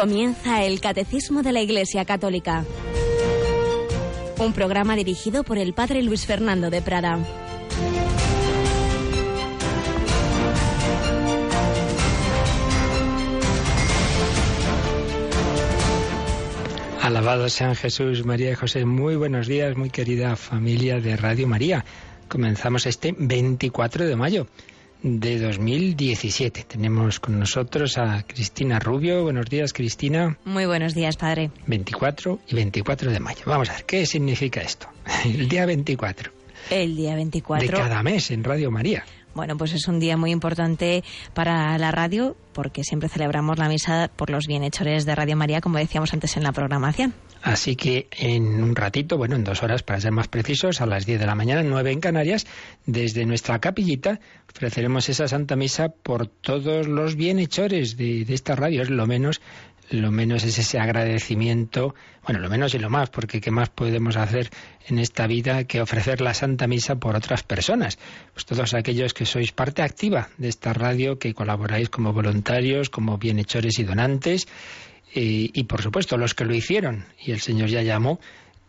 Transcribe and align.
Comienza 0.00 0.64
el 0.64 0.80
Catecismo 0.80 1.42
de 1.42 1.52
la 1.52 1.60
Iglesia 1.60 2.06
Católica. 2.06 2.64
Un 4.38 4.54
programa 4.54 4.96
dirigido 4.96 5.44
por 5.44 5.58
el 5.58 5.74
Padre 5.74 6.02
Luis 6.02 6.24
Fernando 6.24 6.70
de 6.70 6.80
Prada. 6.80 7.18
Alabado 17.02 17.50
sean 17.50 17.74
Jesús, 17.76 18.24
María 18.24 18.52
y 18.52 18.54
José. 18.54 18.86
Muy 18.86 19.16
buenos 19.16 19.48
días, 19.48 19.76
muy 19.76 19.90
querida 19.90 20.34
familia 20.36 20.98
de 20.98 21.14
Radio 21.18 21.46
María. 21.46 21.84
Comenzamos 22.26 22.86
este 22.86 23.14
24 23.18 24.06
de 24.06 24.16
mayo 24.16 24.46
de 25.02 25.38
2017. 25.38 26.64
Tenemos 26.64 27.20
con 27.20 27.38
nosotros 27.38 27.98
a 27.98 28.22
Cristina 28.26 28.78
Rubio. 28.78 29.22
Buenos 29.22 29.46
días, 29.46 29.72
Cristina. 29.72 30.36
Muy 30.44 30.66
buenos 30.66 30.94
días, 30.94 31.16
padre. 31.16 31.50
24 31.66 32.40
y 32.48 32.54
24 32.54 33.10
de 33.10 33.20
mayo. 33.20 33.42
Vamos 33.46 33.70
a 33.70 33.74
ver, 33.74 33.84
¿qué 33.84 34.06
significa 34.06 34.60
esto? 34.60 34.88
El 35.24 35.48
día 35.48 35.66
24. 35.66 36.32
El 36.70 36.96
día 36.96 37.14
24. 37.14 37.66
De 37.66 37.72
cada 37.72 38.02
mes 38.02 38.30
en 38.30 38.44
Radio 38.44 38.70
María. 38.70 39.04
Bueno, 39.34 39.56
pues 39.56 39.72
es 39.72 39.86
un 39.86 40.00
día 40.00 40.16
muy 40.16 40.32
importante 40.32 41.04
para 41.34 41.78
la 41.78 41.92
radio 41.92 42.36
porque 42.52 42.82
siempre 42.82 43.08
celebramos 43.08 43.58
la 43.58 43.68
misa 43.68 44.10
por 44.14 44.28
los 44.28 44.46
bienhechores 44.46 45.06
de 45.06 45.14
Radio 45.14 45.36
María, 45.36 45.60
como 45.60 45.78
decíamos 45.78 46.12
antes 46.12 46.36
en 46.36 46.42
la 46.42 46.52
programación. 46.52 47.14
Así 47.42 47.74
que 47.74 48.08
en 48.12 48.62
un 48.62 48.76
ratito, 48.76 49.16
bueno, 49.16 49.34
en 49.34 49.44
dos 49.44 49.62
horas 49.62 49.82
para 49.82 50.00
ser 50.00 50.12
más 50.12 50.28
precisos, 50.28 50.80
a 50.80 50.86
las 50.86 51.06
10 51.06 51.20
de 51.20 51.26
la 51.26 51.34
mañana, 51.34 51.62
9 51.62 51.90
en 51.90 52.00
Canarias, 52.00 52.46
desde 52.84 53.24
nuestra 53.24 53.58
capillita 53.60 54.20
ofreceremos 54.48 55.08
esa 55.08 55.26
Santa 55.26 55.56
Misa 55.56 55.88
por 55.88 56.26
todos 56.26 56.86
los 56.86 57.16
bienhechores 57.16 57.96
de, 57.96 58.24
de 58.24 58.34
esta 58.34 58.56
radio. 58.56 58.82
Es 58.82 58.90
lo 58.90 59.06
menos 59.06 59.40
lo 59.90 60.12
menos 60.12 60.44
es 60.44 60.56
ese 60.58 60.78
agradecimiento, 60.78 61.94
bueno, 62.24 62.38
lo 62.38 62.48
menos 62.48 62.74
y 62.74 62.78
lo 62.78 62.90
más, 62.90 63.10
porque 63.10 63.40
¿qué 63.40 63.50
más 63.50 63.70
podemos 63.70 64.16
hacer 64.16 64.48
en 64.86 64.98
esta 64.98 65.26
vida 65.26 65.64
que 65.64 65.80
ofrecer 65.80 66.20
la 66.20 66.32
Santa 66.32 66.68
Misa 66.68 66.96
por 66.96 67.16
otras 67.16 67.42
personas? 67.42 67.98
Pues 68.32 68.46
todos 68.46 68.74
aquellos 68.74 69.14
que 69.14 69.26
sois 69.26 69.50
parte 69.52 69.82
activa 69.82 70.28
de 70.38 70.48
esta 70.48 70.72
radio, 70.72 71.18
que 71.18 71.34
colaboráis 71.34 71.88
como 71.88 72.12
voluntarios, 72.12 72.88
como 72.88 73.18
bienhechores 73.18 73.78
y 73.80 73.84
donantes, 73.84 74.46
y, 75.14 75.50
y 75.58 75.64
por 75.64 75.82
supuesto 75.82 76.16
los 76.16 76.34
que 76.34 76.44
lo 76.44 76.54
hicieron, 76.54 77.06
y 77.24 77.32
el 77.32 77.40
Señor 77.40 77.68
ya 77.68 77.82
llamó, 77.82 78.20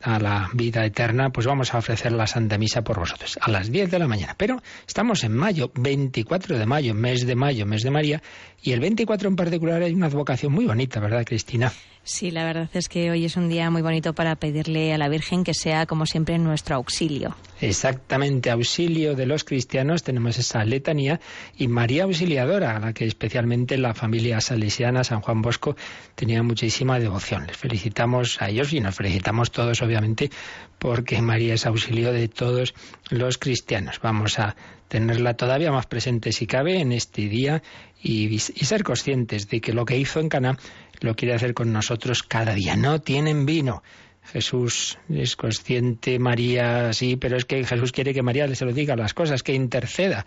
a 0.03 0.20
la 0.20 0.50
vida 0.53 0.86
eterna, 0.86 1.30
pues 1.30 1.47
vamos 1.47 1.73
a 1.73 1.78
ofrecer 1.78 2.11
la 2.11 2.28
Santa 2.28 2.58
Misa 2.58 2.84
por 2.84 3.00
vosotros 3.00 3.38
a 3.42 3.52
las 3.52 3.72
10 3.72 3.92
de 3.92 4.00
la 4.00 4.08
mañana. 4.08 4.36
Pero 4.38 4.62
estamos 4.88 5.23
en 5.23 5.34
mayo, 5.34 5.72
24 5.75 6.58
de 6.58 6.66
mayo, 6.66 6.94
mes 6.94 7.25
de 7.25 7.36
mayo, 7.36 7.66
mes 7.66 7.84
de 7.84 7.92
María, 7.92 8.22
y 8.62 8.72
el 8.72 8.80
24 8.80 9.30
en 9.30 9.36
particular 9.36 9.81
hay 9.81 9.94
una 9.94 10.08
advocación 10.08 10.52
muy 10.52 10.66
bonita, 10.66 11.00
¿verdad, 11.00 11.23
Cristina? 11.25 11.72
Sí, 12.04 12.32
la 12.32 12.44
verdad 12.44 12.68
es 12.74 12.90
que 12.90 13.12
hoy 13.12 13.26
es 13.26 13.38
un 13.38 13.48
día 13.48 13.70
muy 13.70 13.84
bonito 13.84 14.14
para 14.14 14.36
pedirle 14.36 14.92
a 14.92 14.98
la 14.98 15.08
Virgen 15.08 15.44
que 15.44 15.54
sea, 15.54 15.86
como 15.86 16.08
siempre, 16.08 16.40
nuestro 16.40 16.76
auxilio. 16.76 17.36
Exactamente, 17.60 18.50
auxilio 18.50 19.16
de 19.16 19.28
los 19.28 19.44
cristianos, 19.44 20.02
tenemos 20.02 20.40
esa 20.40 20.66
letanía, 20.66 21.20
y 21.56 21.68
María 21.68 22.06
Auxiliadora, 22.06 22.76
a 22.76 22.80
la 22.80 22.94
que 22.94 23.06
especialmente 23.06 23.78
la 23.78 23.94
familia 23.94 24.42
salesiana, 24.42 25.04
San 25.04 25.22
Juan 25.22 25.44
Bosco, 25.44 25.76
tenía 26.16 26.42
muchísima 26.42 26.98
devoción. 26.98 27.46
Les 27.46 27.58
felicitamos 27.58 28.42
a 28.42 28.50
ellos 28.50 28.74
y 28.74 28.80
nos 28.80 28.96
felicitamos 28.96 29.52
todos, 29.52 29.84
obviamente, 29.84 30.32
porque 30.80 31.22
María 31.22 31.54
es 31.54 31.68
auxilio 31.68 32.12
de 32.12 32.28
todos 32.28 32.74
los 33.12 33.38
cristianos. 33.38 34.00
Vamos 34.02 34.40
a 34.40 34.56
tenerla 34.88 35.36
todavía 35.36 35.72
más 35.72 35.86
presente 35.86 36.34
si 36.34 36.48
cabe 36.48 36.81
en 36.81 36.92
este 36.92 37.30
día 37.30 37.62
y, 38.02 38.25
y, 38.34 38.40
ser 38.40 38.84
conscientes 38.84 39.48
de 39.48 39.62
que 39.62 39.72
lo 39.72 39.86
que 39.86 39.98
hizo 39.98 40.20
en 40.20 40.28
Cana 40.28 40.58
lo 41.01 41.16
quiere 41.16 41.35
hacer 41.35 41.53
con 41.53 41.73
nosotros 41.73 42.23
cada 42.23 42.53
día. 42.53 42.75
No 42.75 43.01
tienen 43.01 43.45
vino. 43.45 43.84
Jesús 44.23 45.00
es 45.09 45.35
consciente, 45.35 46.19
María 46.19 46.94
sí, 46.94 47.16
pero 47.16 47.38
es 47.38 47.45
que 47.45 47.63
Jesús 47.66 47.91
quiere 47.91 48.13
que 48.13 48.22
María 48.22 48.53
se 48.53 48.66
lo 48.66 48.72
diga 48.72 48.95
las 48.95 49.13
cosas, 49.13 49.44
que 49.44 49.53
interceda. 49.53 50.25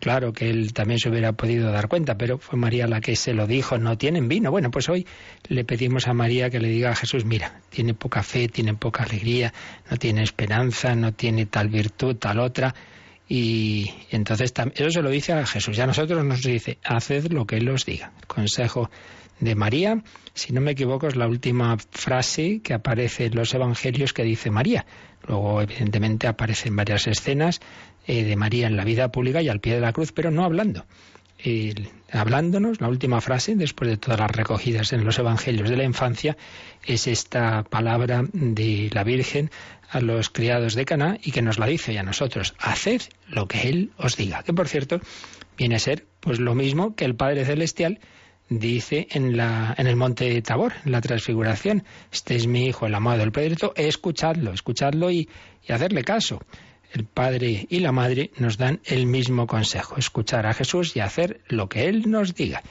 Claro 0.00 0.32
que 0.32 0.50
él 0.50 0.74
también 0.74 0.98
se 0.98 1.08
hubiera 1.08 1.32
podido 1.32 1.70
dar 1.70 1.88
cuenta, 1.88 2.18
pero 2.18 2.38
fue 2.38 2.58
María 2.58 2.86
la 2.86 3.00
que 3.00 3.16
se 3.16 3.32
lo 3.32 3.46
dijo, 3.46 3.78
no 3.78 3.96
tienen 3.96 4.28
vino. 4.28 4.50
Bueno, 4.50 4.70
pues 4.70 4.88
hoy 4.88 5.06
le 5.48 5.64
pedimos 5.64 6.06
a 6.06 6.12
María 6.12 6.50
que 6.50 6.60
le 6.60 6.68
diga 6.68 6.90
a 6.90 6.96
Jesús, 6.96 7.24
mira, 7.24 7.60
tiene 7.70 7.94
poca 7.94 8.22
fe, 8.22 8.48
tiene 8.48 8.74
poca 8.74 9.04
alegría, 9.04 9.54
no 9.90 9.96
tiene 9.96 10.22
esperanza, 10.22 10.94
no 10.94 11.12
tiene 11.12 11.46
tal 11.46 11.68
virtud, 11.68 12.16
tal 12.16 12.40
otra. 12.40 12.74
Y 13.26 13.90
entonces 14.10 14.52
eso 14.74 14.90
se 14.90 15.02
lo 15.02 15.08
dice 15.08 15.32
a 15.32 15.46
Jesús. 15.46 15.76
Ya 15.76 15.84
a 15.84 15.86
nosotros 15.86 16.22
nos 16.24 16.42
dice, 16.42 16.78
haced 16.84 17.30
lo 17.30 17.46
que 17.46 17.56
Él 17.56 17.68
os 17.70 17.86
diga. 17.86 18.12
El 18.20 18.26
consejo 18.26 18.90
de 19.40 19.54
María, 19.54 20.02
si 20.34 20.52
no 20.52 20.60
me 20.60 20.72
equivoco, 20.72 21.08
es 21.08 21.16
la 21.16 21.26
última 21.26 21.76
frase 21.90 22.60
que 22.62 22.74
aparece 22.74 23.26
en 23.26 23.34
los 23.34 23.52
evangelios 23.54 24.12
que 24.12 24.22
dice 24.22 24.50
María. 24.50 24.86
Luego, 25.26 25.62
evidentemente, 25.62 26.26
aparecen 26.26 26.76
varias 26.76 27.06
escenas 27.06 27.60
eh, 28.06 28.24
de 28.24 28.36
María 28.36 28.66
en 28.66 28.76
la 28.76 28.84
vida 28.84 29.10
pública 29.10 29.42
y 29.42 29.48
al 29.48 29.60
pie 29.60 29.74
de 29.74 29.80
la 29.80 29.92
cruz, 29.92 30.12
pero 30.12 30.30
no 30.30 30.44
hablando. 30.44 30.86
Hablándonos, 32.12 32.80
la 32.80 32.88
última 32.88 33.20
frase, 33.20 33.54
después 33.54 33.88
de 33.88 33.96
todas 33.96 34.20
las 34.20 34.30
recogidas 34.30 34.92
en 34.92 35.04
los 35.04 35.18
evangelios 35.18 35.70
de 35.70 35.76
la 35.76 35.84
infancia, 35.84 36.36
es 36.84 37.06
esta 37.06 37.62
palabra 37.62 38.24
de 38.32 38.90
la 38.92 39.04
Virgen 39.04 39.50
a 39.88 40.00
los 40.00 40.28
criados 40.28 40.74
de 40.74 40.84
Caná 40.84 41.18
y 41.22 41.32
que 41.32 41.40
nos 41.40 41.58
la 41.58 41.66
dice 41.66 41.98
a 41.98 42.02
nosotros, 42.02 42.54
haced 42.58 43.02
lo 43.28 43.48
que 43.48 43.68
Él 43.68 43.92
os 43.96 44.16
diga. 44.16 44.42
Que 44.42 44.52
por 44.52 44.68
cierto, 44.68 45.00
viene 45.56 45.76
a 45.76 45.78
ser 45.78 46.04
pues 46.20 46.40
lo 46.40 46.54
mismo 46.54 46.94
que 46.94 47.04
el 47.04 47.14
Padre 47.14 47.44
Celestial 47.44 48.00
dice 48.50 49.06
en, 49.12 49.36
la, 49.36 49.74
en 49.78 49.86
el 49.86 49.96
monte 49.96 50.42
Tabor, 50.42 50.74
en 50.84 50.92
la 50.92 51.00
transfiguración, 51.00 51.84
este 52.12 52.34
es 52.34 52.46
mi 52.46 52.66
hijo, 52.66 52.84
el 52.84 52.94
amado, 52.94 53.22
el 53.22 53.32
predicto, 53.32 53.72
escuchadlo, 53.76 54.52
escuchadlo 54.52 55.10
y, 55.10 55.28
y 55.66 55.72
hacerle 55.72 56.02
caso. 56.04 56.40
El 56.92 57.04
padre 57.04 57.66
y 57.70 57.78
la 57.78 57.92
madre 57.92 58.32
nos 58.36 58.58
dan 58.58 58.80
el 58.84 59.06
mismo 59.06 59.46
consejo, 59.46 59.96
escuchar 59.96 60.46
a 60.46 60.52
Jesús 60.52 60.96
y 60.96 61.00
hacer 61.00 61.40
lo 61.46 61.68
que 61.68 61.86
Él 61.86 62.10
nos 62.10 62.34
diga. 62.34 62.62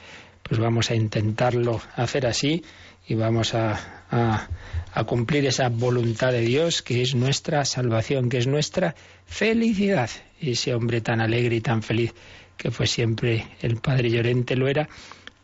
Pues 0.42 0.60
vamos 0.60 0.90
a 0.90 0.94
intentarlo 0.94 1.80
hacer 1.96 2.26
así 2.26 2.62
y 3.08 3.14
vamos 3.14 3.54
a, 3.54 4.04
a, 4.10 4.48
a, 4.92 5.04
cumplir 5.04 5.46
esa 5.46 5.70
voluntad 5.70 6.32
de 6.32 6.42
Dios 6.42 6.82
que 6.82 7.00
es 7.00 7.14
nuestra 7.14 7.64
salvación, 7.64 8.28
que 8.28 8.38
es 8.38 8.46
nuestra 8.46 8.94
felicidad. 9.24 10.10
Ese 10.38 10.74
hombre 10.74 11.00
tan 11.00 11.22
alegre 11.22 11.56
y 11.56 11.60
tan 11.62 11.82
feliz 11.82 12.12
que 12.58 12.70
fue 12.70 12.86
siempre 12.86 13.46
el 13.62 13.76
Padre 13.76 14.10
Llorente 14.10 14.54
lo 14.54 14.68
era, 14.68 14.86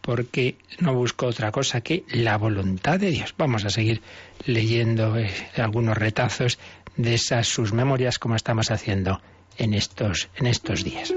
porque 0.06 0.56
no 0.78 0.94
buscó 0.94 1.26
otra 1.26 1.50
cosa 1.50 1.80
que 1.80 2.04
la 2.08 2.38
voluntad 2.38 2.98
de 3.00 3.10
Dios. 3.10 3.34
Vamos 3.36 3.64
a 3.64 3.70
seguir 3.70 4.00
leyendo 4.46 5.18
eh, 5.18 5.28
algunos 5.56 5.98
retazos 5.98 6.58
de 6.96 7.14
esas 7.14 7.48
sus 7.48 7.72
memorias 7.72 8.18
como 8.18 8.36
estamos 8.36 8.70
haciendo 8.70 9.20
en 9.58 9.74
estos, 9.74 10.28
en 10.36 10.46
estos 10.46 10.84
días. 10.84 11.12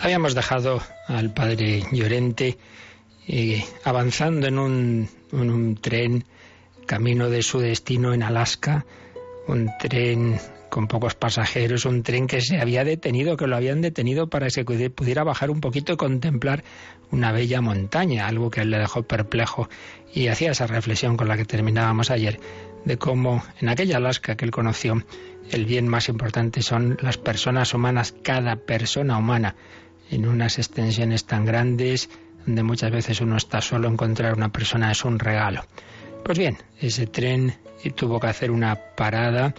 Habíamos 0.00 0.34
dejado 0.34 0.82
al 1.06 1.30
padre 1.30 1.84
Llorente 1.92 2.58
eh, 3.32 3.64
avanzando 3.84 4.48
en 4.48 4.58
un, 4.58 5.08
en 5.30 5.50
un 5.50 5.76
tren 5.76 6.24
camino 6.84 7.30
de 7.30 7.44
su 7.44 7.60
destino 7.60 8.12
en 8.12 8.24
Alaska, 8.24 8.84
un 9.46 9.70
tren 9.78 10.40
con 10.68 10.88
pocos 10.88 11.14
pasajeros, 11.14 11.84
un 11.84 12.02
tren 12.02 12.26
que 12.26 12.40
se 12.40 12.60
había 12.60 12.82
detenido, 12.82 13.36
que 13.36 13.46
lo 13.46 13.54
habían 13.54 13.82
detenido 13.82 14.28
para 14.28 14.48
que 14.48 14.90
pudiera 14.90 15.22
bajar 15.22 15.50
un 15.50 15.60
poquito 15.60 15.92
y 15.92 15.96
contemplar 15.96 16.64
una 17.12 17.30
bella 17.30 17.60
montaña, 17.60 18.26
algo 18.26 18.50
que 18.50 18.64
le 18.64 18.78
dejó 18.78 19.04
perplejo 19.04 19.68
y 20.12 20.26
hacía 20.26 20.50
esa 20.50 20.66
reflexión 20.66 21.16
con 21.16 21.28
la 21.28 21.36
que 21.36 21.44
terminábamos 21.44 22.10
ayer, 22.10 22.40
de 22.84 22.98
cómo 22.98 23.44
en 23.60 23.68
aquella 23.68 23.98
Alaska 23.98 24.36
que 24.36 24.44
él 24.44 24.50
conoció, 24.50 25.04
el 25.52 25.66
bien 25.66 25.86
más 25.86 26.08
importante 26.08 26.62
son 26.62 26.98
las 27.00 27.16
personas 27.16 27.74
humanas, 27.74 28.12
cada 28.24 28.56
persona 28.56 29.18
humana, 29.18 29.54
en 30.10 30.26
unas 30.26 30.58
extensiones 30.58 31.26
tan 31.26 31.44
grandes, 31.44 32.10
donde 32.46 32.62
muchas 32.62 32.90
veces 32.90 33.20
uno 33.20 33.36
está 33.36 33.60
solo, 33.60 33.88
encontrar 33.88 34.34
una 34.34 34.50
persona 34.50 34.90
es 34.90 35.04
un 35.04 35.18
regalo. 35.18 35.64
Pues 36.24 36.38
bien, 36.38 36.58
ese 36.80 37.06
tren 37.06 37.54
tuvo 37.94 38.20
que 38.20 38.26
hacer 38.26 38.50
una 38.50 38.76
parada 38.76 39.54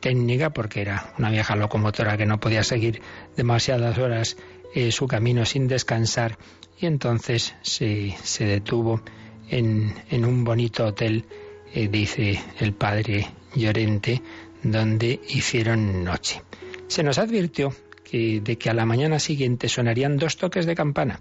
técnica 0.00 0.50
porque 0.50 0.82
era 0.82 1.14
una 1.18 1.30
vieja 1.30 1.56
locomotora 1.56 2.16
que 2.16 2.26
no 2.26 2.38
podía 2.38 2.64
seguir 2.64 3.00
demasiadas 3.36 3.96
horas 3.98 4.36
eh, 4.74 4.92
su 4.92 5.06
camino 5.06 5.44
sin 5.46 5.68
descansar 5.68 6.36
y 6.78 6.86
entonces 6.86 7.54
se, 7.62 8.14
detuvo 8.40 9.00
en, 9.48 9.94
en, 10.10 10.24
un 10.24 10.44
bonito 10.44 10.86
hotel, 10.86 11.24
eh, 11.72 11.88
dice 11.88 12.40
el 12.58 12.72
padre 12.72 13.28
Llorente, 13.54 14.20
donde 14.62 15.20
hicieron 15.28 16.04
noche. 16.04 16.42
Se 16.88 17.02
nos 17.02 17.18
advirtió 17.18 17.72
que, 18.02 18.40
de 18.40 18.56
que 18.58 18.70
a 18.70 18.74
la 18.74 18.86
mañana 18.86 19.18
siguiente 19.18 19.68
sonarían 19.68 20.16
dos 20.16 20.36
toques 20.36 20.66
de 20.66 20.74
campana, 20.74 21.20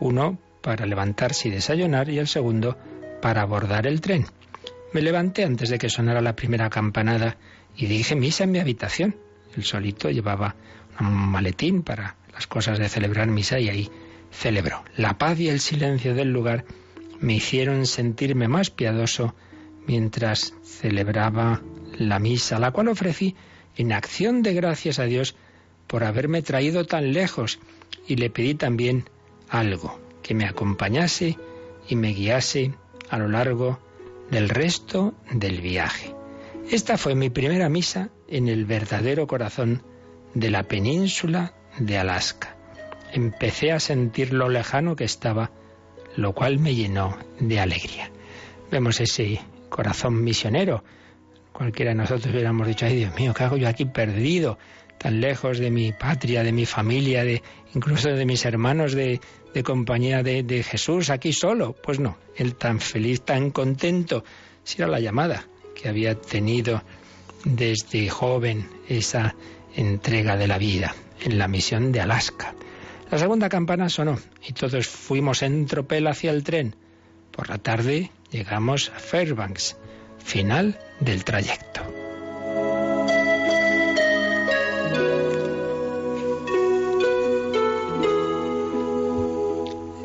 uno 0.00 0.38
para 0.60 0.86
levantarse 0.86 1.48
y 1.48 1.50
desayunar 1.50 2.08
y 2.08 2.18
el 2.18 2.26
segundo 2.26 2.76
para 3.22 3.42
abordar 3.42 3.86
el 3.86 4.00
tren. 4.00 4.26
Me 4.92 5.02
levanté 5.02 5.44
antes 5.44 5.68
de 5.68 5.78
que 5.78 5.88
sonara 5.88 6.20
la 6.20 6.36
primera 6.36 6.68
campanada 6.68 7.36
y 7.76 7.86
dije 7.86 8.16
misa 8.16 8.44
en 8.44 8.50
mi 8.50 8.58
habitación. 8.58 9.16
El 9.56 9.64
solito 9.64 10.10
llevaba 10.10 10.56
un 10.98 11.14
maletín 11.14 11.82
para 11.82 12.16
las 12.32 12.46
cosas 12.46 12.78
de 12.78 12.88
celebrar 12.88 13.28
misa 13.28 13.58
y 13.58 13.68
ahí 13.68 13.90
celebró. 14.30 14.84
La 14.96 15.18
paz 15.18 15.38
y 15.38 15.48
el 15.48 15.60
silencio 15.60 16.14
del 16.14 16.32
lugar 16.32 16.64
me 17.20 17.34
hicieron 17.34 17.86
sentirme 17.86 18.48
más 18.48 18.70
piadoso 18.70 19.34
mientras 19.86 20.54
celebraba 20.62 21.62
la 21.96 22.18
misa, 22.18 22.58
la 22.58 22.70
cual 22.70 22.88
ofrecí 22.88 23.36
en 23.76 23.92
acción 23.92 24.42
de 24.42 24.54
gracias 24.54 24.98
a 24.98 25.04
Dios 25.04 25.36
por 25.86 26.04
haberme 26.04 26.42
traído 26.42 26.84
tan 26.86 27.12
lejos 27.12 27.58
y 28.06 28.16
le 28.16 28.30
pedí 28.30 28.54
también 28.54 29.04
algo, 29.50 29.98
que 30.22 30.34
me 30.34 30.46
acompañase 30.46 31.36
y 31.88 31.96
me 31.96 32.12
guiase 32.12 32.74
a 33.08 33.18
lo 33.18 33.28
largo 33.28 33.80
del 34.30 34.48
resto 34.48 35.14
del 35.30 35.60
viaje. 35.60 36.14
Esta 36.70 36.96
fue 36.96 37.14
mi 37.14 37.30
primera 37.30 37.68
misa 37.68 38.10
en 38.28 38.48
el 38.48 38.64
verdadero 38.64 39.26
corazón 39.26 39.82
de 40.34 40.50
la 40.50 40.62
península 40.62 41.52
de 41.78 41.98
Alaska. 41.98 42.56
Empecé 43.12 43.72
a 43.72 43.80
sentir 43.80 44.32
lo 44.32 44.48
lejano 44.48 44.94
que 44.94 45.04
estaba, 45.04 45.50
lo 46.16 46.32
cual 46.32 46.60
me 46.60 46.74
llenó 46.74 47.18
de 47.40 47.58
alegría. 47.58 48.10
Vemos 48.70 49.00
ese 49.00 49.40
corazón 49.68 50.22
misionero. 50.22 50.84
Cualquiera 51.52 51.90
de 51.90 51.96
nosotros 51.96 52.32
hubiéramos 52.32 52.68
dicho, 52.68 52.86
ay 52.86 52.96
Dios 52.96 53.14
mío, 53.16 53.34
¿qué 53.34 53.44
hago 53.44 53.56
yo 53.56 53.68
aquí 53.68 53.84
perdido? 53.84 54.58
Tan 55.00 55.22
lejos 55.22 55.58
de 55.58 55.70
mi 55.70 55.92
patria, 55.92 56.42
de 56.42 56.52
mi 56.52 56.66
familia, 56.66 57.24
de 57.24 57.42
incluso 57.74 58.10
de 58.10 58.26
mis 58.26 58.44
hermanos 58.44 58.92
de, 58.92 59.18
compañía 59.64 60.22
de, 60.22 60.42
de, 60.42 60.62
Jesús, 60.62 61.08
aquí 61.08 61.32
solo. 61.32 61.72
Pues 61.72 61.98
no, 61.98 62.18
él 62.36 62.54
tan 62.54 62.80
feliz, 62.80 63.22
tan 63.22 63.50
contento, 63.50 64.24
si 64.62 64.82
era 64.82 64.90
la 64.90 65.00
llamada 65.00 65.46
que 65.74 65.88
había 65.88 66.14
tenido 66.14 66.82
desde 67.44 68.10
joven 68.10 68.68
esa 68.88 69.34
entrega 69.74 70.36
de 70.36 70.46
la 70.46 70.58
vida 70.58 70.94
en 71.22 71.38
la 71.38 71.48
misión 71.48 71.92
de 71.92 72.02
Alaska. 72.02 72.54
La 73.10 73.16
segunda 73.16 73.48
campana 73.48 73.88
sonó 73.88 74.18
y 74.46 74.52
todos 74.52 74.86
fuimos 74.86 75.42
en 75.42 75.64
tropel 75.64 76.08
hacia 76.08 76.30
el 76.30 76.44
tren. 76.44 76.76
Por 77.30 77.48
la 77.48 77.56
tarde 77.56 78.10
llegamos 78.30 78.92
a 78.94 78.98
Fairbanks, 78.98 79.78
final 80.22 80.78
del 81.00 81.24
trayecto. 81.24 81.99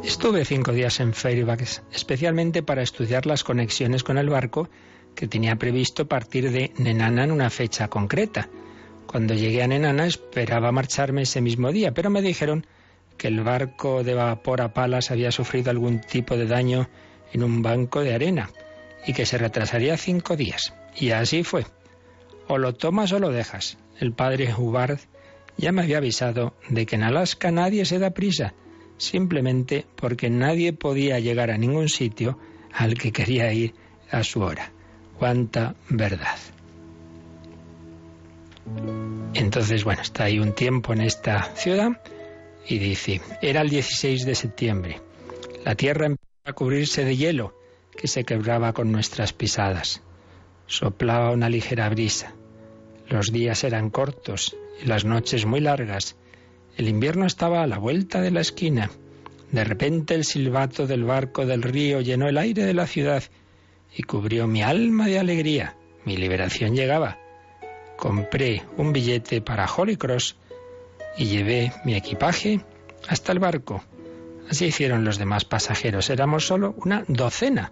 Estuve 0.06 0.46
cinco 0.46 0.72
días 0.72 1.00
en 1.00 1.16
Fairbanks, 1.16 1.82
especialmente 1.92 2.62
para 2.62 2.84
estudiar 2.84 3.26
las 3.26 3.44
conexiones 3.44 4.04
con 4.04 4.20
el 4.20 4.30
barco 4.30 4.70
que 5.16 5.28
tenía 5.28 5.56
previsto 5.56 6.08
partir 6.08 6.52
de 6.52 6.72
Nenana 6.78 7.24
en 7.24 7.32
una 7.32 7.50
fecha 7.50 7.88
concreta. 7.88 8.48
Cuando 9.08 9.34
llegué 9.34 9.64
a 9.64 9.68
Nenana 9.68 10.06
esperaba 10.06 10.72
marcharme 10.72 11.24
ese 11.24 11.42
mismo 11.42 11.72
día, 11.72 11.96
pero 11.96 12.12
me 12.12 12.22
dijeron 12.22 12.68
que 13.18 13.30
el 13.30 13.42
barco 13.42 14.04
de 14.04 14.14
vapor 14.14 14.62
a 14.62 14.76
palas 14.76 15.10
había 15.10 15.32
sufrido 15.32 15.72
algún 15.72 16.02
tipo 16.02 16.38
de 16.38 16.46
daño 16.46 16.88
en 17.34 17.44
un 17.44 17.64
banco 17.64 18.02
de 18.02 18.14
arena 18.14 18.52
y 19.08 19.14
que 19.14 19.26
se 19.26 19.40
retrasaría 19.40 19.98
cinco 19.98 20.36
días. 20.36 20.76
Y 20.96 21.10
así 21.12 21.44
fue. 21.44 21.66
O 22.48 22.60
lo 22.60 22.76
tomas 22.76 23.12
o 23.12 23.18
lo 23.18 23.32
dejas. 23.32 23.80
El 24.00 24.14
padre 24.14 24.54
Hubbard 24.54 25.00
ya 25.58 25.72
me 25.72 25.82
había 25.82 25.98
avisado 25.98 26.54
de 26.70 26.86
que 26.86 26.96
en 26.96 27.02
Alaska 27.02 27.50
nadie 27.50 27.86
se 27.86 27.98
da 27.98 28.12
prisa 28.12 28.54
simplemente 28.98 29.86
porque 29.96 30.30
nadie 30.30 30.74
podía 30.74 31.20
llegar 31.20 31.52
a 31.52 31.58
ningún 31.58 31.90
sitio 31.90 32.38
al 32.74 32.96
que 32.96 33.12
quería 33.12 33.52
ir 33.54 33.74
a 34.12 34.24
su 34.24 34.42
hora. 34.42 34.72
Cuánta 35.18 35.76
verdad. 35.90 36.38
Entonces, 39.34 39.84
bueno, 39.84 40.02
está 40.02 40.26
ahí 40.26 40.40
un 40.40 40.54
tiempo 40.54 40.94
en 40.94 41.02
esta 41.02 41.44
ciudad 41.56 42.02
y 42.68 42.80
dice, 42.80 43.22
era 43.42 43.62
el 43.62 43.70
16 43.70 44.26
de 44.26 44.36
septiembre. 44.36 45.02
La 45.64 45.76
tierra 45.76 46.08
empezó 46.08 46.26
a 46.46 46.54
cubrirse 46.54 47.06
de 47.06 47.16
hielo 47.16 47.58
que 47.96 48.08
se 48.08 48.24
quebraba 48.24 48.74
con 48.74 48.92
nuestras 48.92 49.34
pisadas. 49.34 50.02
Soplaba 50.68 51.32
una 51.32 51.50
ligera 51.50 51.88
brisa. 51.90 52.34
Los 53.08 53.32
días 53.32 53.64
eran 53.64 53.90
cortos 53.90 54.56
y 54.82 54.88
las 54.88 55.06
noches 55.06 55.46
muy 55.46 55.60
largas 55.60 56.16
el 56.78 56.88
invierno 56.90 57.26
estaba 57.26 57.64
a 57.64 57.68
la 57.68 57.78
vuelta 57.78 58.22
de 58.22 58.32
la 58.32 58.42
esquina. 58.42 58.90
De 59.52 59.64
repente 59.64 60.16
el 60.16 60.26
silbato 60.26 60.88
del 60.88 61.04
barco 61.04 61.46
del 61.46 61.64
río 61.64 62.02
llenó 62.02 62.28
el 62.28 62.38
aire 62.38 62.64
de 62.64 62.74
la 62.74 62.88
ciudad 62.88 63.24
y 63.96 64.04
cubrió 64.04 64.48
mi 64.48 64.62
alma 64.62 65.08
de 65.08 65.20
alegría. 65.20 65.78
Mi 66.04 66.18
liberación 66.18 66.76
llegaba. 66.76 67.18
Compré 67.98 68.64
un 68.78 68.92
billete 68.92 69.42
para 69.42 69.66
Holy 69.66 69.96
Cross 69.96 70.36
y 71.18 71.26
llevé 71.26 71.72
mi 71.86 71.96
equipaje 71.96 72.60
hasta 73.08 73.32
el 73.32 73.40
barco. 73.40 73.84
Así 74.50 74.66
hicieron 74.66 75.06
los 75.06 75.18
demás 75.18 75.46
pasajeros. 75.46 76.10
Éramos 76.10 76.46
solo 76.46 76.76
una 76.78 77.06
docena 77.08 77.72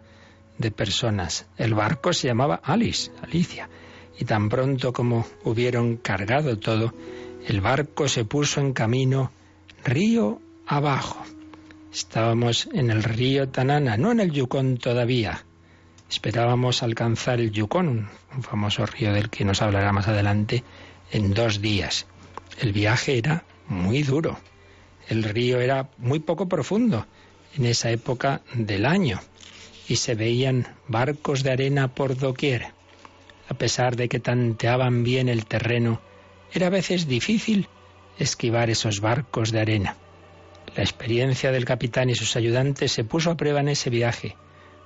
de 0.58 0.72
personas. 0.72 1.48
El 1.58 1.74
barco 1.74 2.14
se 2.14 2.28
llamaba 2.28 2.62
Alice, 2.64 3.12
Alicia, 3.22 3.70
y 4.18 4.26
tan 4.26 4.50
pronto 4.50 4.94
como 4.94 5.26
hubieron 5.44 5.98
cargado 5.98 6.58
todo, 6.58 6.94
el 7.48 7.62
barco 7.62 8.08
se 8.08 8.26
puso 8.26 8.62
en 8.62 8.74
camino 8.74 9.32
río 9.84 10.42
abajo. 10.66 11.24
Estábamos 11.92 12.70
en 12.74 12.90
el 12.90 13.04
río 13.04 13.50
Tanana, 13.50 13.98
no 13.98 14.12
en 14.12 14.20
el 14.20 14.32
Yukon 14.32 14.78
todavía. 14.78 15.44
Esperábamos 16.10 16.84
alcanzar 16.84 17.40
el 17.40 17.52
Yukon, 17.52 18.10
un 18.36 18.44
famoso 18.44 18.86
río 18.86 19.14
del 19.14 19.30
que 19.30 19.46
nos 19.46 19.62
hablará 19.62 19.92
más 19.92 20.08
adelante, 20.08 20.64
en 21.12 21.34
dos 21.34 21.62
días. 21.62 22.08
El 22.60 22.72
viaje 22.72 23.18
era 23.18 23.44
muy 23.68 24.04
duro. 24.04 24.38
El 25.08 25.24
río 25.24 25.60
era 25.60 25.90
muy 25.98 26.20
poco 26.20 26.48
profundo 26.48 27.06
en 27.58 27.66
esa 27.66 27.92
época 27.92 28.42
del 28.54 28.86
año 28.86 29.20
y 29.88 29.98
se 29.98 30.16
veían 30.16 30.68
barcos 30.88 31.44
de 31.44 31.52
arena 31.52 31.90
por 31.90 32.18
doquier. 32.18 32.68
A 33.50 33.54
pesar 33.54 33.98
de 33.98 34.08
que 34.08 34.20
tanteaban 34.20 35.04
bien 35.04 35.28
el 35.28 35.46
terreno, 35.46 36.00
era 36.54 36.68
a 36.68 36.70
veces 36.70 37.08
difícil 37.08 37.68
esquivar 38.18 38.70
esos 38.70 39.02
barcos 39.02 39.52
de 39.52 39.60
arena. 39.60 39.98
La 40.76 40.84
experiencia 40.84 41.52
del 41.52 41.66
capitán 41.66 42.10
y 42.10 42.16
sus 42.16 42.36
ayudantes 42.36 42.92
se 42.92 43.04
puso 43.04 43.32
a 43.32 43.38
prueba 43.38 43.60
en 43.60 43.70
ese 43.70 43.90
viaje, 43.90 44.36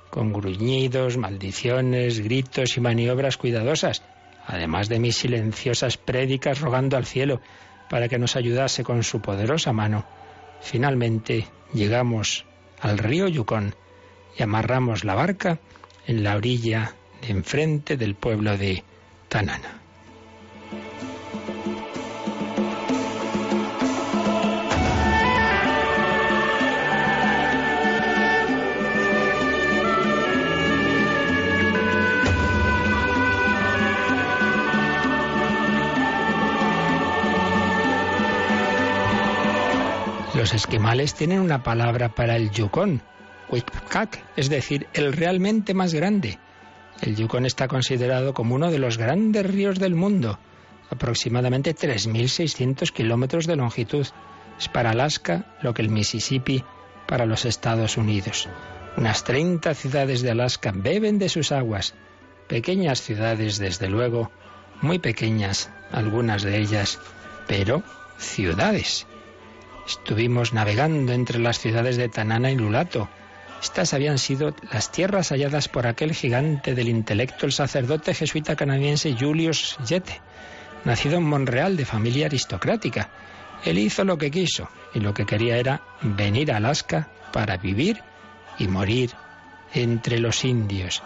con 0.10 0.34
gruñidos, 0.34 1.18
maldiciones, 1.18 2.22
gritos 2.22 2.78
y 2.78 2.82
maniobras 2.82 3.38
cuidadosas, 3.38 4.04
además 4.46 4.88
de 4.90 5.00
mis 5.00 5.18
silenciosas 5.18 5.98
prédicas 5.98 6.62
rogando 6.62 6.98
al 6.98 7.06
cielo 7.06 7.42
para 7.90 8.08
que 8.08 8.18
nos 8.18 8.36
ayudase 8.36 8.84
con 8.84 9.04
su 9.04 9.22
poderosa 9.22 9.74
mano. 9.74 10.06
Finalmente 10.62 11.48
llegamos 11.74 12.46
al 12.80 12.98
río 12.98 13.28
Yukon 13.28 13.76
y 14.38 14.44
amarramos 14.44 15.04
la 15.04 15.16
barca 15.16 15.60
en 16.06 16.24
la 16.24 16.36
orilla 16.36 16.96
de 17.22 17.32
enfrente 17.32 17.98
del 17.98 18.16
pueblo 18.16 18.58
de 18.58 18.84
Tanana. 19.28 19.82
Los 40.48 40.54
esquimales 40.54 41.14
tienen 41.14 41.42
una 41.42 41.62
palabra 41.62 42.16
para 42.16 42.38
el 42.38 42.52
Yukon, 42.52 43.02
Wikak, 43.50 44.24
es 44.38 44.50
decir, 44.50 44.88
el 44.94 45.12
realmente 45.12 45.74
más 45.74 45.94
grande. 45.94 46.40
El 47.02 47.18
Yukon 47.18 47.46
está 47.46 47.68
considerado 47.68 48.34
como 48.34 48.56
uno 48.56 48.72
de 48.72 48.80
los 48.80 48.98
grandes 48.98 49.46
ríos 49.46 49.78
del 49.78 49.94
mundo, 49.94 50.40
aproximadamente 50.90 51.76
3.600 51.76 52.94
kilómetros 52.94 53.46
de 53.46 53.58
longitud. 53.58 54.08
Es 54.58 54.70
para 54.70 54.92
Alaska 54.92 55.54
lo 55.62 55.74
que 55.74 55.82
el 55.82 55.90
Mississippi 55.90 56.64
para 57.10 57.26
los 57.26 57.44
Estados 57.44 57.98
Unidos. 57.98 58.48
Unas 58.96 59.26
30 59.26 59.74
ciudades 59.74 60.22
de 60.22 60.32
Alaska 60.32 60.72
beben 60.74 61.20
de 61.20 61.28
sus 61.28 61.52
aguas. 61.52 61.94
Pequeñas 62.48 63.02
ciudades, 63.02 63.58
desde 63.58 63.90
luego, 63.90 64.32
muy 64.82 64.98
pequeñas, 64.98 65.70
algunas 65.92 66.44
de 66.44 66.58
ellas, 66.58 67.02
pero 67.48 67.84
ciudades. 68.18 69.06
Estuvimos 69.88 70.52
navegando 70.52 71.14
entre 71.14 71.40
las 71.40 71.60
ciudades 71.60 71.96
de 71.96 72.10
Tanana 72.10 72.52
y 72.52 72.58
Lulato. 72.58 73.08
Estas 73.64 73.94
habían 73.94 74.18
sido 74.18 74.54
las 74.70 74.92
tierras 74.92 75.30
halladas 75.30 75.70
por 75.70 75.88
aquel 75.88 76.14
gigante 76.14 76.76
del 76.76 76.90
intelecto, 76.90 77.46
el 77.46 77.54
sacerdote 77.54 78.14
jesuita 78.14 78.58
canadiense 78.58 79.16
Julius 79.18 79.78
Jette, 79.88 80.20
nacido 80.84 81.18
en 81.18 81.24
Montreal 81.24 81.78
de 81.78 81.86
familia 81.86 82.26
aristocrática. 82.26 83.10
Él 83.64 83.80
hizo 83.80 84.04
lo 84.04 84.18
que 84.18 84.30
quiso 84.30 84.68
y 84.94 85.00
lo 85.00 85.14
que 85.14 85.26
quería 85.26 85.58
era 85.58 85.82
venir 86.02 86.52
a 86.52 86.58
Alaska 86.58 87.08
para 87.32 87.56
vivir 87.56 88.04
y 88.60 88.68
morir 88.68 89.12
entre 89.74 90.20
los 90.20 90.44
indios. 90.44 91.02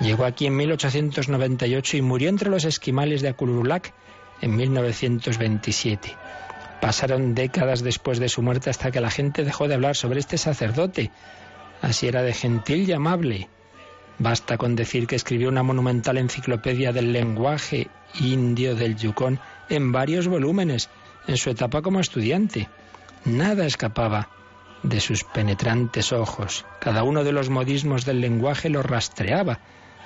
Llegó 0.00 0.24
aquí 0.24 0.46
en 0.46 0.56
1898 0.56 1.96
y 1.96 2.02
murió 2.02 2.28
entre 2.28 2.50
los 2.50 2.64
esquimales 2.64 3.22
de 3.22 3.28
Acululac 3.28 3.94
en 4.40 4.56
1927. 4.56 6.16
Pasaron 6.80 7.34
décadas 7.34 7.82
después 7.82 8.18
de 8.18 8.28
su 8.28 8.42
muerte 8.42 8.70
hasta 8.70 8.90
que 8.90 9.00
la 9.00 9.10
gente 9.10 9.44
dejó 9.44 9.68
de 9.68 9.74
hablar 9.74 9.96
sobre 9.96 10.20
este 10.20 10.38
sacerdote. 10.38 11.10
Así 11.82 12.06
era 12.06 12.22
de 12.22 12.32
gentil 12.32 12.88
y 12.88 12.92
amable. 12.92 13.48
Basta 14.18 14.56
con 14.56 14.76
decir 14.76 15.06
que 15.06 15.16
escribió 15.16 15.48
una 15.48 15.62
monumental 15.62 16.16
enciclopedia 16.16 16.92
del 16.92 17.12
lenguaje 17.12 17.88
indio 18.20 18.74
del 18.74 18.96
Yukon 18.96 19.38
en 19.68 19.92
varios 19.92 20.26
volúmenes 20.26 20.88
en 21.26 21.36
su 21.36 21.50
etapa 21.50 21.82
como 21.82 22.00
estudiante. 22.00 22.68
Nada 23.24 23.66
escapaba 23.66 24.28
de 24.82 25.00
sus 25.00 25.24
penetrantes 25.24 26.12
ojos. 26.12 26.64
Cada 26.80 27.02
uno 27.02 27.24
de 27.24 27.32
los 27.32 27.50
modismos 27.50 28.04
del 28.04 28.20
lenguaje 28.20 28.70
lo 28.70 28.82
rastreaba 28.82 29.58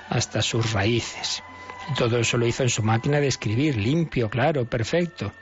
hasta 0.08 0.42
sus 0.42 0.72
raíces. 0.72 1.42
Y 1.90 1.94
todo 1.94 2.18
eso 2.18 2.36
lo 2.36 2.46
hizo 2.46 2.62
en 2.62 2.70
su 2.70 2.82
máquina 2.82 3.20
de 3.20 3.28
escribir, 3.28 3.76
limpio, 3.76 4.28
claro, 4.28 4.64
perfecto. 4.64 5.32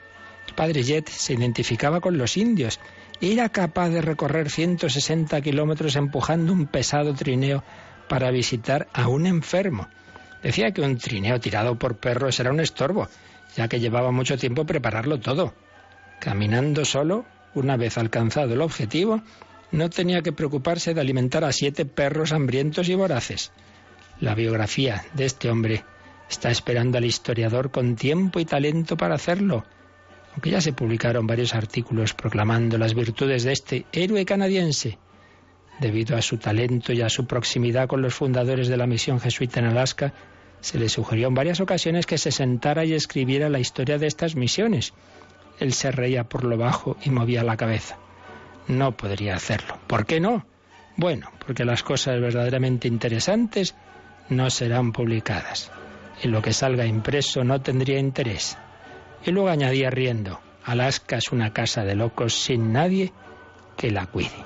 Padre 0.58 0.82
Jet 0.82 1.08
se 1.08 1.34
identificaba 1.34 2.00
con 2.00 2.18
los 2.18 2.36
indios. 2.36 2.80
Era 3.20 3.48
capaz 3.48 3.90
de 3.90 4.02
recorrer 4.02 4.50
160 4.50 5.40
kilómetros 5.40 5.94
empujando 5.94 6.52
un 6.52 6.66
pesado 6.66 7.14
trineo 7.14 7.62
para 8.08 8.32
visitar 8.32 8.88
a 8.92 9.06
un 9.06 9.26
enfermo. 9.26 9.86
Decía 10.42 10.72
que 10.72 10.80
un 10.80 10.98
trineo 10.98 11.38
tirado 11.38 11.78
por 11.78 11.98
perros 11.98 12.40
era 12.40 12.50
un 12.50 12.58
estorbo, 12.58 13.06
ya 13.56 13.68
que 13.68 13.78
llevaba 13.78 14.10
mucho 14.10 14.36
tiempo 14.36 14.66
prepararlo 14.66 15.20
todo. 15.20 15.54
Caminando 16.18 16.84
solo, 16.84 17.24
una 17.54 17.76
vez 17.76 17.96
alcanzado 17.96 18.54
el 18.54 18.60
objetivo, 18.60 19.22
no 19.70 19.88
tenía 19.90 20.22
que 20.22 20.32
preocuparse 20.32 20.92
de 20.92 21.00
alimentar 21.00 21.44
a 21.44 21.52
siete 21.52 21.84
perros 21.84 22.32
hambrientos 22.32 22.88
y 22.88 22.96
voraces. 22.96 23.52
La 24.18 24.34
biografía 24.34 25.04
de 25.14 25.24
este 25.24 25.50
hombre 25.50 25.84
está 26.28 26.50
esperando 26.50 26.98
al 26.98 27.04
historiador 27.04 27.70
con 27.70 27.94
tiempo 27.94 28.40
y 28.40 28.44
talento 28.44 28.96
para 28.96 29.14
hacerlo, 29.14 29.64
aunque 30.38 30.50
ya 30.50 30.60
se 30.60 30.72
publicaron 30.72 31.26
varios 31.26 31.52
artículos 31.52 32.14
proclamando 32.14 32.78
las 32.78 32.94
virtudes 32.94 33.42
de 33.42 33.50
este 33.50 33.86
héroe 33.90 34.24
canadiense. 34.24 34.96
Debido 35.80 36.16
a 36.16 36.22
su 36.22 36.36
talento 36.36 36.92
y 36.92 37.02
a 37.02 37.08
su 37.08 37.26
proximidad 37.26 37.88
con 37.88 38.02
los 38.02 38.14
fundadores 38.14 38.68
de 38.68 38.76
la 38.76 38.86
misión 38.86 39.18
jesuita 39.18 39.58
en 39.58 39.66
Alaska, 39.66 40.12
se 40.60 40.78
le 40.78 40.88
sugirió 40.88 41.26
en 41.26 41.34
varias 41.34 41.58
ocasiones 41.58 42.06
que 42.06 42.18
se 42.18 42.30
sentara 42.30 42.84
y 42.84 42.92
escribiera 42.92 43.48
la 43.48 43.58
historia 43.58 43.98
de 43.98 44.06
estas 44.06 44.36
misiones. 44.36 44.92
Él 45.58 45.72
se 45.72 45.90
reía 45.90 46.22
por 46.28 46.44
lo 46.44 46.56
bajo 46.56 46.96
y 47.02 47.10
movía 47.10 47.42
la 47.42 47.56
cabeza. 47.56 47.98
No 48.68 48.96
podría 48.96 49.34
hacerlo. 49.34 49.76
¿Por 49.88 50.06
qué 50.06 50.20
no? 50.20 50.46
Bueno, 50.96 51.32
porque 51.44 51.64
las 51.64 51.82
cosas 51.82 52.20
verdaderamente 52.20 52.86
interesantes 52.86 53.74
no 54.28 54.50
serán 54.50 54.92
publicadas. 54.92 55.72
Y 56.22 56.28
lo 56.28 56.42
que 56.42 56.52
salga 56.52 56.86
impreso 56.86 57.42
no 57.42 57.60
tendría 57.60 57.98
interés. 57.98 58.56
Y 59.24 59.30
luego 59.30 59.48
añadía 59.48 59.90
riendo, 59.90 60.40
Alaska 60.64 61.16
es 61.16 61.32
una 61.32 61.52
casa 61.52 61.84
de 61.84 61.94
locos 61.94 62.34
sin 62.34 62.72
nadie 62.72 63.12
que 63.76 63.90
la 63.90 64.06
cuide. 64.06 64.44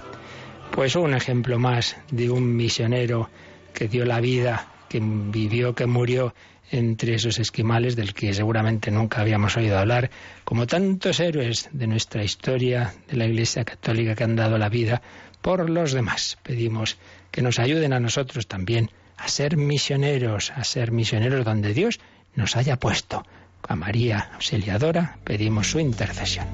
Pues 0.70 0.96
un 0.96 1.14
ejemplo 1.14 1.58
más 1.58 1.96
de 2.10 2.30
un 2.30 2.56
misionero 2.56 3.28
que 3.74 3.88
dio 3.88 4.04
la 4.04 4.20
vida, 4.20 4.68
que 4.88 5.00
vivió, 5.02 5.74
que 5.74 5.86
murió 5.86 6.34
entre 6.70 7.14
esos 7.14 7.38
esquimales 7.38 7.96
del 7.96 8.14
que 8.14 8.32
seguramente 8.32 8.90
nunca 8.90 9.20
habíamos 9.20 9.56
oído 9.56 9.78
hablar, 9.78 10.10
como 10.44 10.66
tantos 10.66 11.20
héroes 11.20 11.68
de 11.72 11.86
nuestra 11.86 12.24
historia 12.24 12.94
de 13.08 13.16
la 13.16 13.26
Iglesia 13.26 13.64
Católica 13.64 14.14
que 14.14 14.24
han 14.24 14.36
dado 14.36 14.56
la 14.56 14.70
vida 14.70 15.02
por 15.42 15.68
los 15.68 15.92
demás. 15.92 16.38
Pedimos 16.42 16.96
que 17.30 17.42
nos 17.42 17.58
ayuden 17.58 17.92
a 17.92 18.00
nosotros 18.00 18.46
también 18.46 18.90
a 19.18 19.28
ser 19.28 19.56
misioneros, 19.56 20.50
a 20.52 20.64
ser 20.64 20.92
misioneros 20.92 21.44
donde 21.44 21.74
Dios 21.74 22.00
nos 22.34 22.56
haya 22.56 22.78
puesto. 22.78 23.24
A 23.68 23.76
María 23.76 24.30
Auxiliadora 24.34 25.16
pedimos 25.24 25.70
su 25.70 25.78
intercesión. 25.78 26.46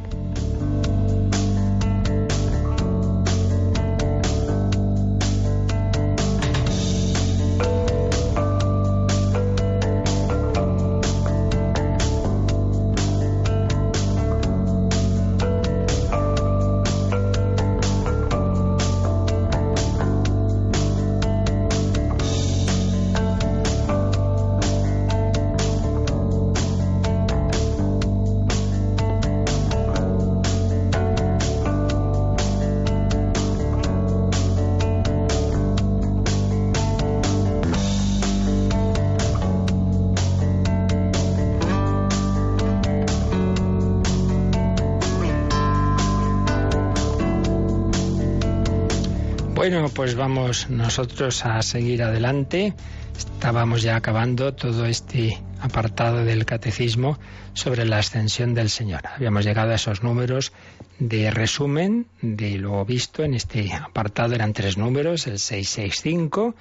Pues 49.98 50.14
vamos 50.14 50.70
nosotros 50.70 51.44
a 51.44 51.60
seguir 51.60 52.04
adelante. 52.04 52.72
Estábamos 53.16 53.82
ya 53.82 53.96
acabando 53.96 54.54
todo 54.54 54.86
este 54.86 55.42
apartado 55.60 56.24
del 56.24 56.44
catecismo 56.44 57.18
sobre 57.52 57.84
la 57.84 57.98
ascensión 57.98 58.54
del 58.54 58.70
Señor. 58.70 59.00
Habíamos 59.08 59.44
llegado 59.44 59.72
a 59.72 59.74
esos 59.74 60.04
números 60.04 60.52
de 61.00 61.32
resumen 61.32 62.06
de 62.22 62.58
lo 62.58 62.84
visto 62.84 63.24
en 63.24 63.34
este 63.34 63.72
apartado. 63.72 64.36
Eran 64.36 64.52
tres 64.52 64.78
números, 64.78 65.26
el 65.26 65.40
665, 65.40 66.54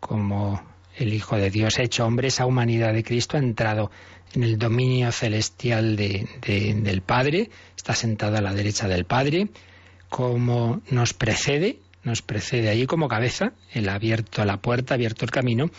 como 0.00 0.60
el 0.96 1.14
Hijo 1.14 1.36
de 1.36 1.48
Dios 1.48 1.78
hecho 1.78 2.04
hombre, 2.04 2.26
esa 2.26 2.44
humanidad 2.44 2.92
de 2.92 3.04
Cristo 3.04 3.36
ha 3.36 3.40
entrado 3.40 3.92
en 4.34 4.42
el 4.42 4.58
dominio 4.58 5.12
celestial 5.12 5.94
del 5.94 7.02
Padre, 7.06 7.50
está 7.76 7.94
sentado 7.94 8.36
a 8.36 8.40
la 8.40 8.52
derecha 8.52 8.88
del 8.88 9.04
Padre, 9.04 9.46
como 10.08 10.82
nos 10.90 11.14
precede 11.14 11.78
nos 12.02 12.22
precede 12.22 12.68
allí 12.70 12.86
como 12.86 13.08
cabeza, 13.08 13.52
él 13.72 13.88
ha 13.88 13.94
abierto 13.94 14.44
la 14.44 14.58
puerta, 14.58 14.94
ha 14.94 14.96
abierto 14.96 15.24
el 15.24 15.30
camino, 15.30 15.70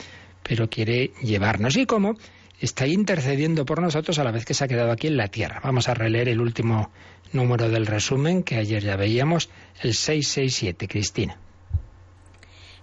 pero 0.43 0.69
quiere 0.69 1.11
llevarnos. 1.21 1.75
¿Y 1.77 1.85
cómo? 1.85 2.15
Está 2.59 2.85
intercediendo 2.85 3.65
por 3.65 3.81
nosotros 3.81 4.19
a 4.19 4.23
la 4.23 4.31
vez 4.31 4.45
que 4.45 4.53
se 4.53 4.63
ha 4.63 4.67
quedado 4.67 4.91
aquí 4.91 5.07
en 5.07 5.17
la 5.17 5.29
tierra. 5.29 5.61
Vamos 5.63 5.89
a 5.89 5.93
releer 5.93 6.29
el 6.29 6.41
último 6.41 6.91
número 7.33 7.69
del 7.69 7.87
resumen 7.87 8.43
que 8.43 8.57
ayer 8.57 8.83
ya 8.83 8.95
veíamos, 8.95 9.49
el 9.81 9.93
667, 9.93 10.87
Cristina. 10.87 11.37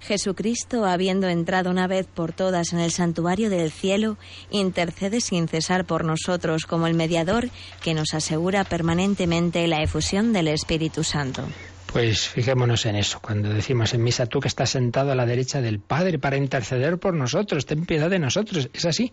Jesucristo, 0.01 0.85
habiendo 0.85 1.29
entrado 1.29 1.71
una 1.71 1.87
vez 1.87 2.07
por 2.07 2.33
todas 2.33 2.73
en 2.73 2.79
el 2.79 2.93
santuario 2.93 3.51
del 3.51 3.71
cielo, 3.71 4.17
intercede 4.51 5.21
sin 5.21 5.49
cesar 5.49 5.85
por 5.85 6.05
nosotros 6.05 6.67
como 6.67 6.87
el 6.87 6.95
mediador 6.95 7.51
que 7.83 7.95
nos 7.95 8.15
asegura 8.15 8.65
permanentemente 8.65 9.67
la 9.67 9.83
efusión 9.83 10.33
del 10.33 10.49
Espíritu 10.49 11.03
Santo. 11.03 11.45
Pues 11.91 12.29
fijémonos 12.29 12.85
en 12.85 12.97
eso, 12.97 13.19
cuando 13.19 13.49
decimos 13.49 13.95
en 13.95 14.03
misa, 14.03 14.27
tú 14.27 14.41
que 14.41 14.49
estás 14.49 14.69
sentado 14.69 15.11
a 15.11 15.15
la 15.15 15.25
derecha 15.25 15.63
del 15.63 15.81
Padre 15.81 16.19
para 16.19 16.37
interceder 16.37 16.99
por 16.99 17.15
nosotros, 17.15 17.65
ten 17.65 17.87
piedad 17.87 18.11
de 18.11 18.19
nosotros. 18.19 18.69
Es 18.75 18.85
así, 18.85 19.11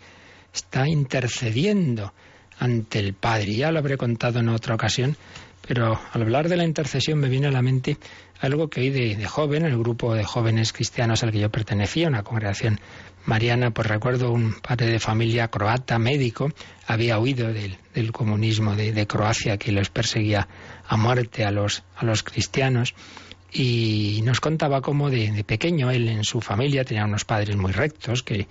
está 0.53 0.85
intercediendo 0.85 2.13
ante 2.59 2.99
el 2.99 3.13
Padre. 3.13 3.55
Ya 3.55 3.71
lo 3.71 3.79
habré 3.79 3.95
contado 3.95 4.39
en 4.39 4.49
otra 4.49 4.75
ocasión, 4.75 5.15
pero 5.65 5.97
al 6.11 6.21
hablar 6.21 6.49
de 6.49 6.57
la 6.57 6.65
intercesión 6.65 7.17
me 7.17 7.29
viene 7.29 7.47
a 7.47 7.51
la 7.51 7.61
mente 7.61 7.97
algo 8.41 8.69
que 8.69 8.81
oí 8.81 8.89
de, 8.89 9.15
de 9.15 9.25
joven, 9.25 9.63
el 9.63 9.77
grupo 9.77 10.13
de 10.13 10.25
jóvenes 10.25 10.73
cristianos 10.73 11.23
al 11.23 11.31
que 11.31 11.39
yo 11.39 11.49
pertenecía, 11.49 12.09
una 12.09 12.23
congregación 12.23 12.81
mariana, 13.25 13.71
pues 13.71 13.87
recuerdo 13.87 14.31
un 14.31 14.53
padre 14.53 14.87
de 14.87 14.99
familia 14.99 15.47
croata, 15.47 15.99
médico, 15.99 16.51
había 16.87 17.19
huido 17.19 17.51
del, 17.51 17.77
comunismo 18.11 18.75
de, 18.75 19.07
Croacia 19.07 19.57
que 19.57 19.71
los 19.71 19.89
perseguía 19.89 20.47
a 20.87 20.97
muerte 20.97 21.45
a 21.45 21.51
los, 21.51 21.83
a 21.95 22.05
los 22.05 22.23
cristianos 22.23 22.93
y 23.51 24.21
nos 24.23 24.41
contaba 24.41 24.81
cómo 24.81 25.09
de, 25.09 25.43
pequeño 25.43 25.91
él 25.91 26.09
en 26.09 26.23
su 26.23 26.41
familia 26.41 26.83
tenía 26.83 27.05
unos 27.05 27.25
padres 27.25 27.55
muy 27.55 27.71
rectos 27.71 28.23
que 28.23 28.47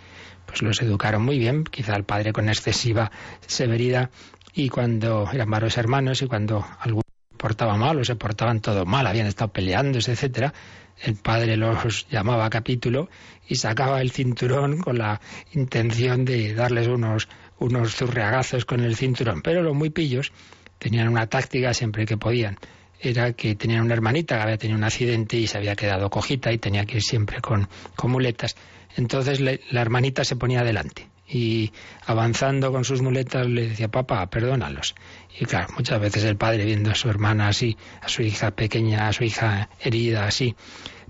pues 0.46 0.62
los 0.62 0.80
educaron 0.82 1.22
muy 1.24 1.38
bien, 1.38 1.64
quizá 1.64 1.96
el 1.96 2.04
padre 2.04 2.32
con 2.32 2.48
excesiva 2.48 3.10
severidad 3.46 4.10
y 4.54 4.68
cuando 4.68 5.28
eran 5.32 5.50
varios 5.50 5.76
hermanos 5.78 6.22
y 6.22 6.26
cuando 6.26 6.64
alguno 6.80 7.02
portaba 7.36 7.76
mal 7.76 7.98
o 7.98 8.04
se 8.04 8.16
portaban 8.16 8.60
todo 8.60 8.86
mal, 8.86 9.06
habían 9.06 9.26
estado 9.26 9.52
peleándose, 9.52 10.12
etcétera, 10.12 10.54
el 11.02 11.16
padre 11.16 11.56
los 11.56 12.06
llamaba 12.08 12.48
capítulo 12.50 13.08
y 13.48 13.56
sacaba 13.56 14.00
el 14.00 14.10
cinturón 14.10 14.78
con 14.78 14.98
la 14.98 15.20
intención 15.52 16.24
de 16.24 16.54
darles 16.54 16.88
unos, 16.88 17.28
unos 17.58 17.94
zurriagazos 17.94 18.64
con 18.64 18.80
el 18.80 18.96
cinturón. 18.96 19.42
Pero 19.42 19.62
los 19.62 19.74
muy 19.74 19.90
pillos 19.90 20.32
tenían 20.78 21.08
una 21.08 21.26
táctica 21.26 21.74
siempre 21.74 22.06
que 22.06 22.16
podían. 22.16 22.56
era 23.00 23.32
que 23.32 23.54
tenía 23.54 23.82
una 23.82 23.94
hermanita 23.94 24.36
que 24.36 24.42
había 24.42 24.56
tenido 24.56 24.78
un 24.78 24.84
accidente 24.84 25.36
y 25.36 25.46
se 25.46 25.58
había 25.58 25.76
quedado 25.76 26.08
cojita 26.08 26.52
y 26.52 26.58
tenía 26.58 26.86
que 26.86 26.96
ir 26.96 27.02
siempre 27.02 27.40
con, 27.40 27.68
con 27.96 28.10
muletas. 28.10 28.56
Entonces 28.96 29.40
la 29.40 29.80
hermanita 29.80 30.24
se 30.24 30.36
ponía 30.36 30.60
adelante 30.60 31.13
y 31.26 31.72
avanzando 32.06 32.70
con 32.70 32.84
sus 32.84 33.00
muletas 33.02 33.46
le 33.46 33.68
decía, 33.68 33.88
papá, 33.88 34.28
perdónalos. 34.28 34.94
Y 35.38 35.46
claro, 35.46 35.68
muchas 35.76 36.00
veces 36.00 36.24
el 36.24 36.36
padre 36.36 36.64
viendo 36.64 36.90
a 36.90 36.94
su 36.94 37.08
hermana 37.08 37.48
así, 37.48 37.76
a 38.00 38.08
su 38.08 38.22
hija 38.22 38.50
pequeña, 38.50 39.08
a 39.08 39.12
su 39.12 39.24
hija 39.24 39.70
herida 39.80 40.26
así, 40.26 40.54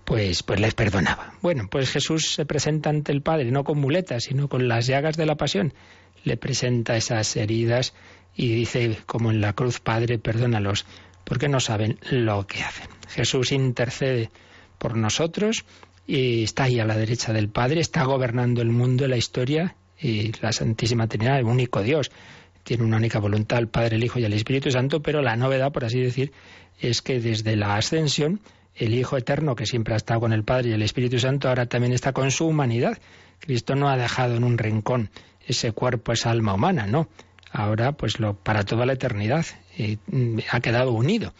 pues, 0.05 0.43
pues 0.43 0.61
les 0.61 0.75
perdonaba. 0.75 1.35
Bueno, 1.43 1.67
pues 1.71 1.91
Jesús 1.91 2.33
se 2.35 2.47
presenta 2.47 2.91
ante 2.91 3.13
el 3.13 3.23
Padre, 3.23 3.51
no 3.51 3.65
con 3.65 3.79
muletas, 3.79 4.25
sino 4.25 4.49
con 4.49 4.69
las 4.69 4.87
llagas 4.87 5.17
de 5.17 5.27
la 5.27 5.37
pasión. 5.37 5.73
Le 6.25 6.37
presenta 6.37 6.97
esas 6.97 7.35
heridas 7.37 7.95
y 8.35 8.55
dice, 8.55 8.99
como 9.07 9.31
en 9.31 9.41
la 9.41 9.55
cruz, 9.55 9.81
Padre, 9.81 10.19
perdónalos, 10.19 10.87
porque 11.25 11.49
no 11.49 11.61
saben 11.61 11.99
lo 12.11 12.47
que 12.47 12.63
hacen. 12.63 12.89
Jesús 13.09 13.53
intercede 13.53 14.31
por 14.79 14.97
nosotros 14.97 15.65
y 16.07 16.45
está 16.45 16.65
ahí 16.65 16.81
a 16.81 16.85
la 16.85 16.97
derecha 16.97 17.33
del 17.33 17.49
Padre, 17.49 17.81
está 17.81 18.05
gobernando 18.05 18.61
el 18.61 18.69
mundo, 18.69 19.09
la 19.09 19.17
historia 19.17 19.75
y 20.01 20.33
la 20.41 20.53
Santísima 20.53 21.07
Trinidad, 21.07 21.39
el 21.39 21.47
único 21.47 21.83
Dios. 21.83 22.11
Tiene 22.63 22.85
una 22.85 22.97
única 22.97 23.19
voluntad, 23.19 23.59
el 23.59 23.69
Padre, 23.69 23.97
el 23.97 24.05
Hijo 24.05 24.19
y 24.19 24.25
el 24.25 24.33
Espíritu 24.33 24.71
Santo, 24.71 25.03
pero 25.03 25.21
la 25.23 25.37
novedad, 25.37 25.73
por 25.73 25.85
así 25.85 26.01
decir, 26.01 26.33
es 26.81 27.03
que 27.03 27.21
desde 27.21 27.57
la 27.57 27.77
ascensión, 27.77 28.41
el 28.75 28.95
Hijo 28.95 29.17
Eterno, 29.17 29.55
que 29.55 29.67
siempre 29.67 29.95
ha 29.95 29.97
estado 29.97 30.21
con 30.21 30.33
el 30.33 30.45
Padre 30.45 30.71
y 30.71 30.73
el 30.73 30.83
Espíritu 30.83 31.19
Santo, 31.19 31.49
ahora 31.49 31.67
también 31.67 31.93
está 31.93 32.13
con 32.13 32.31
su 32.31 32.47
humanidad. 32.47 32.99
Cristo 33.41 33.75
no 33.75 33.89
ha 33.89 33.97
dejado 33.97 34.37
en 34.37 34.45
un 34.45 34.59
rincón 34.59 35.11
ese 35.47 35.73
cuerpo, 35.73 36.13
esa 36.13 36.31
alma 36.31 36.55
humana, 36.55 36.87
no. 36.87 37.09
Ahora, 37.53 37.93
pues 37.93 38.19
lo, 38.19 38.35
para 38.35 38.65
toda 38.65 38.85
la 38.87 38.95
eternidad, 38.95 39.47
eh, 39.79 39.99
ha 40.51 40.61
quedado 40.61 40.93
unido. 40.93 41.35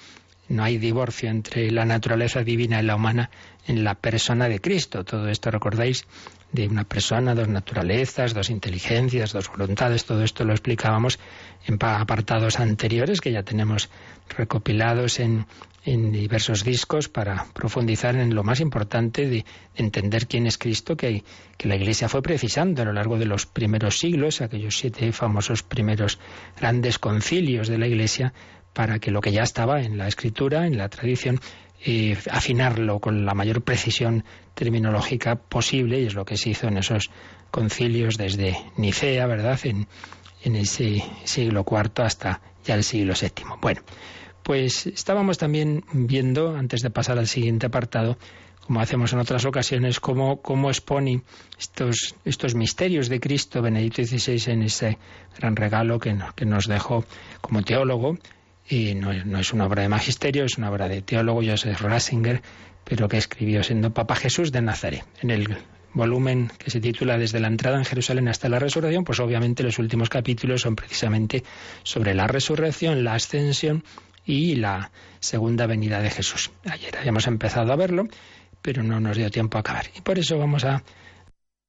No 0.49 0.63
hay 0.63 0.79
divorcio 0.79 1.31
entre 1.31 1.71
la 1.71 1.85
naturaleza 1.85 2.43
divina 2.43 2.81
y 2.81 2.85
la 2.85 2.97
humana 2.97 3.31
en 3.67 3.85
la 3.85 3.95
persona 3.95 4.49
de 4.49 4.61
Cristo. 4.61 5.05
Todo 5.05 5.29
esto, 5.29 5.51
recordáis, 5.51 6.07
de 6.53 6.69
una 6.69 6.85
persona, 6.85 7.35
dos 7.35 7.49
naturalezas, 7.49 8.33
dos 8.33 8.49
inteligencias, 8.49 9.33
dos 9.33 9.49
voluntades, 9.49 10.05
todo 10.05 10.23
esto 10.23 10.45
lo 10.45 10.53
explicábamos 10.53 11.19
en 11.67 11.79
apartados 11.81 12.61
anteriores 12.61 13.21
que 13.21 13.33
ya 13.33 13.43
tenemos 13.43 13.91
recopilados 14.37 15.19
en, 15.19 15.47
en 15.85 16.13
diversos 16.13 16.63
discos 16.63 17.09
para 17.09 17.47
profundizar 17.53 18.15
en 18.15 18.37
lo 18.37 18.45
más 18.45 18.61
importante 18.61 19.29
de 19.29 19.45
entender 19.75 20.29
quién 20.29 20.47
es 20.47 20.57
Cristo 20.57 20.97
que, 20.97 21.25
que 21.59 21.69
la 21.69 21.75
Iglesia 21.75 22.09
fue 22.09 22.23
precisando 22.23 22.83
a 22.83 22.85
lo 22.85 22.93
largo 22.93 23.19
de 23.19 23.27
los 23.27 23.47
primeros 23.47 23.99
siglos, 23.99 24.41
aquellos 24.41 24.79
siete 24.79 25.11
famosos 25.11 25.65
primeros 25.65 26.21
grandes 26.57 27.01
concilios 27.01 27.67
de 27.67 27.79
la 27.79 27.89
Iglesia, 27.89 28.33
para 28.75 28.99
que 28.99 29.11
lo 29.11 29.21
que 29.21 29.33
ya 29.33 29.43
estaba 29.43 29.81
en 29.81 29.97
la 29.97 30.09
escritura, 30.09 30.67
en 30.67 30.77
la 30.77 30.89
tradición, 30.91 31.41
eh, 31.87 32.19
afinarlo 32.31 32.99
con 32.99 33.25
la 33.25 33.35
mayor 33.35 33.63
precisión 33.63 34.25
terminológica 34.55 35.37
posible, 35.37 36.01
y 36.01 36.07
es 36.07 36.15
lo 36.15 36.25
que 36.25 36.37
se 36.37 36.51
hizo 36.51 36.69
en 36.69 36.79
esos 36.79 37.11
concilios 37.51 38.17
desde 38.19 38.57
Nicea, 38.77 39.27
¿verdad?, 39.27 39.59
en, 39.65 39.87
en 40.43 40.57
ese 40.57 41.03
siglo 41.25 41.65
IV 41.71 42.05
hasta 42.05 42.41
ya 42.65 42.75
el 42.75 42.85
siglo 42.85 43.15
VII. 43.19 43.45
Bueno, 43.61 43.81
pues 44.43 44.87
estábamos 44.87 45.39
también 45.39 45.85
viendo, 45.93 46.57
antes 46.57 46.83
de 46.83 46.91
pasar 46.91 47.19
al 47.19 47.29
siguiente 47.29 47.67
apartado, 47.67 48.19
como 48.67 48.81
hacemos 48.81 49.13
en 49.13 49.19
otras 49.19 49.45
ocasiones, 49.45 50.01
cómo, 50.01 50.41
cómo 50.41 50.71
expone 50.71 51.23
estos, 51.59 52.15
estos 52.25 52.55
misterios 52.55 53.09
de 53.09 53.21
Cristo 53.21 53.61
Benedicto 53.61 54.03
XVI 54.03 54.53
en 54.53 54.63
ese 54.63 54.99
gran 55.39 55.55
regalo 55.55 55.99
que, 55.99 56.17
que 56.35 56.47
nos 56.47 56.67
dejó 56.67 57.05
como 57.41 57.63
teólogo, 57.63 58.17
y 58.69 58.95
no, 58.95 59.13
es 59.13 59.53
una 59.53 59.67
obra 59.67 59.83
de 59.83 59.89
magisterio, 59.89 60.45
es 60.45 60.57
una 60.59 60.71
obra 60.71 60.89
de 60.89 61.03
teólogo 61.03 61.43
Joseph 61.45 61.81
Ratzinger, 61.81 62.43
pero 62.85 63.09
que 63.09 63.19
escribió 63.19 63.63
siendo 63.63 63.93
Papa 63.93 64.17
Jesús 64.17 64.53
de 64.53 64.63
Nazaret. 64.63 65.05
En 65.21 65.31
el 65.31 65.57
volumen 65.93 66.51
que 66.59 66.71
se 66.71 66.81
titula 66.81 67.19
Desde 67.19 67.41
la 67.41 67.49
entrada 67.49 67.79
en 67.79 67.85
Jerusalén 67.85 68.29
hasta 68.29 68.49
la 68.49 68.59
resurrección, 68.59 69.05
pues 69.05 69.21
obviamente 69.21 69.63
los 69.63 69.79
últimos 69.79 70.09
capítulos 70.09 70.63
son 70.63 70.77
precisamente 70.77 71.45
sobre 71.83 72.15
la 72.15 72.27
resurrección, 72.27 73.05
la 73.05 73.15
ascensión 73.15 73.85
y 74.25 74.57
la 74.57 74.91
segunda 75.21 75.67
venida 75.67 76.01
de 76.01 76.11
Jesús. 76.11 76.51
Ayer 76.65 76.97
habíamos 76.97 77.27
empezado 77.27 77.73
a 77.73 77.77
verlo, 77.77 78.09
pero 78.63 78.83
no 78.83 78.99
nos 78.99 79.17
dio 79.17 79.31
tiempo 79.31 79.59
a 79.59 79.61
acabar. 79.61 79.87
Y 79.97 80.01
por 80.01 80.19
eso 80.19 80.39
vamos 80.39 80.65
a 80.65 80.83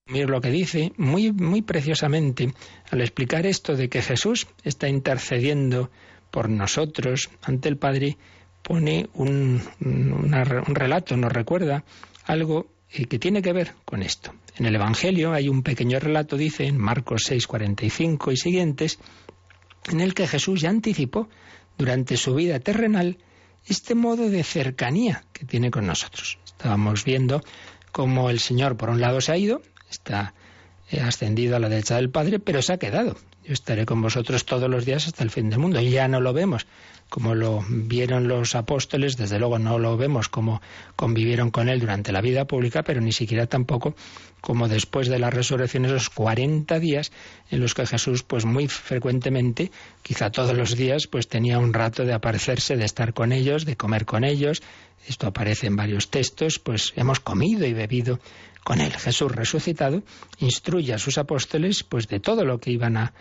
mirar 0.08 0.30
lo 0.30 0.40
que 0.40 0.52
dice 0.52 0.94
muy, 0.98 1.32
muy 1.32 1.62
preciosamente 1.62 2.54
al 2.92 3.02
explicar 3.02 3.46
esto 3.46 3.76
de 3.76 3.90
que 3.90 4.02
Jesús 4.02 4.48
está 4.64 4.88
intercediendo 4.88 5.92
por 6.36 6.50
nosotros 6.50 7.30
ante 7.44 7.70
el 7.70 7.78
Padre, 7.78 8.18
pone 8.62 9.08
un, 9.14 9.62
un 9.80 10.76
relato, 10.76 11.16
nos 11.16 11.32
recuerda 11.32 11.86
algo 12.26 12.68
eh, 12.92 13.06
que 13.06 13.20
tiene 13.20 13.42
que 13.42 13.54
ver 13.54 13.72
con 13.86 14.04
esto. 14.04 14.34
En 14.58 14.66
el 14.66 14.76
Evangelio 14.76 15.32
hay 15.32 15.48
un 15.48 15.64
pequeño 15.64 15.98
relato, 15.98 16.36
dice 16.36 16.66
en 16.66 16.78
Marcos 16.78 17.24
6, 17.28 17.48
45 17.48 18.34
y 18.34 18.36
siguientes, 18.36 19.00
en 19.90 20.02
el 20.02 20.14
que 20.14 20.28
Jesús 20.28 20.60
ya 20.60 20.70
anticipó 20.70 21.30
durante 21.78 22.18
su 22.18 22.36
vida 22.36 22.60
terrenal 22.60 23.18
este 23.66 23.96
modo 23.96 24.30
de 24.30 24.44
cercanía 24.44 25.24
que 25.32 25.46
tiene 25.46 25.72
con 25.72 25.88
nosotros. 25.88 26.38
Estábamos 26.44 27.06
viendo 27.06 27.42
cómo 27.94 28.30
el 28.30 28.40
Señor, 28.40 28.76
por 28.76 28.90
un 28.90 29.00
lado, 29.00 29.22
se 29.22 29.32
ha 29.32 29.38
ido, 29.38 29.62
está 29.90 30.34
ascendido 31.02 31.56
a 31.56 31.60
la 31.60 31.70
derecha 31.70 31.96
del 31.96 32.10
Padre, 32.10 32.40
pero 32.40 32.62
se 32.62 32.74
ha 32.74 32.78
quedado. 32.78 33.16
Yo 33.44 33.54
estaré 33.54 33.86
con 33.86 34.02
vosotros 34.02 34.46
todos 34.46 34.70
los 34.70 34.86
días 34.86 35.08
hasta 35.08 35.24
el 35.24 35.30
fin 35.30 35.50
del 35.50 35.60
mundo. 35.60 35.80
Ya 35.82 36.08
no 36.08 36.20
lo 36.20 36.34
vemos 36.34 36.66
como 37.10 37.36
lo 37.36 37.64
vieron 37.70 38.28
los 38.28 38.56
apóstoles, 38.56 39.16
desde 39.16 39.40
luego 39.40 39.60
no 39.60 39.78
lo 39.80 39.96
vemos 39.96 40.28
como 40.28 40.62
convivieron 40.96 41.52
con 41.52 41.70
él 41.70 41.80
durante 41.80 42.12
la 42.12 42.22
vida 42.22 42.46
pública, 42.46 42.84
pero 42.84 43.00
ni 43.00 43.12
siquiera 43.12 43.46
tampoco 43.46 43.96
como 44.42 44.68
después 44.68 45.08
de 45.08 45.18
la 45.18 45.32
resurrección, 45.32 45.86
esos 45.86 46.10
40 46.12 46.80
días 46.80 47.12
en 47.50 47.62
los 47.62 47.74
que 47.74 47.88
Jesús, 47.88 48.22
pues 48.22 48.46
muy 48.46 48.68
frecuentemente, 48.68 49.72
quizá 50.04 50.30
todos 50.30 50.56
los 50.56 50.76
días, 50.76 51.08
pues 51.08 51.28
tenía 51.28 51.58
un 51.58 51.74
rato 51.74 52.06
de 52.06 52.14
aparecerse, 52.14 52.76
de 52.76 52.86
estar 52.86 53.14
con 53.14 53.32
ellos, 53.32 53.66
de 53.66 53.76
comer 53.76 54.06
con 54.06 54.24
ellos. 54.24 54.62
Esto 55.08 55.28
aparece 55.28 55.66
en 55.68 55.76
varios 55.76 56.10
textos, 56.10 56.60
pues 56.60 56.94
hemos 56.96 57.20
comido 57.20 57.66
y 57.66 57.74
bebido 57.74 58.20
con 58.66 58.82
él. 58.82 58.92
Jesús 58.94 59.32
resucitado 59.32 60.02
instruye 60.40 60.92
a 60.92 60.98
sus 60.98 61.20
apóstoles 61.20 61.84
pues 61.84 62.08
de 62.08 62.20
todo 62.20 62.44
lo 62.44 62.58
que 62.58 62.72
iban 62.72 62.98
a, 62.98 63.14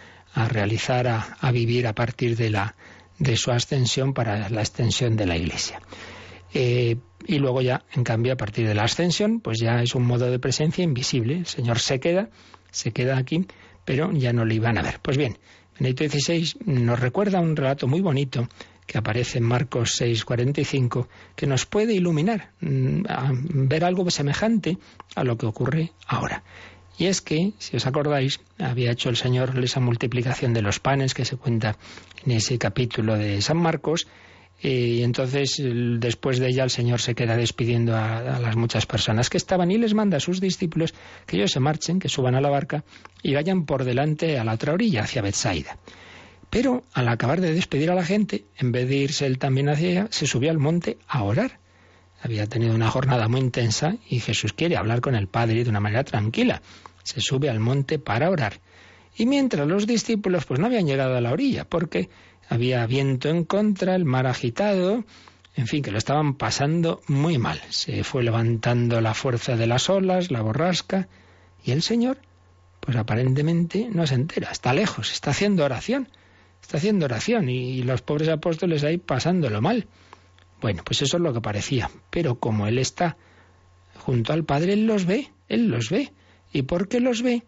realizar, 0.48 1.06
a, 1.06 1.52
vivir 1.52 1.86
a 1.86 1.94
partir 1.94 2.34
de, 2.34 2.48
la, 2.48 2.74
de 3.18 3.36
su 3.36 3.52
ascensión 3.52 4.14
para 4.14 4.48
la 4.48 4.62
extensión 4.62 5.16
de 5.16 5.26
la 5.26 5.36
Iglesia. 5.36 5.80
Eh, 6.54 6.96
y 7.26 7.38
luego 7.38 7.60
ya, 7.60 7.84
en 7.92 8.04
cambio, 8.04 8.32
a 8.32 8.36
partir 8.36 8.66
de 8.66 8.74
la 8.74 8.84
ascensión, 8.84 9.40
pues 9.40 9.60
ya 9.60 9.82
es 9.82 9.94
un 9.94 10.06
modo 10.06 10.30
de 10.30 10.38
presencia 10.38 10.82
invisible. 10.82 11.36
El 11.36 11.46
Señor 11.46 11.78
se 11.78 12.00
queda, 12.00 12.30
se 12.70 12.92
queda 12.92 13.18
aquí, 13.18 13.46
pero 13.84 14.12
ya 14.12 14.32
no 14.32 14.46
le 14.46 14.54
iban 14.54 14.78
a 14.78 14.82
ver. 14.82 14.98
Pues 15.02 15.18
bien, 15.18 15.36
Benedicto 15.78 16.08
XVI 16.08 16.54
nos 16.64 16.98
recuerda 16.98 17.40
un 17.40 17.54
relato 17.54 17.86
muy 17.86 18.00
bonito 18.00 18.48
que 18.86 18.98
aparece 18.98 19.38
en 19.38 19.44
Marcos 19.44 20.00
6:45, 20.00 21.08
que 21.36 21.46
nos 21.46 21.66
puede 21.66 21.94
iluminar 21.94 22.50
mm, 22.60 23.02
ver 23.68 23.84
algo 23.84 24.10
semejante 24.10 24.78
a 25.14 25.24
lo 25.24 25.36
que 25.36 25.46
ocurre 25.46 25.92
ahora. 26.06 26.42
Y 26.96 27.06
es 27.06 27.20
que, 27.20 27.52
si 27.58 27.76
os 27.76 27.86
acordáis, 27.86 28.40
había 28.58 28.92
hecho 28.92 29.08
el 29.08 29.16
Señor 29.16 29.58
esa 29.58 29.80
multiplicación 29.80 30.54
de 30.54 30.62
los 30.62 30.78
panes 30.78 31.12
que 31.12 31.24
se 31.24 31.36
cuenta 31.36 31.76
en 32.24 32.32
ese 32.32 32.56
capítulo 32.58 33.16
de 33.16 33.42
San 33.42 33.56
Marcos, 33.56 34.06
y 34.62 35.02
entonces 35.02 35.60
después 35.60 36.38
de 36.38 36.48
ella 36.48 36.64
el 36.64 36.70
Señor 36.70 37.00
se 37.00 37.14
queda 37.14 37.36
despidiendo 37.36 37.96
a, 37.96 38.36
a, 38.36 38.38
las 38.38 38.56
muchas 38.56 38.86
personas 38.86 39.28
que 39.28 39.36
estaban 39.36 39.70
y 39.70 39.78
les 39.78 39.92
manda 39.92 40.16
a 40.16 40.20
sus 40.20 40.40
discípulos 40.40 40.94
que 41.26 41.36
ellos 41.36 41.50
se 41.50 41.60
marchen, 41.60 41.98
que 41.98 42.08
suban 42.08 42.36
a 42.36 42.40
la 42.40 42.48
barca 42.48 42.84
y 43.22 43.34
vayan 43.34 43.66
por 43.66 43.84
delante 43.84 44.38
a 44.38 44.44
la 44.44 44.54
otra 44.54 44.72
orilla, 44.72 45.02
hacia 45.02 45.22
Bethsaida. 45.22 45.76
Pero 46.54 46.84
al 46.92 47.08
acabar 47.08 47.40
de 47.40 47.52
despedir 47.52 47.90
a 47.90 47.96
la 47.96 48.04
gente, 48.04 48.44
en 48.56 48.70
vez 48.70 48.88
de 48.88 48.94
irse 48.94 49.26
él 49.26 49.38
también 49.38 49.68
hacia 49.68 49.88
ella, 49.88 50.06
se 50.10 50.28
subió 50.28 50.52
al 50.52 50.60
monte 50.60 50.98
a 51.08 51.24
orar. 51.24 51.58
Había 52.22 52.46
tenido 52.46 52.76
una 52.76 52.88
jornada 52.88 53.26
muy 53.26 53.40
intensa 53.40 53.96
y 54.08 54.20
Jesús 54.20 54.52
quiere 54.52 54.76
hablar 54.76 55.00
con 55.00 55.16
el 55.16 55.26
Padre 55.26 55.64
de 55.64 55.70
una 55.70 55.80
manera 55.80 56.04
tranquila. 56.04 56.62
Se 57.02 57.20
sube 57.20 57.50
al 57.50 57.58
monte 57.58 57.98
para 57.98 58.30
orar. 58.30 58.60
Y 59.16 59.26
mientras 59.26 59.66
los 59.66 59.88
discípulos 59.88 60.44
pues 60.44 60.60
no 60.60 60.66
habían 60.66 60.86
llegado 60.86 61.16
a 61.16 61.20
la 61.20 61.32
orilla, 61.32 61.64
porque 61.64 62.08
había 62.48 62.86
viento 62.86 63.28
en 63.30 63.42
contra, 63.42 63.96
el 63.96 64.04
mar 64.04 64.28
agitado, 64.28 65.04
en 65.56 65.66
fin, 65.66 65.82
que 65.82 65.90
lo 65.90 65.98
estaban 65.98 66.34
pasando 66.34 67.02
muy 67.08 67.36
mal. 67.36 67.60
Se 67.70 68.04
fue 68.04 68.22
levantando 68.22 69.00
la 69.00 69.14
fuerza 69.14 69.56
de 69.56 69.66
las 69.66 69.90
olas, 69.90 70.30
la 70.30 70.42
borrasca, 70.42 71.08
y 71.64 71.72
el 71.72 71.82
Señor, 71.82 72.18
pues 72.78 72.96
aparentemente 72.96 73.88
no 73.90 74.06
se 74.06 74.14
entera, 74.14 74.52
está 74.52 74.72
lejos, 74.72 75.10
está 75.10 75.32
haciendo 75.32 75.64
oración 75.64 76.06
está 76.64 76.78
haciendo 76.78 77.04
oración 77.04 77.50
y 77.50 77.82
los 77.82 78.00
pobres 78.00 78.28
apóstoles 78.28 78.84
ahí 78.84 78.96
pasándolo 78.96 79.60
mal. 79.60 79.86
Bueno, 80.62 80.82
pues 80.82 81.02
eso 81.02 81.18
es 81.18 81.22
lo 81.22 81.34
que 81.34 81.42
parecía. 81.42 81.90
Pero 82.08 82.36
como 82.36 82.66
Él 82.66 82.78
está 82.78 83.18
junto 83.96 84.32
al 84.32 84.44
Padre, 84.44 84.72
Él 84.72 84.86
los 84.86 85.04
ve, 85.04 85.30
Él 85.46 85.68
los 85.68 85.90
ve. 85.90 86.12
¿Y 86.54 86.62
por 86.62 86.88
qué 86.88 87.00
los 87.00 87.20
ve? 87.20 87.42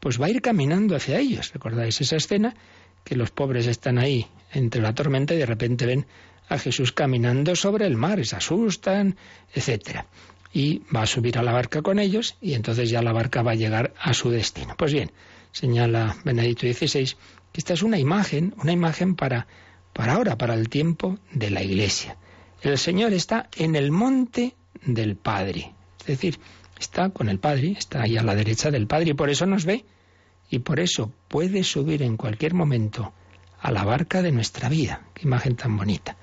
Pues 0.00 0.20
va 0.20 0.26
a 0.26 0.30
ir 0.30 0.42
caminando 0.42 0.96
hacia 0.96 1.20
ellos. 1.20 1.52
¿Recordáis 1.52 2.00
esa 2.00 2.16
escena? 2.16 2.56
Que 3.04 3.14
los 3.14 3.30
pobres 3.30 3.68
están 3.68 3.98
ahí 3.98 4.26
entre 4.52 4.82
la 4.82 4.94
tormenta 4.94 5.32
y 5.32 5.38
de 5.38 5.46
repente 5.46 5.86
ven 5.86 6.06
a 6.48 6.58
Jesús 6.58 6.90
caminando 6.90 7.54
sobre 7.54 7.86
el 7.86 7.96
mar, 7.96 8.24
se 8.26 8.34
asustan, 8.34 9.16
etcétera. 9.54 10.06
Y 10.52 10.82
va 10.94 11.02
a 11.02 11.06
subir 11.06 11.38
a 11.38 11.44
la 11.44 11.52
barca 11.52 11.82
con 11.82 12.00
ellos 12.00 12.36
y 12.40 12.54
entonces 12.54 12.90
ya 12.90 13.00
la 13.00 13.12
barca 13.12 13.42
va 13.42 13.52
a 13.52 13.56
llegar 13.56 13.94
a 14.00 14.12
su 14.12 14.30
destino. 14.30 14.74
Pues 14.76 14.92
bien, 14.92 15.12
señala 15.52 16.16
Benedicto 16.24 16.66
XVI 16.66 17.14
esta 17.56 17.74
es 17.74 17.82
una 17.82 17.98
imagen, 17.98 18.54
una 18.62 18.72
imagen 18.72 19.14
para, 19.14 19.46
para 19.92 20.14
ahora, 20.14 20.36
para 20.36 20.54
el 20.54 20.68
tiempo 20.68 21.18
de 21.32 21.50
la 21.50 21.62
Iglesia. 21.62 22.16
El 22.62 22.78
Señor 22.78 23.12
está 23.12 23.48
en 23.56 23.76
el 23.76 23.90
monte 23.90 24.54
del 24.84 25.16
Padre. 25.16 25.72
Es 26.00 26.06
decir, 26.06 26.38
está 26.78 27.10
con 27.10 27.28
el 27.28 27.38
Padre, 27.38 27.74
está 27.78 28.02
ahí 28.02 28.16
a 28.16 28.22
la 28.22 28.34
derecha 28.34 28.70
del 28.70 28.86
Padre 28.86 29.10
y 29.10 29.14
por 29.14 29.30
eso 29.30 29.46
nos 29.46 29.64
ve 29.64 29.84
y 30.50 30.60
por 30.60 30.80
eso 30.80 31.12
puede 31.28 31.64
subir 31.64 32.02
en 32.02 32.16
cualquier 32.16 32.54
momento 32.54 33.12
a 33.60 33.72
la 33.72 33.84
barca 33.84 34.22
de 34.22 34.32
nuestra 34.32 34.68
vida. 34.68 35.02
Qué 35.14 35.26
imagen 35.26 35.56
tan 35.56 35.76
bonita. 35.76 36.16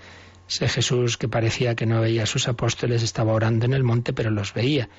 Ese 0.48 0.68
Jesús 0.68 1.18
que 1.18 1.28
parecía 1.28 1.76
que 1.76 1.86
no 1.86 2.02
veía 2.02 2.24
a 2.24 2.28
sus 2.28 2.48
apóstoles 2.48 3.02
estaba 3.02 3.34
orando 3.34 3.66
en 3.66 3.74
el 3.74 3.84
monte, 3.84 4.14
pero 4.14 4.30
los 4.30 4.54
veía. 4.54 4.90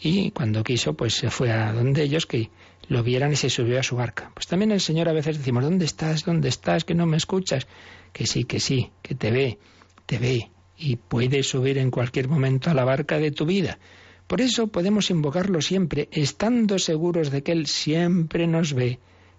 Y 0.00 0.30
cuando 0.30 0.64
quiso, 0.64 0.94
pues 0.94 1.14
se 1.14 1.30
fue 1.30 1.52
a 1.52 1.72
donde 1.72 2.02
ellos 2.02 2.26
que 2.26 2.50
lo 2.88 3.02
vieran 3.02 3.32
y 3.32 3.36
se 3.36 3.50
subió 3.50 3.78
a 3.78 3.82
su 3.82 3.96
barca. 3.96 4.30
Pues 4.34 4.46
también 4.46 4.72
el 4.72 4.80
Señor 4.80 5.08
a 5.08 5.12
veces 5.12 5.38
decimos, 5.38 5.62
¿dónde 5.62 5.84
estás? 5.84 6.24
¿Dónde 6.24 6.48
estás? 6.48 6.84
Que 6.84 6.94
no 6.94 7.06
me 7.06 7.16
escuchas. 7.16 7.66
Que 8.12 8.26
sí, 8.26 8.44
que 8.44 8.60
sí, 8.60 8.90
que 9.02 9.14
te 9.14 9.30
ve, 9.30 9.58
te 10.06 10.18
ve. 10.18 10.50
Y 10.76 10.96
puede 10.96 11.42
subir 11.42 11.76
en 11.76 11.90
cualquier 11.90 12.28
momento 12.28 12.70
a 12.70 12.74
la 12.74 12.84
barca 12.84 13.18
de 13.18 13.30
tu 13.30 13.44
vida. 13.44 13.78
Por 14.26 14.40
eso 14.40 14.68
podemos 14.68 15.10
invocarlo 15.10 15.60
siempre, 15.60 16.08
estando 16.12 16.78
seguros 16.78 17.30
de 17.30 17.42
que 17.42 17.52
Él 17.52 17.66
siempre 17.66 18.46
nos 18.46 18.72
ve 18.72 18.98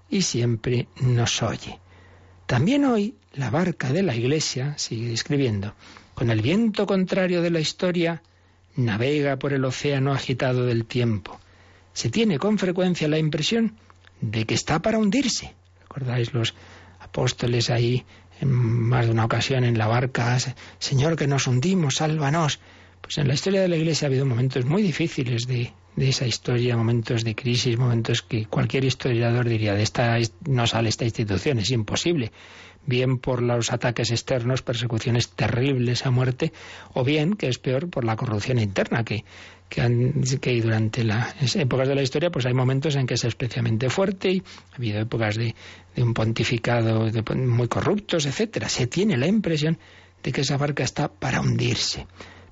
y 0.09 0.21
siempre 0.21 0.87
nos 1.01 1.41
oye. 1.41 1.79
También 2.45 2.85
hoy 2.85 3.15
la 3.33 3.49
barca 3.49 3.93
de 3.93 4.03
la 4.03 4.15
Iglesia, 4.15 4.77
sigue 4.77 5.13
escribiendo, 5.13 5.73
con 6.13 6.29
el 6.29 6.41
viento 6.41 6.85
contrario 6.85 7.41
de 7.41 7.49
la 7.49 7.61
historia, 7.61 8.21
navega 8.75 9.37
por 9.37 9.53
el 9.53 9.65
océano 9.65 10.13
agitado 10.13 10.65
del 10.65 10.85
tiempo. 10.85 11.39
Se 11.93 12.09
tiene 12.09 12.39
con 12.39 12.57
frecuencia 12.57 13.07
la 13.07 13.17
impresión 13.17 13.77
de 14.21 14.45
que 14.45 14.53
está 14.53 14.81
para 14.81 14.97
hundirse. 14.97 15.53
¿Recordáis 15.81 16.33
los 16.33 16.55
apóstoles 16.99 17.69
ahí 17.69 18.05
en 18.39 18.49
más 18.51 19.05
de 19.05 19.11
una 19.11 19.25
ocasión 19.25 19.63
en 19.63 19.77
la 19.77 19.87
barca? 19.87 20.37
Señor, 20.79 21.15
que 21.15 21.27
nos 21.27 21.47
hundimos, 21.47 21.95
sálvanos. 21.95 22.59
Pues 23.01 23.17
en 23.17 23.27
la 23.27 23.33
historia 23.33 23.61
de 23.61 23.67
la 23.67 23.77
Iglesia 23.77 24.05
ha 24.05 24.09
habido 24.09 24.25
momentos 24.25 24.65
muy 24.65 24.81
difíciles 24.81 25.47
de, 25.47 25.73
esa 25.97 26.25
historia, 26.25 26.77
momentos 26.77 27.23
de 27.23 27.35
crisis, 27.35 27.77
momentos 27.77 28.21
que 28.21 28.45
cualquier 28.45 28.85
historiador 28.85 29.47
diría, 29.47 29.73
de 29.73 29.83
esta 29.83 30.17
no 30.47 30.65
sale 30.67 30.89
esta 30.89 31.05
institución, 31.05 31.59
es 31.59 31.71
imposible. 31.71 32.31
Bien 32.85 33.19
por 33.19 33.41
los 33.41 33.71
ataques 33.71 34.09
externos, 34.09 34.61
persecuciones 34.61 35.29
terribles 35.29 36.05
a 36.05 36.11
muerte, 36.11 36.51
o 36.93 37.03
bien, 37.03 37.35
que 37.35 37.47
es 37.47 37.59
peor, 37.59 37.89
por 37.89 38.05
la 38.05 38.15
corrupción 38.15 38.57
interna, 38.57 39.03
que, 39.03 39.23
que, 39.69 39.81
han, 39.81 40.21
durante 40.63 41.03
las 41.03 41.55
épocas 41.55 41.87
de 41.87 41.95
la 41.95 42.01
historia 42.01 42.31
pues 42.31 42.45
hay 42.45 42.53
momentos 42.53 42.95
en 42.95 43.05
que 43.05 43.13
es 43.13 43.23
especialmente 43.23 43.89
fuerte 43.89 44.31
y 44.31 44.43
ha 44.71 44.75
habido 44.75 44.99
épocas 44.99 45.35
de, 45.35 45.53
de 45.95 46.03
un 46.03 46.13
pontificado 46.13 47.09
muy 47.35 47.67
corruptos, 47.67 48.25
etcétera. 48.25 48.69
Se 48.69 48.87
tiene 48.87 49.17
la 49.17 49.27
impresión 49.27 49.77
de 50.23 50.31
que 50.31 50.41
esa 50.41 50.57
barca 50.57 50.83
está 50.83 51.07
para 51.07 51.41
hundirse. 51.41 52.05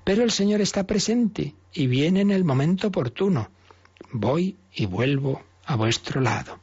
Pero 0.04 0.24
el 0.24 0.32
Señor 0.32 0.62
está 0.62 0.86
presente 0.86 1.56
y 1.74 1.88
viene 1.88 2.22
en 2.22 2.32
el 2.32 2.44
momento 2.44 2.88
oportuno. 2.88 3.50
Voy 4.12 4.58
y 4.74 4.86
vuelvo 4.86 5.44
a 5.66 5.76
vuestro 5.76 6.22
lado. 6.22 6.60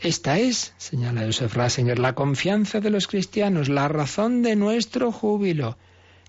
Esta 0.00 0.38
es, 0.38 0.74
señala 0.78 1.24
Joseph 1.24 1.54
Ratzinger, 1.54 1.98
la 1.98 2.14
confianza 2.14 2.80
de 2.80 2.90
los 2.90 3.08
cristianos, 3.08 3.68
la 3.68 3.88
razón 3.88 4.42
de 4.42 4.54
nuestro 4.54 5.10
júbilo, 5.10 5.76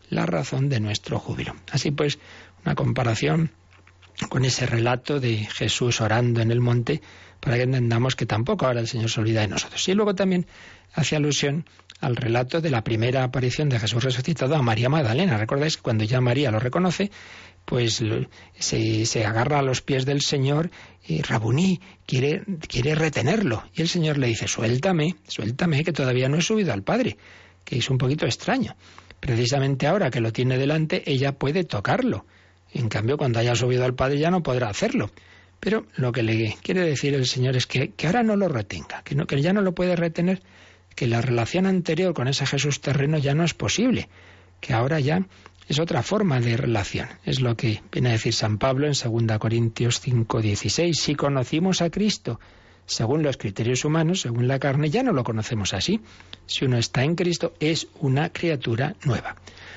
la 0.10 0.26
razón 0.26 0.70
de 0.70 0.80
nuestro 0.80 1.20
júbilo. 1.20 1.56
Así 1.72 1.92
pues, 1.92 2.18
una 2.66 2.74
comparación 2.76 3.52
con 4.28 4.44
ese 4.44 4.66
relato 4.66 5.20
de 5.20 5.38
Jesús 5.38 6.02
orando 6.02 6.42
en 6.42 6.52
el 6.52 6.60
monte, 6.60 7.02
para 7.40 7.56
que 7.56 7.64
entendamos 7.64 8.16
que 8.16 8.26
tampoco 8.26 8.66
ahora 8.66 8.82
el 8.82 8.88
Señor 8.88 9.10
se 9.10 9.22
olvida 9.22 9.42
de 9.42 9.48
nosotros. 9.48 9.88
Y 9.88 9.94
luego 9.94 10.16
también 10.16 10.48
hace 10.94 11.16
alusión 11.16 11.66
al 12.00 12.16
relato 12.16 12.62
de 12.62 12.70
la 12.70 12.84
primera 12.84 13.24
aparición 13.24 13.70
de 13.70 13.80
Jesús 13.80 14.04
resucitado 14.04 14.56
a 14.56 14.62
María 14.62 14.90
Magdalena. 14.90 15.38
Recordáis 15.38 15.78
que 15.78 15.84
cuando 15.84 16.04
ya 16.04 16.22
María 16.22 16.52
lo 16.52 16.60
reconoce, 16.60 17.12
pues 17.66 18.02
se, 18.58 19.26
agarra 19.26 19.60
a 19.60 19.62
los 19.62 19.82
pies 19.82 20.06
del 20.06 20.22
Señor 20.22 20.72
y 21.06 21.22
Rabuní 21.22 21.82
quiere, 22.06 22.44
quiere 22.68 22.96
retenerlo. 22.96 23.64
Y 23.74 23.82
el 23.82 23.90
Señor 23.90 24.18
le 24.18 24.28
dice, 24.28 24.48
suéltame, 24.48 25.16
suéltame, 25.28 25.84
que 25.84 25.94
todavía 25.94 26.30
no 26.30 26.38
he 26.38 26.42
subido 26.42 26.74
al 26.74 26.84
Padre, 26.84 27.18
que 27.64 27.78
es 27.78 27.90
un 27.90 27.98
poquito 27.98 28.26
extraño. 28.26 28.76
Precisamente 29.20 29.86
ahora 29.86 30.10
que 30.10 30.22
lo 30.22 30.32
tiene 30.32 30.58
delante, 30.58 31.04
ella 31.06 31.34
puede 31.34 31.64
tocarlo. 31.66 32.26
En 32.74 32.88
cambio, 32.88 33.18
cuando 33.18 33.40
haya 33.40 33.56
subido 33.56 33.84
al 33.84 33.96
Padre 33.96 34.20
ya 34.20 34.32
no 34.32 34.42
podrá 34.42 34.70
hacerlo. 34.70 35.12
Pero 35.60 35.86
lo 35.96 36.14
que 36.14 36.24
le 36.24 36.56
quiere 36.64 36.82
decir 36.82 37.14
el 37.14 37.26
Señor 37.26 37.58
es 37.58 37.68
que, 37.68 37.92
que 37.92 38.08
ahora 38.08 38.24
no 38.24 38.38
lo 38.38 38.48
retenga, 38.48 39.04
que, 39.04 39.16
no, 39.16 39.28
que 39.28 39.42
ya 39.42 39.52
no 39.52 39.62
lo 39.62 39.74
puede 39.74 39.96
retener 39.98 40.42
que 40.95 41.08
la 41.08 41.21
relación 41.21 41.65
anterior 41.65 42.13
con 42.13 42.28
ese 42.28 42.45
Jesús 42.45 42.82
terreno 42.82 43.17
ya 43.17 43.34
no 43.34 43.43
es 43.43 43.54
posible, 43.54 44.10
que 44.60 44.73
ahora 44.73 44.99
ya 44.99 45.25
es 45.67 45.80
otra 45.80 46.02
forma 46.02 46.39
de 46.39 46.58
relación. 46.58 47.08
Es 47.25 47.41
lo 47.41 47.56
que 47.56 47.82
viene 47.91 48.10
a 48.10 48.13
decir 48.13 48.34
San 48.34 48.58
Pablo 48.58 48.88
en 48.88 48.93
2 48.93 49.38
Corintios 49.38 50.02
5:16. 50.02 50.93
Si 50.93 51.15
conocimos 51.15 51.82
a 51.82 51.89
Cristo 51.89 52.39
según 52.89 53.21
los 53.21 53.38
criterios 53.38 53.86
humanos, 53.86 54.21
según 54.21 54.47
la 54.47 54.58
carne, 54.58 54.89
ya 54.89 55.04
no 55.04 55.13
lo 55.13 55.23
conocemos 55.23 55.75
así. 55.75 56.02
Si 56.47 56.65
uno 56.65 56.80
está 56.80 57.04
en 57.04 57.15
Cristo, 57.15 57.54
es 57.60 57.88
una 57.99 58.32
criatura 58.32 58.95
nueva. 59.06 59.36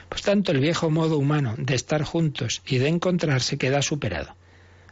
Pues 0.08 0.22
tanto 0.22 0.50
el 0.52 0.60
viejo 0.60 0.88
modo 0.88 1.18
humano 1.18 1.54
de 1.58 1.74
estar 1.74 2.02
juntos 2.04 2.62
y 2.66 2.78
de 2.78 2.88
encontrarse 2.88 3.58
queda 3.58 3.82
superado. 3.82 4.34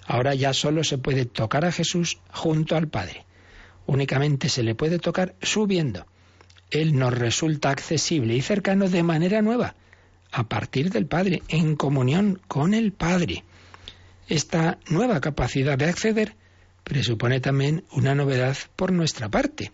Ahora 0.06 0.34
ya 0.34 0.52
solo 0.52 0.84
se 0.84 0.98
puede 0.98 1.24
tocar 1.24 1.64
a 1.64 1.72
Jesús 1.72 2.18
junto 2.30 2.76
al 2.76 2.88
Padre. 2.88 3.24
Únicamente 3.90 4.48
se 4.48 4.62
le 4.62 4.76
puede 4.76 5.00
tocar 5.00 5.34
subiendo. 5.42 6.06
Él 6.70 6.96
nos 6.96 7.12
resulta 7.12 7.70
accesible 7.70 8.36
y 8.36 8.40
cercano 8.40 8.88
de 8.88 9.02
manera 9.02 9.42
nueva, 9.42 9.74
a 10.30 10.44
partir 10.44 10.90
del 10.90 11.06
Padre, 11.06 11.42
en 11.48 11.74
comunión 11.74 12.40
con 12.46 12.72
el 12.72 12.92
Padre. 12.92 13.42
Esta 14.28 14.78
nueva 14.88 15.20
capacidad 15.20 15.76
de 15.76 15.86
acceder 15.86 16.36
presupone 16.84 17.40
también 17.40 17.82
una 17.90 18.14
novedad 18.14 18.56
por 18.76 18.92
nuestra 18.92 19.28
parte. 19.28 19.72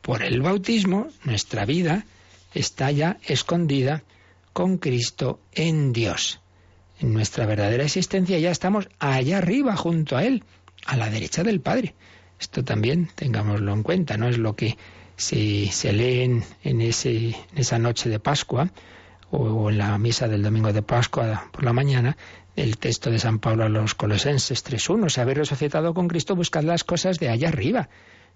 Por 0.00 0.22
el 0.22 0.42
bautismo, 0.42 1.08
nuestra 1.24 1.64
vida 1.64 2.06
está 2.54 2.92
ya 2.92 3.18
escondida 3.24 4.04
con 4.52 4.78
Cristo 4.78 5.40
en 5.50 5.92
Dios. 5.92 6.38
En 7.00 7.12
nuestra 7.12 7.46
verdadera 7.46 7.82
existencia 7.82 8.38
ya 8.38 8.52
estamos 8.52 8.88
allá 9.00 9.38
arriba 9.38 9.74
junto 9.74 10.16
a 10.16 10.22
Él, 10.22 10.44
a 10.86 10.96
la 10.96 11.10
derecha 11.10 11.42
del 11.42 11.60
Padre. 11.60 11.96
Esto 12.38 12.64
también 12.64 13.08
tengámoslo 13.14 13.72
en 13.72 13.82
cuenta, 13.82 14.16
¿no? 14.16 14.28
Es 14.28 14.38
lo 14.38 14.54
que 14.56 14.76
si 15.16 15.66
se 15.68 15.92
leen 15.92 16.44
en, 16.62 16.80
ese, 16.80 17.28
en 17.28 17.34
esa 17.56 17.78
noche 17.78 18.08
de 18.08 18.20
Pascua 18.20 18.70
o, 19.30 19.70
en 19.70 19.78
la 19.78 19.96
misa 19.98 20.28
del 20.28 20.42
domingo 20.42 20.72
de 20.72 20.82
Pascua 20.82 21.48
por 21.52 21.64
la 21.64 21.72
mañana, 21.72 22.16
el 22.54 22.78
texto 22.78 23.10
de 23.10 23.18
San 23.18 23.38
Pablo 23.38 23.64
a 23.64 23.68
los 23.68 23.94
Colosenses 23.94 24.64
3.1, 24.64 25.08
si 25.10 25.20
habéis 25.20 25.38
resucitado 25.38 25.94
con 25.94 26.08
Cristo, 26.08 26.36
buscad 26.36 26.64
las 26.64 26.84
cosas 26.84 27.18
de 27.18 27.28
allá 27.28 27.48
arriba, 27.48 27.88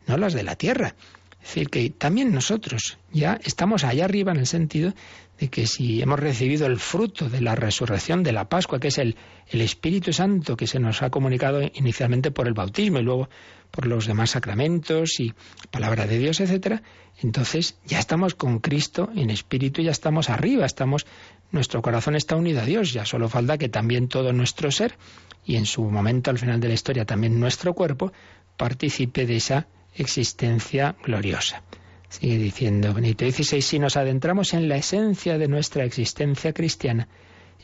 no 0.06 0.16
las 0.16 0.32
de 0.32 0.42
la 0.42 0.56
tierra. 0.56 0.94
Es 1.42 1.48
decir, 1.48 1.70
que 1.70 1.90
también 1.90 2.33
nosotros 2.33 2.98
ya 3.12 3.40
estamos 3.44 3.85
allá 3.85 4.05
arriba 4.05 4.33
en 4.33 4.38
el 4.38 4.46
sentido 4.46 4.92
de 5.38 5.48
que 5.48 5.66
si 5.66 6.03
hemos 6.03 6.20
recibido 6.20 6.66
el 6.66 6.79
fruto 6.79 7.31
de 7.31 7.40
la 7.40 7.55
resurrección 7.55 8.22
de 8.22 8.33
la 8.33 8.50
Pascua, 8.50 8.79
que 8.79 8.88
es 8.88 8.98
el, 8.98 9.16
el 9.48 9.62
Espíritu 9.62 10.12
Santo 10.12 10.55
que 10.55 10.66
se 10.66 10.79
nos 10.79 11.00
ha 11.00 11.09
comunicado 11.09 11.62
inicialmente 11.62 12.31
por 12.31 12.46
el 12.46 12.53
bautismo 12.53 12.98
y 12.98 13.03
luego 13.03 13.31
por 13.70 13.87
los 13.87 14.07
demás 14.07 14.31
sacramentos 14.31 15.18
y 15.18 15.33
palabra 15.70 16.07
de 16.07 16.18
Dios, 16.18 16.40
etcétera, 16.40 16.83
entonces 17.22 17.79
ya 17.87 17.98
estamos 17.98 18.35
con 18.35 18.59
Cristo 18.59 19.11
en 19.16 19.31
espíritu, 19.31 19.81
ya 19.81 19.92
estamos 19.92 20.29
arriba, 20.29 20.66
estamos 20.66 21.07
nuestro 21.53 21.81
corazón 21.81 22.16
está 22.16 22.37
unido 22.37 22.61
a 22.61 22.64
Dios, 22.64 22.92
ya 22.92 23.07
solo 23.07 23.29
falta 23.29 23.59
que 23.59 23.68
también 23.68 24.09
todo 24.09 24.33
nuestro 24.33 24.70
ser 24.70 24.96
y 25.44 25.57
en 25.57 25.64
su 25.64 25.83
momento 25.85 26.31
al 26.31 26.38
final 26.38 26.61
de 26.61 26.68
la 26.68 26.74
historia 26.74 27.07
también 27.07 27.40
nuestro 27.40 27.74
cuerpo 27.74 28.12
participe 28.57 29.24
de 29.24 29.37
esa 29.37 29.66
existencia 30.02 30.96
gloriosa. 31.02 31.62
Sigue 32.08 32.38
diciendo 32.38 32.92
Benito 32.92 33.24
XVI, 33.24 33.62
si 33.62 33.78
nos 33.78 33.96
adentramos 33.96 34.52
en 34.54 34.68
la 34.68 34.76
esencia 34.76 35.38
de 35.38 35.48
nuestra 35.48 35.84
existencia 35.84 36.52
cristiana, 36.52 37.08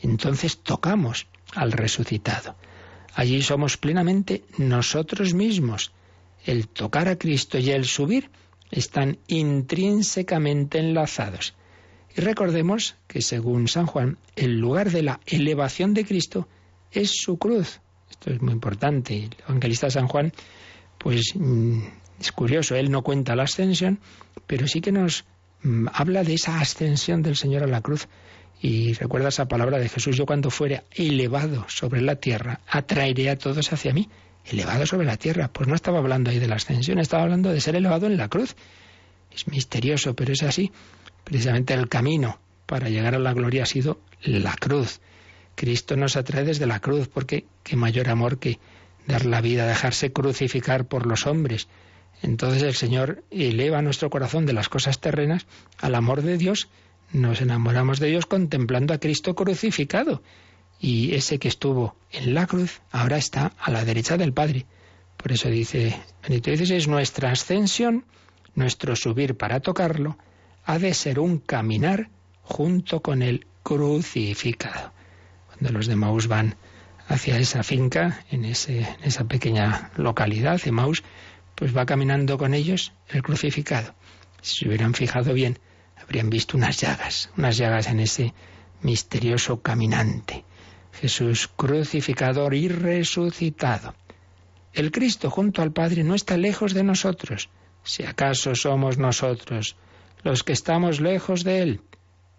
entonces 0.01 0.59
tocamos 0.59 1.27
al 1.53 1.71
resucitado. 1.71 2.55
Allí 3.13 3.41
somos 3.41 3.77
plenamente 3.77 4.43
nosotros 4.57 5.33
mismos. 5.33 5.91
El 6.45 6.67
tocar 6.67 7.07
a 7.07 7.17
Cristo 7.17 7.57
y 7.57 7.71
el 7.71 7.85
subir 7.85 8.29
están 8.71 9.17
intrínsecamente 9.27 10.79
enlazados. 10.79 11.55
Y 12.15 12.21
recordemos 12.21 12.95
que 13.07 13.21
según 13.21 13.67
San 13.67 13.85
Juan, 13.85 14.17
el 14.35 14.59
lugar 14.59 14.91
de 14.91 15.03
la 15.03 15.19
elevación 15.25 15.93
de 15.93 16.05
Cristo 16.05 16.47
es 16.91 17.11
su 17.11 17.37
cruz. 17.37 17.81
Esto 18.09 18.31
es 18.31 18.41
muy 18.41 18.53
importante. 18.53 19.25
El 19.25 19.35
evangelista 19.47 19.89
San 19.89 20.07
Juan, 20.07 20.31
pues 20.97 21.33
mm, 21.35 21.81
es 22.19 22.31
curioso, 22.31 22.75
él 22.75 22.89
no 22.91 23.03
cuenta 23.03 23.35
la 23.35 23.43
ascensión, 23.43 23.99
pero 24.47 24.67
sí 24.67 24.81
que 24.81 24.91
nos 24.91 25.25
mm, 25.63 25.87
habla 25.93 26.23
de 26.23 26.33
esa 26.33 26.59
ascensión 26.59 27.21
del 27.21 27.35
Señor 27.35 27.63
a 27.63 27.67
la 27.67 27.81
cruz 27.81 28.07
Y 28.61 28.93
recuerda 28.93 29.29
esa 29.29 29.47
palabra 29.47 29.77
de 29.77 29.89
Jesús, 29.89 30.17
yo 30.17 30.25
cuando 30.25 30.49
fuere 30.49 30.83
elevado 30.91 31.65
sobre 31.69 32.01
la 32.01 32.15
tierra, 32.15 32.61
atraeré 32.67 33.29
a 33.29 33.37
todos 33.37 33.71
hacia 33.71 33.93
mí. 33.93 34.09
Elevado 34.45 34.85
sobre 34.85 35.05
la 35.05 35.17
tierra. 35.17 35.49
Pues 35.49 35.67
no 35.67 35.75
estaba 35.75 35.99
hablando 35.99 36.31
ahí 36.31 36.39
de 36.39 36.47
la 36.47 36.55
ascensión, 36.55 36.99
estaba 36.99 37.23
hablando 37.23 37.51
de 37.51 37.61
ser 37.61 37.75
elevado 37.75 38.07
en 38.07 38.17
la 38.17 38.29
cruz. 38.29 38.55
Es 39.31 39.47
misterioso, 39.47 40.15
pero 40.15 40.33
es 40.33 40.41
así. 40.41 40.71
Precisamente 41.23 41.73
el 41.73 41.87
camino 41.87 42.39
para 42.65 42.89
llegar 42.89 43.13
a 43.13 43.19
la 43.19 43.33
gloria 43.33 43.63
ha 43.63 43.65
sido 43.67 43.99
la 44.23 44.55
cruz. 44.55 45.01
Cristo 45.55 45.95
nos 45.95 46.15
atrae 46.15 46.43
desde 46.43 46.65
la 46.65 46.79
cruz, 46.79 47.09
porque 47.09 47.45
qué 47.63 47.75
mayor 47.75 48.09
amor 48.09 48.39
que 48.39 48.59
dar 49.07 49.25
la 49.25 49.41
vida, 49.41 49.67
dejarse 49.67 50.11
crucificar 50.11 50.85
por 50.85 51.05
los 51.05 51.27
hombres. 51.27 51.67
Entonces 52.21 52.63
el 52.63 52.73
Señor 52.73 53.23
eleva 53.29 53.81
nuestro 53.81 54.09
corazón 54.09 54.45
de 54.45 54.53
las 54.53 54.69
cosas 54.69 54.99
terrenas 54.99 55.45
al 55.79 55.95
amor 55.95 56.21
de 56.21 56.37
Dios 56.37 56.69
nos 57.11 57.41
enamoramos 57.41 57.99
de 57.99 58.07
Dios 58.07 58.25
contemplando 58.25 58.93
a 58.93 58.99
Cristo 58.99 59.35
crucificado. 59.35 60.21
Y 60.79 61.15
ese 61.15 61.39
que 61.39 61.47
estuvo 61.47 61.95
en 62.11 62.33
la 62.33 62.45
cruz 62.47 62.81
ahora 62.91 63.17
está 63.17 63.53
a 63.59 63.71
la 63.71 63.85
derecha 63.85 64.17
del 64.17 64.33
Padre. 64.33 64.65
Por 65.15 65.31
eso 65.31 65.49
dice 65.49 65.99
Benito 66.21 66.51
es 66.51 66.87
nuestra 66.87 67.31
ascensión, 67.31 68.05
nuestro 68.55 68.95
subir 68.95 69.35
para 69.35 69.59
tocarlo, 69.59 70.17
ha 70.65 70.77
de 70.77 70.93
ser 70.93 71.19
un 71.19 71.39
caminar 71.39 72.09
junto 72.43 73.01
con 73.01 73.21
el 73.21 73.47
crucificado. 73.63 74.91
Cuando 75.47 75.71
los 75.71 75.87
de 75.87 75.95
Maús 75.95 76.27
van 76.27 76.55
hacia 77.07 77.39
esa 77.39 77.63
finca, 77.63 78.25
en, 78.29 78.45
ese, 78.45 78.81
en 78.81 79.03
esa 79.03 79.23
pequeña 79.23 79.91
localidad 79.95 80.61
de 80.61 80.71
Maús, 80.71 81.03
pues 81.57 81.75
va 81.75 81.87
caminando 81.87 82.37
con 82.37 82.53
ellos 82.53 82.93
el 83.09 83.23
crucificado. 83.23 83.95
Si 84.43 84.59
se 84.59 84.67
hubieran 84.67 84.93
fijado 84.93 85.33
bien, 85.33 85.57
habrían 85.99 86.29
visto 86.29 86.55
unas 86.55 86.77
llagas, 86.79 87.31
unas 87.35 87.57
llagas 87.57 87.87
en 87.87 87.99
ese 87.99 88.35
misterioso 88.83 89.59
caminante. 89.63 90.45
Jesús 90.93 91.47
crucificador 91.47 92.53
y 92.53 92.67
resucitado. 92.67 93.95
El 94.71 94.91
Cristo 94.91 95.31
junto 95.31 95.63
al 95.63 95.73
Padre 95.73 96.03
no 96.03 96.13
está 96.13 96.37
lejos 96.37 96.75
de 96.75 96.83
nosotros, 96.83 97.49
si 97.83 98.03
acaso 98.03 98.53
somos 98.53 98.99
nosotros 98.99 99.77
los 100.21 100.43
que 100.43 100.53
estamos 100.53 101.01
lejos 101.01 101.43
de 101.43 101.63
Él, 101.63 101.81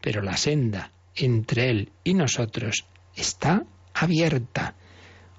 pero 0.00 0.22
la 0.22 0.36
senda 0.36 0.92
entre 1.16 1.70
Él 1.70 1.90
y 2.04 2.14
nosotros 2.14 2.84
está 3.16 3.64
abierta. 3.94 4.76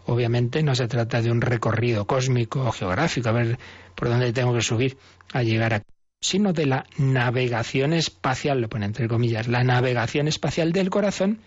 Obviamente 0.09 0.63
no 0.63 0.73
se 0.73 0.87
trata 0.87 1.21
de 1.21 1.31
un 1.31 1.39
recorrido 1.39 2.05
cósmico 2.05 2.61
o 2.61 2.71
geográfico, 2.71 3.29
a 3.29 3.33
ver 3.33 3.59
por 3.95 4.09
dónde 4.09 4.33
tengo 4.33 4.53
que 4.55 4.61
subir 4.61 4.97
a 5.33 5.43
llegar 5.43 5.73
a 5.73 5.83
sino 6.21 6.51
de 6.51 6.65
la 6.65 6.85
navegación 6.97 7.93
espacial, 7.93 8.59
lo 8.59 8.67
pone 8.67 8.87
entre 8.87 9.07
comillas, 9.07 9.47
la 9.47 9.63
navegación 9.63 10.27
espacial 10.27 10.73
del 10.73 10.89
corazón 10.89 11.39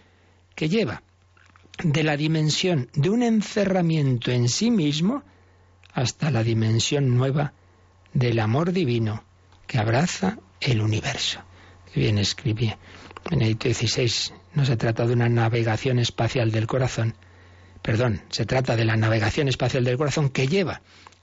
que 0.54 0.68
lleva 0.68 1.02
de 1.82 2.04
la 2.04 2.16
dimensión 2.16 2.88
de 2.94 3.10
un 3.10 3.22
encerramiento 3.22 4.30
en 4.30 4.48
sí 4.48 4.70
mismo 4.70 5.24
hasta 5.92 6.30
la 6.30 6.42
dimensión 6.42 7.14
nueva 7.14 7.52
del 8.14 8.38
amor 8.38 8.72
divino 8.72 9.24
que 9.66 9.78
abraza 9.78 10.38
el 10.60 10.80
universo. 10.80 11.40
Que 11.92 12.00
bien 12.00 12.18
escribí 12.18 12.72
Benedicto 13.28 13.68
XVI. 13.72 14.34
No 14.54 14.64
se 14.64 14.76
trata 14.76 15.06
de 15.06 15.12
una 15.12 15.28
navegación 15.28 15.98
espacial 15.98 16.50
del 16.50 16.66
corazón, 16.66 17.14
perdón, 17.82 18.22
se 18.30 18.46
trata 18.46 18.76
de 18.76 18.84
la 18.84 18.96
navegación 18.96 19.48
espacial 19.48 19.84
del 19.84 19.98
corazón 19.98 20.30
que 20.30 20.48
lleva 20.48 20.82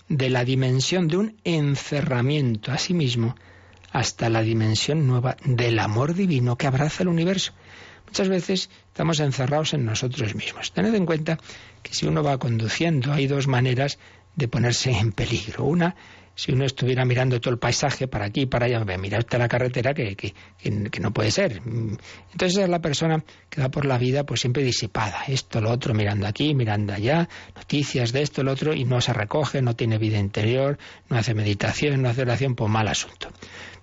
de 0.10 0.30
la 0.30 0.44
dimensión 0.44 1.08
de 1.08 1.18
un 1.18 1.38
encerramiento 1.44 2.72
a 2.72 2.78
sí 2.78 2.94
mismo 2.94 3.36
hasta 3.92 4.30
la 4.30 4.42
dimensión 4.42 5.08
nueva 5.08 5.38
del 5.46 5.80
amor 5.80 6.14
divino 6.14 6.58
que 6.58 6.68
abraza 6.68 7.04
el 7.04 7.10
universo. 7.10 7.54
Muchas 8.08 8.28
veces 8.28 8.70
estamos 8.88 9.20
encerrados 9.20 9.74
en 9.74 9.86
nosotros 9.86 10.34
mismos. 10.36 10.72
Tened 10.74 10.96
en 10.96 11.06
cuenta 11.06 11.38
que 11.84 11.94
si 11.94 12.08
uno 12.08 12.24
va 12.24 12.40
conduciendo 12.40 13.14
hay 13.14 13.28
dos 13.28 13.48
maneras 13.48 14.00
de 14.36 14.48
ponerse 14.48 14.92
en 14.92 15.12
peligro. 15.12 15.66
Una 15.66 15.96
si 16.40 16.54
uno 16.54 16.64
estuviera 16.64 17.04
mirando 17.04 17.42
todo 17.42 17.54
el 17.54 17.60
paisaje 17.60 18.08
para 18.08 18.28
aquí 18.28 18.44
y 18.44 18.46
para 18.46 18.66
allá, 18.66 18.80
mira 18.98 19.18
usted 19.20 19.38
la 19.38 19.50
carretera 19.50 19.94
que, 19.94 20.16
que, 20.16 20.34
que, 20.58 21.00
no 21.02 21.12
puede 21.12 21.32
ser. 21.32 21.62
Entonces 21.66 22.60
es 22.60 22.70
la 22.70 22.80
persona 22.80 23.26
que 23.50 23.60
va 23.60 23.68
por 23.68 23.84
la 23.84 23.98
vida 23.98 24.24
pues 24.24 24.40
siempre 24.40 24.64
disipada, 24.64 25.26
esto, 25.28 25.60
lo 25.60 25.70
otro, 25.70 25.94
mirando 25.94 26.28
aquí, 26.28 26.56
mirando 26.56 26.94
allá, 26.94 27.28
noticias 27.58 28.14
de 28.14 28.22
esto, 28.22 28.42
lo 28.44 28.54
otro, 28.54 28.74
y 28.74 28.86
no 28.86 29.02
se 29.02 29.12
recoge, 29.12 29.62
no 29.62 29.76
tiene 29.76 29.98
vida 29.98 30.18
interior, 30.18 30.78
no 31.10 31.18
hace 31.18 31.34
meditación, 31.34 32.02
no 32.02 32.08
hace 32.08 32.22
oración, 32.22 32.56
pues 32.56 32.72
mal 32.72 32.88
asunto. 32.88 33.28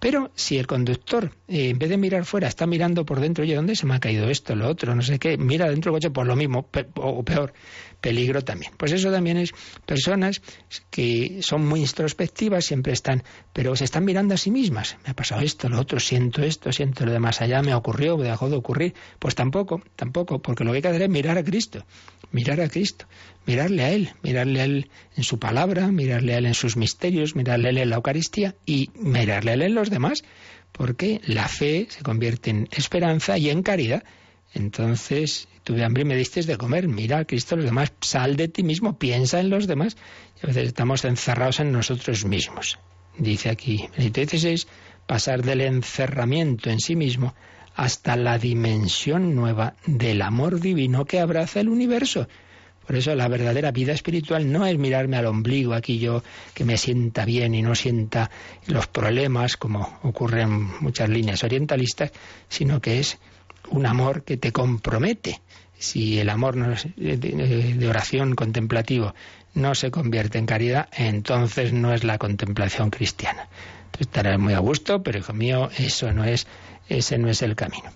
Pero 0.01 0.31
si 0.35 0.57
el 0.57 0.67
conductor, 0.67 1.33
eh, 1.49 1.71
en 1.71 1.79
vez 1.79 1.91
de 1.91 1.99
mirar 1.99 2.25
fuera, 2.25 2.49
está 2.49 2.67
mirando 2.67 3.05
por 3.05 3.21
dentro, 3.21 3.45
oye, 3.45 3.55
¿dónde 3.55 3.77
se 3.77 3.87
me 3.87 3.95
ha 3.95 4.01
caído 4.01 4.31
esto, 4.31 4.55
lo 4.55 4.69
otro, 4.69 4.95
no 4.95 5.03
sé 5.03 5.19
qué? 5.19 5.37
Mira 5.37 5.69
dentro 5.69 5.93
del 5.93 6.01
coche, 6.01 6.11
pues 6.11 6.27
lo 6.27 6.37
mismo, 6.37 6.69
o 6.95 7.23
peor, 7.23 7.53
peligro 8.01 8.43
también. 8.43 8.73
Pues 8.77 8.93
eso 8.93 9.11
también 9.11 9.37
es 9.37 9.53
personas 9.85 10.43
que 10.91 11.41
son 11.43 11.67
muy 11.67 11.81
introspectivas, 11.81 12.65
siempre 12.65 12.93
están, 12.93 13.23
pero 13.53 13.77
se 13.77 13.85
están 13.85 14.05
mirando 14.05 14.35
a 14.35 14.37
sí 14.37 14.51
mismas. 14.51 14.97
Me 15.05 15.11
ha 15.11 15.15
pasado 15.15 15.41
esto, 15.43 15.69
lo 15.69 15.81
otro, 15.81 15.99
siento 16.01 16.43
esto, 16.43 16.73
siento 16.73 17.05
lo 17.05 17.13
de 17.13 17.19
más 17.19 17.41
allá, 17.41 17.63
me 17.63 17.75
ocurrió, 17.75 18.17
me 18.17 18.25
dejó 18.25 18.49
de 18.49 18.57
ocurrir. 18.57 18.95
Pues 19.19 19.35
tampoco, 19.35 19.83
tampoco, 19.97 20.41
porque 20.41 20.65
lo 20.65 20.71
que 20.71 20.77
hay 20.77 20.83
que 20.83 20.89
hacer 20.89 21.03
es 21.03 21.09
mirar 21.09 21.39
a 21.39 21.45
Cristo, 21.45 21.85
mirar 22.31 22.61
a 22.61 22.69
Cristo, 22.69 23.07
mirarle 23.47 23.85
a 23.85 23.91
Él, 23.91 24.11
mirarle 24.23 24.61
a 24.61 24.65
Él 24.65 24.91
en 25.17 25.25
su 25.25 25.39
palabra, 25.39 25.89
mirarle 25.89 26.35
a 26.35 26.39
Él 26.39 26.47
en 26.47 26.55
sus 26.55 26.77
misterios, 26.77 27.37
mirarle 27.37 27.69
a 27.69 27.71
Él 27.71 27.79
en 27.79 27.91
la 27.91 27.97
Eucaristía 27.97 28.55
y 28.65 28.91
mirarle 28.95 29.53
a 29.53 29.55
Él 29.55 29.63
en 29.63 29.75
los 29.75 29.91
demás, 29.91 30.25
porque 30.73 31.21
la 31.25 31.49
fe 31.49 31.87
se 31.89 32.03
convierte 32.03 32.51
en 32.51 32.69
esperanza 32.73 33.39
y 33.39 33.51
en 33.51 33.63
caridad. 33.63 34.05
Entonces, 34.53 35.49
tuve 35.67 35.85
hambre 35.85 36.03
y 36.03 36.05
me 36.05 36.17
diste 36.17 36.41
de 36.43 36.57
comer. 36.57 36.87
Mira 36.87 37.25
Cristo 37.25 37.57
los 37.57 37.65
demás. 37.65 37.93
Sal 38.01 38.37
de 38.37 38.47
ti 38.47 38.63
mismo, 38.63 38.99
piensa 38.99 39.41
en 39.41 39.51
los 39.51 39.67
demás. 39.67 39.97
Y 40.41 40.47
a 40.47 40.47
veces 40.47 40.69
estamos 40.69 41.05
encerrados 41.05 41.59
en 41.59 41.73
nosotros 41.73 42.25
mismos. 42.25 42.79
Dice 43.19 43.51
aquí, 43.51 43.89
Benito 43.97 44.23
XVI, 44.23 44.65
pasar 45.09 45.43
del 45.43 45.63
encerramiento 45.63 46.71
en 46.71 46.79
sí 46.79 46.95
mismo 46.95 47.35
hasta 47.75 48.17
la 48.17 48.39
dimensión 48.39 49.35
nueva 49.35 49.75
del 49.87 50.23
amor 50.23 50.61
divino 50.61 51.05
que 51.05 51.19
abraza 51.19 51.59
el 51.59 51.69
universo. 51.69 52.29
Por 52.87 52.95
eso 52.95 53.13
la 53.17 53.27
verdadera 53.27 53.73
vida 53.73 53.93
espiritual 53.93 54.51
no 54.51 54.65
es 54.67 54.79
mirarme 54.79 55.17
al 55.17 55.27
ombligo 55.27 55.75
aquí 55.75 55.99
yo 55.99 56.23
que 56.55 56.65
me 56.65 56.77
sienta 56.77 57.25
bien 57.25 57.57
y 57.57 57.63
no 57.63 57.75
sienta 57.75 58.31
los 58.69 58.87
problemas 58.87 59.57
como 59.57 59.99
ocurre 60.05 60.43
en 60.43 60.81
muchas 60.81 61.09
líneas 61.09 61.43
orientalistas, 61.43 62.13
sino 62.49 62.81
que 62.81 63.01
es 63.01 63.19
un 63.71 63.85
amor 63.85 64.23
que 64.23 64.37
te 64.37 64.53
compromete. 64.53 65.41
Si 65.79 66.19
el 66.19 66.31
amor 66.31 66.57
de 66.97 67.89
oración 67.89 68.35
contemplativo 68.35 69.15
no 69.55 69.75
se 69.75 69.91
convierte 69.91 70.39
en 70.39 70.47
caridad, 70.47 70.89
entonces 70.93 71.73
no 71.73 71.93
es 71.93 72.05
la 72.05 72.19
contemplación 72.19 72.91
cristiana. 72.91 73.49
Entonces 73.87 74.09
estarás 74.09 74.39
muy 74.39 74.55
a 74.55 74.59
gusto, 74.59 75.03
pero 75.03 75.19
hijo 75.19 75.33
mío, 75.33 75.71
eso 75.77 76.13
no 76.13 76.25
es, 76.25 76.47
ese 76.89 77.19
no 77.19 77.29
es 77.29 77.43
el 77.43 77.57
camino. 77.57 77.91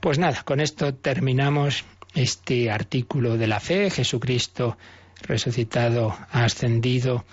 Pues 0.00 0.18
nada, 0.18 0.42
con 0.44 0.60
esto 0.60 0.94
terminamos 0.94 1.84
este 2.14 2.70
artículo 2.70 3.36
de 3.36 3.46
la 3.46 3.60
fe. 3.60 3.90
Jesucristo 3.90 4.76
resucitado, 5.22 6.16
ha 6.30 6.44
ascendido, 6.44 7.24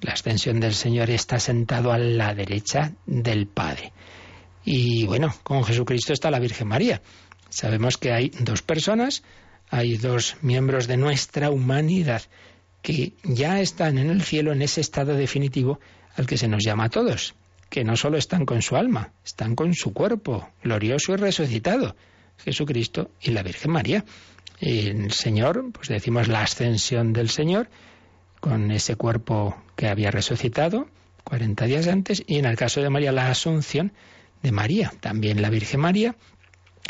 la 0.00 0.12
ascensión 0.12 0.60
del 0.60 0.74
Señor 0.74 1.10
está 1.10 1.38
sentado 1.38 1.92
a 1.92 1.98
la 1.98 2.34
derecha 2.34 2.92
del 3.06 3.46
Padre. 3.46 3.92
Y 4.64 5.06
bueno, 5.06 5.34
con 5.42 5.64
Jesucristo 5.64 6.12
está 6.12 6.30
la 6.30 6.38
Virgen 6.38 6.68
María. 6.68 7.00
Sabemos 7.50 7.98
que 7.98 8.12
hay 8.12 8.30
dos 8.40 8.62
personas, 8.62 9.22
hay 9.68 9.96
dos 9.96 10.36
miembros 10.40 10.86
de 10.86 10.96
nuestra 10.96 11.50
humanidad 11.50 12.22
que 12.82 13.12
ya 13.24 13.60
están 13.60 13.98
en 13.98 14.10
el 14.10 14.22
cielo 14.22 14.52
en 14.52 14.62
ese 14.62 14.80
estado 14.80 15.14
definitivo 15.14 15.80
al 16.16 16.26
que 16.26 16.38
se 16.38 16.48
nos 16.48 16.64
llama 16.64 16.84
a 16.84 16.88
todos, 16.88 17.34
que 17.68 17.84
no 17.84 17.96
solo 17.96 18.16
están 18.16 18.46
con 18.46 18.62
su 18.62 18.76
alma, 18.76 19.12
están 19.24 19.54
con 19.54 19.74
su 19.74 19.92
cuerpo, 19.92 20.48
glorioso 20.62 21.12
y 21.12 21.16
resucitado, 21.16 21.94
Jesucristo 22.38 23.10
y 23.20 23.30
la 23.30 23.42
Virgen 23.42 23.72
María. 23.72 24.04
El 24.60 25.12
Señor, 25.12 25.70
pues 25.72 25.88
decimos 25.88 26.28
la 26.28 26.42
ascensión 26.42 27.12
del 27.12 27.28
Señor, 27.28 27.68
con 28.40 28.70
ese 28.70 28.96
cuerpo 28.96 29.62
que 29.76 29.88
había 29.88 30.10
resucitado 30.10 30.88
40 31.24 31.66
días 31.66 31.86
antes, 31.86 32.22
y 32.26 32.38
en 32.38 32.46
el 32.46 32.56
caso 32.56 32.80
de 32.80 32.90
María, 32.90 33.12
la 33.12 33.30
asunción 33.30 33.92
de 34.42 34.52
María, 34.52 34.92
también 35.00 35.42
la 35.42 35.50
Virgen 35.50 35.80
María, 35.80 36.16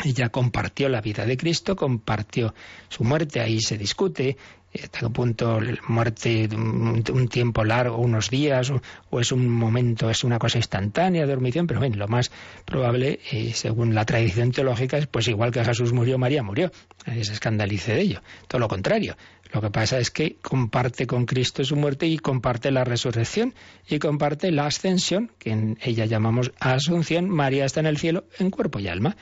ella 0.03 0.29
compartió 0.29 0.89
la 0.89 1.01
vida 1.01 1.25
de 1.25 1.37
Cristo, 1.37 1.75
compartió 1.75 2.53
su 2.89 3.03
muerte, 3.03 3.39
ahí 3.39 3.59
se 3.61 3.77
discute 3.77 4.37
hasta 4.73 4.99
qué 4.99 5.09
punto 5.09 5.59
la 5.59 5.77
muerte 5.87 6.47
un, 6.53 7.27
tiempo 7.27 7.63
largo, 7.63 7.97
unos 7.97 8.29
días, 8.29 8.71
o, 9.09 9.19
es 9.19 9.31
un 9.31 9.49
momento, 9.49 10.09
es 10.09 10.23
una 10.23 10.39
cosa 10.39 10.57
instantánea, 10.57 11.25
dormición, 11.25 11.67
pero 11.67 11.79
bueno, 11.79 11.97
lo 11.97 12.07
más 12.07 12.31
probable, 12.65 13.19
eh, 13.31 13.51
según 13.53 13.93
la 13.93 14.05
tradición 14.05 14.51
teológica, 14.51 14.97
es 14.97 15.07
pues 15.07 15.27
igual 15.27 15.51
que 15.51 15.63
Jesús 15.63 15.91
murió, 15.91 16.17
María 16.17 16.41
murió. 16.43 16.71
Nadie 17.05 17.25
se 17.25 17.33
escandalice 17.33 17.93
de 17.93 18.01
ello. 18.01 18.21
Todo 18.47 18.59
lo 18.59 18.67
contrario. 18.67 19.17
Lo 19.53 19.59
que 19.59 19.69
pasa 19.69 19.99
es 19.99 20.11
que 20.11 20.37
comparte 20.41 21.05
con 21.05 21.25
Cristo 21.25 21.65
su 21.65 21.75
muerte 21.75 22.07
y 22.07 22.17
comparte 22.17 22.71
la 22.71 22.85
resurrección 22.85 23.53
y 23.89 23.99
comparte 23.99 24.49
la 24.51 24.65
ascensión, 24.65 25.31
que 25.39 25.51
en 25.51 25.77
ella 25.81 26.05
llamamos 26.05 26.53
asunción. 26.59 27.29
María 27.29 27.65
está 27.65 27.81
en 27.81 27.87
el 27.87 27.97
cielo 27.97 28.23
en 28.39 28.49
cuerpo 28.49 28.79
y 28.79 28.87
alma. 28.87 29.17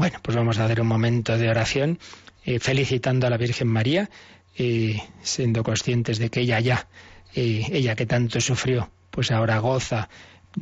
Bueno, 0.00 0.18
pues 0.22 0.34
vamos 0.34 0.58
a 0.58 0.64
hacer 0.64 0.80
un 0.80 0.86
momento 0.86 1.36
de 1.36 1.50
oración 1.50 1.98
eh, 2.46 2.58
felicitando 2.58 3.26
a 3.26 3.30
la 3.30 3.36
Virgen 3.36 3.68
María, 3.68 4.08
eh, 4.56 4.96
siendo 5.20 5.62
conscientes 5.62 6.18
de 6.18 6.30
que 6.30 6.40
ella 6.40 6.58
ya, 6.58 6.88
eh, 7.34 7.66
ella 7.70 7.94
que 7.96 8.06
tanto 8.06 8.40
sufrió, 8.40 8.90
pues 9.10 9.30
ahora 9.30 9.58
goza 9.58 10.08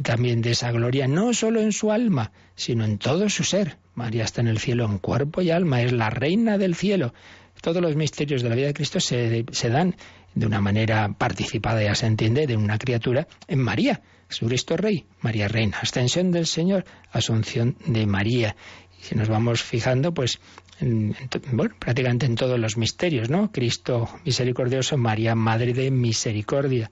también 0.03 0.42
de 0.42 0.51
esa 0.51 0.72
gloria, 0.72 1.07
no 1.07 1.33
solo 1.35 1.61
en 1.61 1.70
su 1.70 1.92
alma, 1.92 2.33
sino 2.57 2.85
en 2.85 2.98
todo 2.98 3.29
su 3.29 3.44
ser. 3.44 3.77
María 3.94 4.24
está 4.24 4.40
en 4.40 4.48
el 4.48 4.59
cielo 4.59 4.85
en 4.87 4.98
cuerpo 4.98 5.40
y 5.40 5.53
alma, 5.53 5.83
es 5.83 5.92
la 5.92 6.11
reina 6.11 6.59
del 6.59 6.74
cielo. 6.74 7.14
Todos 7.61 7.81
los 7.81 7.94
misterios 7.94 8.42
de 8.42 8.48
la 8.48 8.57
vida 8.57 8.66
de 8.66 8.74
Cristo 8.74 8.98
se, 8.98 9.44
se 9.53 9.68
dan 9.68 9.94
de 10.35 10.46
una 10.46 10.61
manera 10.61 11.14
participada, 11.16 11.81
ya 11.81 11.94
se 11.94 12.07
entiende, 12.07 12.48
de 12.48 12.57
una 12.57 12.77
criatura 12.77 13.29
en 13.46 13.61
María. 13.61 14.03
Jesucristo 14.29 14.77
Rey, 14.77 15.07
María 15.20 15.48
Reina, 15.48 15.79
ascensión 15.81 16.33
del 16.33 16.46
Señor, 16.46 16.85
asunción 17.12 17.77
de 17.87 18.05
María. 18.07 18.57
Si 19.01 19.15
nos 19.15 19.29
vamos 19.29 19.63
fijando, 19.63 20.13
pues, 20.13 20.41
en, 20.81 21.17
bueno, 21.53 21.75
prácticamente 21.79 22.27
en 22.27 22.35
todos 22.35 22.59
los 22.59 22.77
misterios, 22.77 23.31
¿no? 23.31 23.51
Cristo 23.53 24.09
misericordioso, 24.25 24.97
María 24.97 25.35
Madre 25.35 25.73
de 25.73 25.91
Misericordia. 25.91 26.91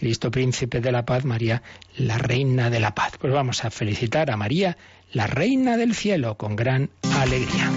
Cristo 0.00 0.30
Príncipe 0.30 0.80
de 0.80 0.92
la 0.92 1.04
Paz, 1.04 1.26
María 1.26 1.62
la 1.96 2.16
Reina 2.16 2.70
de 2.70 2.80
la 2.80 2.94
Paz. 2.94 3.18
Pues 3.20 3.32
vamos 3.32 3.64
a 3.66 3.70
felicitar 3.70 4.30
a 4.30 4.36
María, 4.36 4.78
la 5.12 5.26
Reina 5.26 5.76
del 5.76 5.94
Cielo, 5.94 6.36
con 6.36 6.56
gran 6.56 6.88
alegría. 7.18 7.70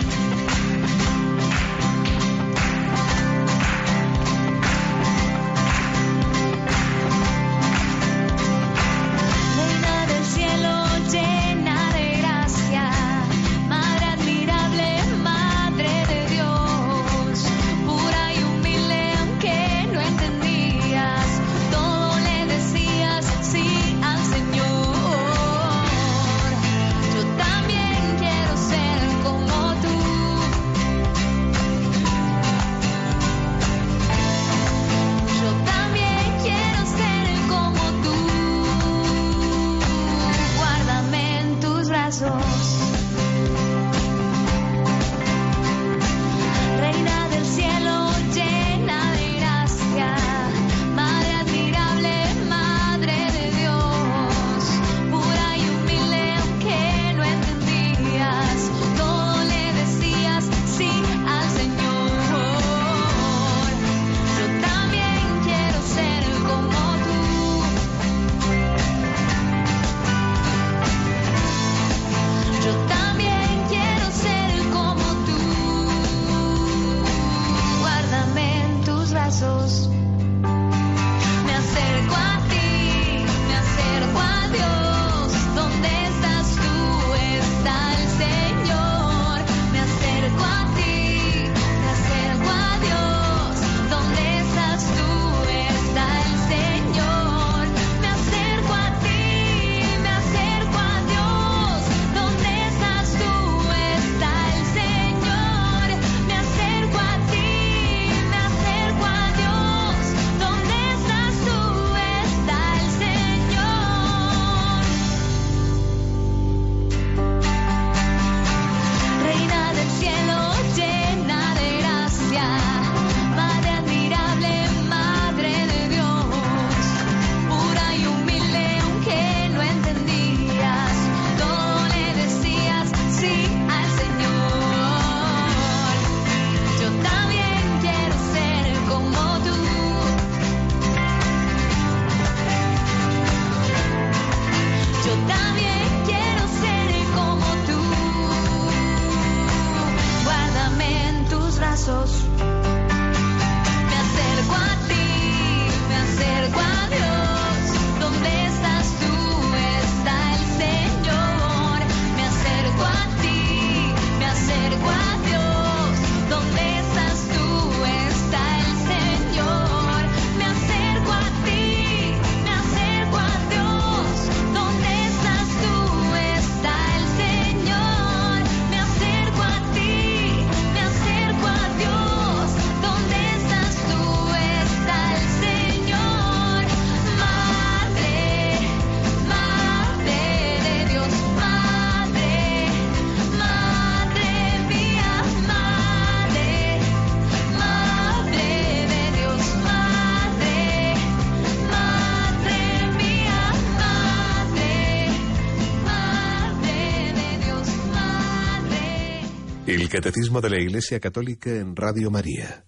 De 210.04 210.49
la 210.49 210.60
Iglesia 210.60 210.99
Católica 210.99 211.49
en 211.49 211.77
Radio 211.77 212.12
María. 212.12 212.65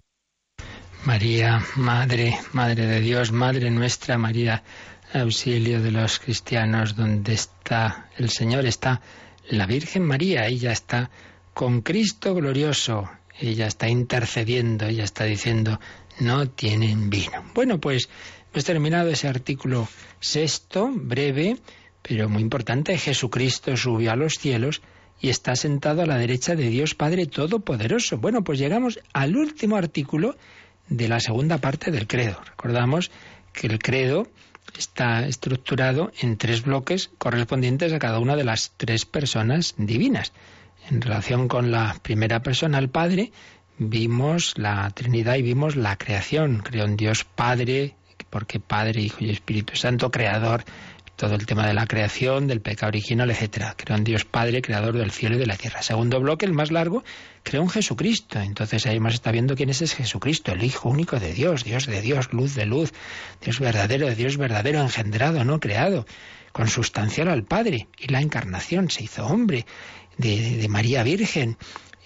María, 1.03 1.61
Madre, 1.75 2.39
Madre 2.53 2.85
de 2.85 3.01
Dios, 3.01 3.33
Madre 3.33 3.69
nuestra, 3.71 4.17
María, 4.17 4.63
auxilio 5.11 5.81
de 5.81 5.91
los 5.91 6.19
cristianos, 6.19 6.95
donde 6.95 7.33
está 7.33 8.09
el 8.17 8.29
Señor, 8.29 8.65
está 8.65 9.01
la 9.49 9.65
Virgen 9.65 10.03
María, 10.03 10.47
ella 10.47 10.71
está 10.71 11.11
con 11.53 11.81
Cristo 11.81 12.33
glorioso, 12.35 13.09
ella 13.37 13.67
está 13.67 13.89
intercediendo, 13.89 14.85
ella 14.85 15.03
está 15.03 15.25
diciendo, 15.25 15.81
no 16.21 16.47
tienen 16.47 17.09
vino. 17.09 17.43
Bueno, 17.53 17.81
pues 17.81 18.07
hemos 18.53 18.63
terminado 18.63 19.09
ese 19.09 19.27
artículo 19.27 19.89
sexto, 20.21 20.89
breve, 20.89 21.57
pero 22.01 22.29
muy 22.29 22.41
importante. 22.41 22.97
Jesucristo 22.97 23.75
subió 23.75 24.13
a 24.13 24.15
los 24.15 24.35
cielos 24.35 24.81
y 25.19 25.29
está 25.29 25.55
sentado 25.55 26.01
a 26.01 26.05
la 26.05 26.17
derecha 26.17 26.55
de 26.55 26.69
Dios 26.69 26.95
Padre 26.95 27.25
Todopoderoso. 27.25 28.17
Bueno, 28.17 28.43
pues 28.43 28.59
llegamos 28.59 28.99
al 29.13 29.35
último 29.35 29.75
artículo 29.75 30.35
de 30.87 31.07
la 31.07 31.19
segunda 31.19 31.57
parte 31.57 31.91
del 31.91 32.07
credo. 32.07 32.39
Recordamos 32.45 33.11
que 33.53 33.67
el 33.67 33.79
credo 33.79 34.27
está 34.77 35.25
estructurado 35.25 36.11
en 36.19 36.37
tres 36.37 36.63
bloques 36.63 37.09
correspondientes 37.17 37.93
a 37.93 37.99
cada 37.99 38.19
una 38.19 38.35
de 38.35 38.43
las 38.43 38.73
tres 38.77 39.05
personas 39.05 39.75
divinas. 39.77 40.33
en 40.89 41.01
relación 41.01 41.47
con 41.47 41.71
la 41.71 41.95
primera 42.03 42.43
persona, 42.43 42.77
el 42.77 42.89
Padre, 42.89 43.31
vimos 43.79 44.53
la 44.57 44.87
Trinidad 44.91 45.35
y 45.35 45.41
vimos 45.41 45.75
la 45.75 45.97
creación. 45.97 46.59
Creó 46.59 46.85
en 46.85 46.95
Dios 46.95 47.23
Padre, 47.23 47.95
porque 48.29 48.59
Padre, 48.59 49.01
Hijo 49.01 49.17
y 49.21 49.31
Espíritu 49.31 49.75
Santo, 49.75 50.11
creador, 50.11 50.63
todo 51.15 51.35
el 51.35 51.45
tema 51.45 51.65
de 51.65 51.73
la 51.73 51.87
creación, 51.87 52.47
del 52.47 52.61
pecado 52.61 52.89
original, 52.89 53.31
etcétera. 53.31 53.75
Creó 53.77 53.97
en 53.97 54.03
Dios 54.03 54.25
Padre, 54.25 54.61
creador 54.61 54.97
del 54.97 55.11
cielo 55.11 55.35
y 55.35 55.39
de 55.39 55.45
la 55.45 55.55
tierra. 55.55 55.81
Segundo 55.81 56.19
bloque, 56.19 56.45
el 56.45 56.53
más 56.53 56.71
largo, 56.71 57.03
creó 57.43 57.61
en 57.61 57.69
Jesucristo. 57.69 58.39
Entonces 58.39 58.85
ahí 58.85 58.99
más 58.99 59.13
está 59.13 59.31
viendo 59.31 59.55
quién 59.55 59.69
es 59.69 59.81
ese 59.81 59.95
Jesucristo, 59.95 60.51
el 60.51 60.63
Hijo 60.63 60.89
único 60.89 61.19
de 61.19 61.33
Dios, 61.33 61.63
Dios 61.63 61.87
de 61.87 62.01
Dios, 62.01 62.33
luz 62.33 62.55
de 62.55 62.65
luz, 62.65 62.93
Dios 63.41 63.59
verdadero 63.59 64.07
de 64.07 64.15
Dios 64.15 64.37
verdadero, 64.37 64.81
engendrado, 64.81 65.43
no 65.45 65.59
creado, 65.59 66.05
consustancial 66.51 67.29
al 67.29 67.43
Padre. 67.43 67.87
Y 67.97 68.11
la 68.11 68.21
encarnación 68.21 68.89
se 68.89 69.03
hizo 69.03 69.25
hombre 69.25 69.65
de, 70.17 70.67
María 70.69 71.03
Virgen. 71.03 71.57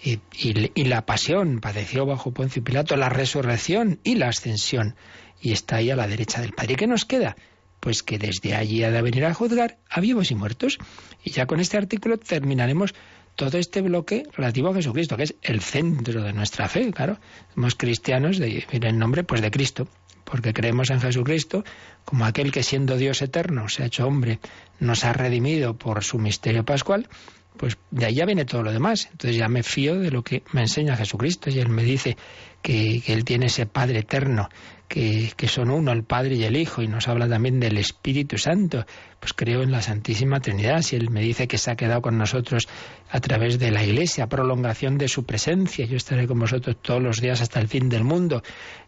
Y, 0.02 0.20
y, 0.32 0.84
la 0.84 1.04
pasión, 1.04 1.60
padeció 1.60 2.06
bajo 2.06 2.32
Poncio 2.32 2.64
Pilato, 2.64 2.96
la 2.96 3.10
resurrección 3.10 4.00
y 4.02 4.14
la 4.14 4.28
ascensión. 4.28 4.96
Y 5.42 5.52
está 5.52 5.76
ahí 5.76 5.90
a 5.90 5.96
la 5.96 6.06
derecha 6.06 6.40
del 6.40 6.52
Padre. 6.52 6.72
¿Y 6.74 6.76
qué 6.76 6.86
nos 6.86 7.04
queda? 7.04 7.36
Pues 7.80 8.02
que 8.02 8.18
desde 8.18 8.54
allí 8.54 8.84
ha 8.84 8.90
de 8.90 9.02
venir 9.02 9.24
a 9.24 9.34
juzgar 9.34 9.78
a 9.88 10.00
vivos 10.00 10.30
y 10.30 10.34
muertos. 10.34 10.78
Y 11.24 11.30
ya 11.30 11.46
con 11.46 11.60
este 11.60 11.76
artículo 11.76 12.18
terminaremos 12.18 12.94
todo 13.36 13.58
este 13.58 13.80
bloque 13.80 14.24
relativo 14.36 14.68
a 14.68 14.74
Jesucristo, 14.74 15.16
que 15.16 15.24
es 15.24 15.34
el 15.42 15.60
centro 15.60 16.22
de 16.22 16.32
nuestra 16.32 16.68
fe, 16.68 16.92
claro. 16.92 17.18
Somos 17.54 17.74
cristianos 17.74 18.38
de, 18.38 18.66
en 18.70 18.98
nombre 18.98 19.24
pues 19.24 19.40
de 19.40 19.50
Cristo, 19.50 19.88
porque 20.24 20.52
creemos 20.52 20.90
en 20.90 21.00
Jesucristo 21.00 21.64
como 22.04 22.26
aquel 22.26 22.52
que 22.52 22.62
siendo 22.62 22.96
Dios 22.96 23.22
eterno 23.22 23.68
se 23.68 23.82
ha 23.82 23.86
hecho 23.86 24.06
hombre, 24.06 24.40
nos 24.78 25.04
ha 25.04 25.12
redimido 25.12 25.76
por 25.78 26.04
su 26.04 26.18
misterio 26.18 26.64
pascual 26.64 27.08
pues 27.56 27.76
de 27.90 28.06
ahí 28.06 28.14
ya 28.14 28.24
viene 28.24 28.46
todo 28.46 28.62
lo 28.62 28.72
demás. 28.72 29.08
Entonces 29.12 29.36
ya 29.36 29.48
me 29.48 29.62
fío 29.62 29.98
de 29.98 30.10
lo 30.10 30.22
que 30.22 30.42
me 30.52 30.62
enseña 30.62 30.96
Jesucristo 30.96 31.50
y 31.50 31.58
Él 31.58 31.68
me 31.68 31.82
dice 31.82 32.16
que, 32.62 33.02
Él 33.06 33.24
tiene 33.24 33.46
ese 33.46 33.66
Padre 33.66 34.00
eterno, 34.00 34.48
que, 34.90 35.46
son 35.46 35.70
uno, 35.70 35.92
el 35.92 36.02
Padre 36.02 36.34
y 36.34 36.42
el 36.42 36.56
Hijo, 36.56 36.82
y 36.82 36.88
nos 36.88 37.06
habla 37.06 37.28
también 37.28 37.60
del 37.60 37.78
Espíritu 37.78 38.38
Santo. 38.38 38.84
Pues 39.20 39.32
creo 39.32 39.62
en 39.62 39.70
la 39.70 39.82
Santísima 39.82 40.40
Trinidad. 40.40 40.82
Si 40.82 40.96
Él 40.96 41.10
me 41.10 41.20
dice 41.20 41.46
que 41.46 41.58
se 41.58 41.70
ha 41.70 41.76
quedado 41.76 42.02
con 42.02 42.18
nosotros 42.18 42.66
a 43.08 43.20
través 43.20 43.60
de 43.60 43.70
la 43.70 43.84
Iglesia, 43.84 44.26
prolongación 44.26 44.98
de 44.98 45.06
su 45.06 45.24
presencia, 45.24 45.86
yo 45.86 45.96
estaré 45.96 46.26
con 46.26 46.40
vosotros 46.40 46.76
todos 46.82 47.00
los 47.00 47.20
días 47.20 47.40
hasta 47.40 47.60
el 47.60 47.68
fin 47.68 47.88
del 47.88 48.02
mundo. 48.02 48.42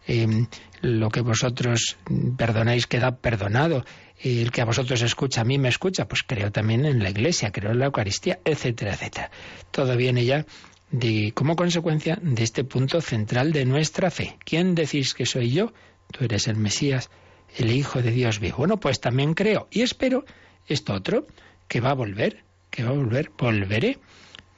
Eh, 0.09 0.27
lo 0.81 1.09
que 1.09 1.21
vosotros 1.21 1.97
perdonáis 2.37 2.89
queda 2.89 3.15
perdonado 3.19 3.85
el 4.19 4.51
que 4.51 4.61
a 4.61 4.65
vosotros 4.65 5.03
escucha, 5.03 5.43
a 5.43 5.45
mí 5.45 5.59
me 5.59 5.69
escucha, 5.69 6.07
pues 6.07 6.23
creo 6.27 6.51
también 6.51 6.85
en 6.85 7.01
la 7.01 7.11
Iglesia, 7.11 7.51
creo 7.51 7.73
en 7.73 7.79
la 7.79 7.87
Eucaristía, 7.87 8.41
etcétera, 8.45 8.95
etcétera. 8.95 9.31
Todo 9.71 9.97
viene 9.97 10.25
ya 10.25 10.47
de, 10.93 11.33
como 11.35 11.57
consecuencia 11.57 12.19
de 12.23 12.43
este 12.43 12.65
punto 12.65 13.01
central 13.01 13.53
de 13.53 13.65
nuestra 13.65 14.11
fe. 14.11 14.37
¿Quién 14.45 14.75
decís 14.75 15.15
que 15.15 15.27
soy 15.27 15.51
yo? 15.51 15.73
Tú 16.11 16.25
eres 16.25 16.49
el 16.49 16.57
Mesías, 16.57 17.11
el 17.57 17.71
Hijo 17.71 18.03
de 18.03 18.11
Dios 18.11 18.41
vivo. 18.41 18.59
Bueno, 18.59 18.79
pues 18.79 19.01
también 19.01 19.35
creo 19.35 19.69
y 19.71 19.83
espero 19.83 20.25
esto 20.67 20.95
otro, 20.95 21.27
que 21.69 21.81
va 21.81 21.91
a 21.91 21.95
volver, 21.95 22.45
que 22.71 22.85
va 22.85 22.91
a 22.91 22.95
volver, 22.95 23.31
volveré, 23.37 23.99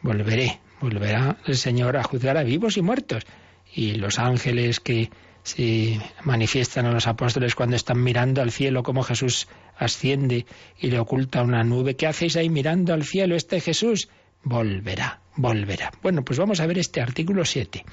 volveré, 0.02 0.60
volverá 0.80 1.38
el 1.46 1.56
Señor 1.56 1.96
a 1.96 2.02
juzgar 2.02 2.36
a 2.36 2.42
vivos 2.42 2.76
y 2.76 2.82
muertos. 2.82 3.24
Y 3.72 3.94
los 3.94 4.18
ángeles 4.18 4.80
que 4.80 5.10
se 5.42 6.00
manifiestan 6.22 6.86
a 6.86 6.92
los 6.92 7.06
apóstoles 7.06 7.54
cuando 7.54 7.76
están 7.76 8.02
mirando 8.02 8.40
al 8.40 8.50
cielo, 8.50 8.82
como 8.82 9.02
Jesús 9.02 9.48
asciende 9.76 10.46
y 10.78 10.90
le 10.90 10.98
oculta 10.98 11.42
una 11.42 11.62
nube. 11.64 11.96
¿Qué 11.96 12.06
hacéis 12.06 12.36
ahí 12.36 12.48
mirando 12.48 12.94
al 12.94 13.04
cielo? 13.04 13.36
Este 13.36 13.60
Jesús 13.60 14.08
volverá, 14.42 15.20
volverá. 15.36 15.92
Bueno, 16.02 16.24
pues 16.24 16.38
vamos 16.38 16.60
a 16.60 16.66
ver 16.66 16.78
este 16.78 17.00
artículo 17.00 17.44
7. 17.44 17.84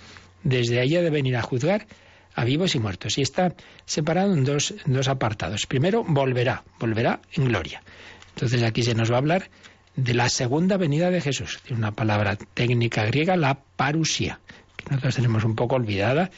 Desde 0.43 0.80
allí 0.80 0.95
ha 0.95 1.02
de 1.02 1.10
venir 1.10 1.36
a 1.36 1.41
juzgar 1.41 1.88
a 2.36 2.43
vivos 2.45 2.75
y 2.75 2.79
muertos. 2.79 3.17
Y 3.17 3.21
está 3.21 3.53
separado 3.86 4.34
en 4.34 4.43
dos, 4.43 4.73
en 4.86 4.93
dos 4.93 5.07
apartados. 5.07 5.65
Primero, 5.65 6.03
volverá, 6.03 6.63
volverá 6.79 7.21
en 7.34 7.45
gloria. 7.45 7.84
Entonces 8.36 8.63
aquí 8.63 8.84
se 8.84 8.95
nos 8.95 9.11
va 9.11 9.15
a 9.15 9.19
hablar 9.19 9.49
de 9.95 10.13
la 10.13 10.29
segunda 10.29 10.77
venida 10.77 11.09
de 11.09 11.21
Jesús. 11.21 11.59
Tiene 11.63 11.79
una 11.79 11.91
palabra 11.91 12.36
técnica 12.36 13.05
griega, 13.05 13.36
la 13.36 13.55
parusía, 13.75 14.39
que 14.77 14.86
nosotros 14.89 15.15
tenemos 15.15 15.43
un 15.43 15.55
poco 15.55 15.75
olvidada 15.75 16.32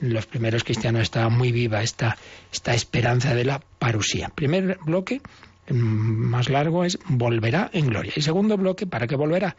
los 0.00 0.26
primeros 0.26 0.64
cristianos 0.64 1.02
estaba 1.02 1.28
muy 1.28 1.52
viva 1.52 1.82
esta, 1.82 2.16
esta 2.52 2.74
esperanza 2.74 3.34
de 3.34 3.44
la 3.44 3.60
parusía. 3.78 4.30
Primer 4.30 4.78
bloque, 4.84 5.20
mm, 5.68 5.74
más 5.74 6.48
largo, 6.48 6.84
es 6.84 6.98
volverá 7.06 7.70
en 7.72 7.86
gloria. 7.86 8.12
Y 8.16 8.22
segundo 8.22 8.56
bloque, 8.56 8.86
¿para 8.86 9.06
qué 9.06 9.16
volverá? 9.16 9.56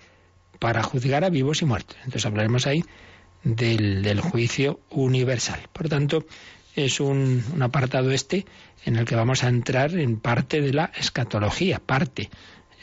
Para 0.59 0.83
juzgar 0.83 1.23
a 1.23 1.29
vivos 1.29 1.61
y 1.61 1.65
muertos. 1.65 1.95
Entonces 1.97 2.25
hablaremos 2.25 2.67
ahí 2.67 2.83
del, 3.43 4.01
del 4.01 4.21
juicio 4.21 4.79
universal. 4.89 5.59
Por 5.71 5.89
tanto, 5.89 6.25
es 6.75 6.99
un, 6.99 7.43
un, 7.53 7.61
apartado 7.61 8.11
este 8.11 8.45
en 8.85 8.95
el 8.95 9.05
que 9.05 9.15
vamos 9.15 9.43
a 9.43 9.49
entrar 9.49 9.93
en 9.95 10.19
parte 10.19 10.61
de 10.61 10.73
la 10.73 10.91
escatología, 10.97 11.79
parte. 11.79 12.29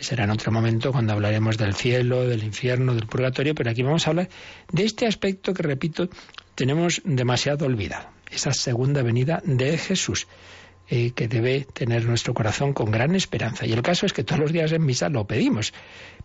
Será 0.00 0.24
en 0.24 0.30
otro 0.30 0.52
momento 0.52 0.92
cuando 0.92 1.12
hablaremos 1.12 1.58
del 1.58 1.74
cielo, 1.74 2.24
del 2.24 2.44
infierno, 2.44 2.94
del 2.94 3.06
purgatorio, 3.06 3.54
pero 3.54 3.70
aquí 3.70 3.82
vamos 3.82 4.06
a 4.06 4.10
hablar 4.10 4.28
de 4.70 4.84
este 4.84 5.06
aspecto 5.06 5.52
que, 5.52 5.62
repito, 5.62 6.08
tenemos 6.54 7.02
demasiado 7.04 7.66
olvidado. 7.66 8.08
Esa 8.30 8.52
segunda 8.52 9.02
venida 9.02 9.42
de 9.44 9.76
Jesús. 9.76 10.28
Eh, 10.90 11.10
que 11.10 11.28
debe 11.28 11.66
tener 11.70 12.06
nuestro 12.06 12.32
corazón 12.32 12.72
con 12.72 12.90
gran 12.90 13.14
esperanza. 13.14 13.66
Y 13.66 13.72
el 13.72 13.82
caso 13.82 14.06
es 14.06 14.14
que 14.14 14.24
todos 14.24 14.40
los 14.40 14.52
días 14.52 14.72
en 14.72 14.86
misa 14.86 15.10
lo 15.10 15.26
pedimos. 15.26 15.74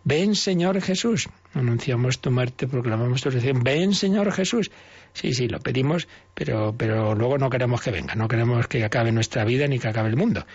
Ven 0.05 0.36
Señor 0.36 0.80
Jesús. 0.80 1.28
Anunciamos 1.53 2.20
tu 2.20 2.32
muerte, 2.32 2.66
proclamamos 2.68 3.22
tu 3.22 3.30
resurrección. 3.30 3.64
Ven 3.64 3.93
Señor 3.93 4.32
Jesús. 4.32 4.72
Sí, 5.11 5.34
sí, 5.34 5.49
lo 5.49 5.59
pedimos, 5.59 6.07
pero, 6.34 6.74
pero 6.78 7.14
luego 7.14 7.38
no 7.38 7.49
queremos 7.49 7.82
que 7.82 7.91
venga, 7.91 8.16
no 8.16 8.30
queremos 8.30 8.68
que 8.68 8.86
acabe 8.86 9.11
nuestra 9.11 9.43
vida 9.43 9.68
ni 9.68 9.80
que 9.80 9.89
acabe 9.89 10.07
el 10.07 10.16
mundo. 10.16 10.45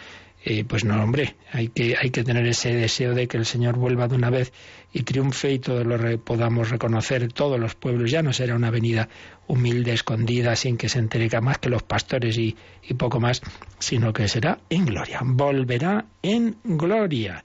Pues 0.67 0.85
no, 0.85 1.03
hombre, 1.03 1.37
hay 1.53 1.69
que, 1.69 1.97
hay 2.01 2.11
que 2.11 2.25
tener 2.25 2.47
ese 2.47 2.73
deseo 2.73 3.13
de 3.13 3.29
que 3.29 3.37
el 3.37 3.45
Señor 3.45 3.77
vuelva 3.77 4.09
de 4.09 4.15
una 4.15 4.31
vez 4.31 4.53
y 4.93 5.03
triunfe 5.03 5.53
y 5.53 5.59
todos 5.59 5.85
lo 5.85 6.19
podamos 6.21 6.71
reconocer, 6.71 7.31
todos 7.33 7.61
los 7.61 7.75
pueblos. 7.75 8.11
Ya 8.11 8.23
no 8.23 8.33
será 8.33 8.55
una 8.55 8.71
venida 8.71 9.09
humilde, 9.47 9.93
escondida, 9.93 10.57
sin 10.57 10.79
que 10.79 10.89
se 10.89 11.01
entere 11.01 11.29
más 11.41 11.59
que 11.59 11.69
los 11.69 11.83
pastores 11.83 12.39
y, 12.39 12.57
y 12.83 12.95
poco 12.95 13.21
más, 13.21 13.43
sino 13.79 14.13
que 14.13 14.27
será 14.29 14.59
en 14.71 14.87
gloria. 14.87 15.21
Volverá 15.23 16.07
en 16.23 16.57
gloria. 16.65 17.45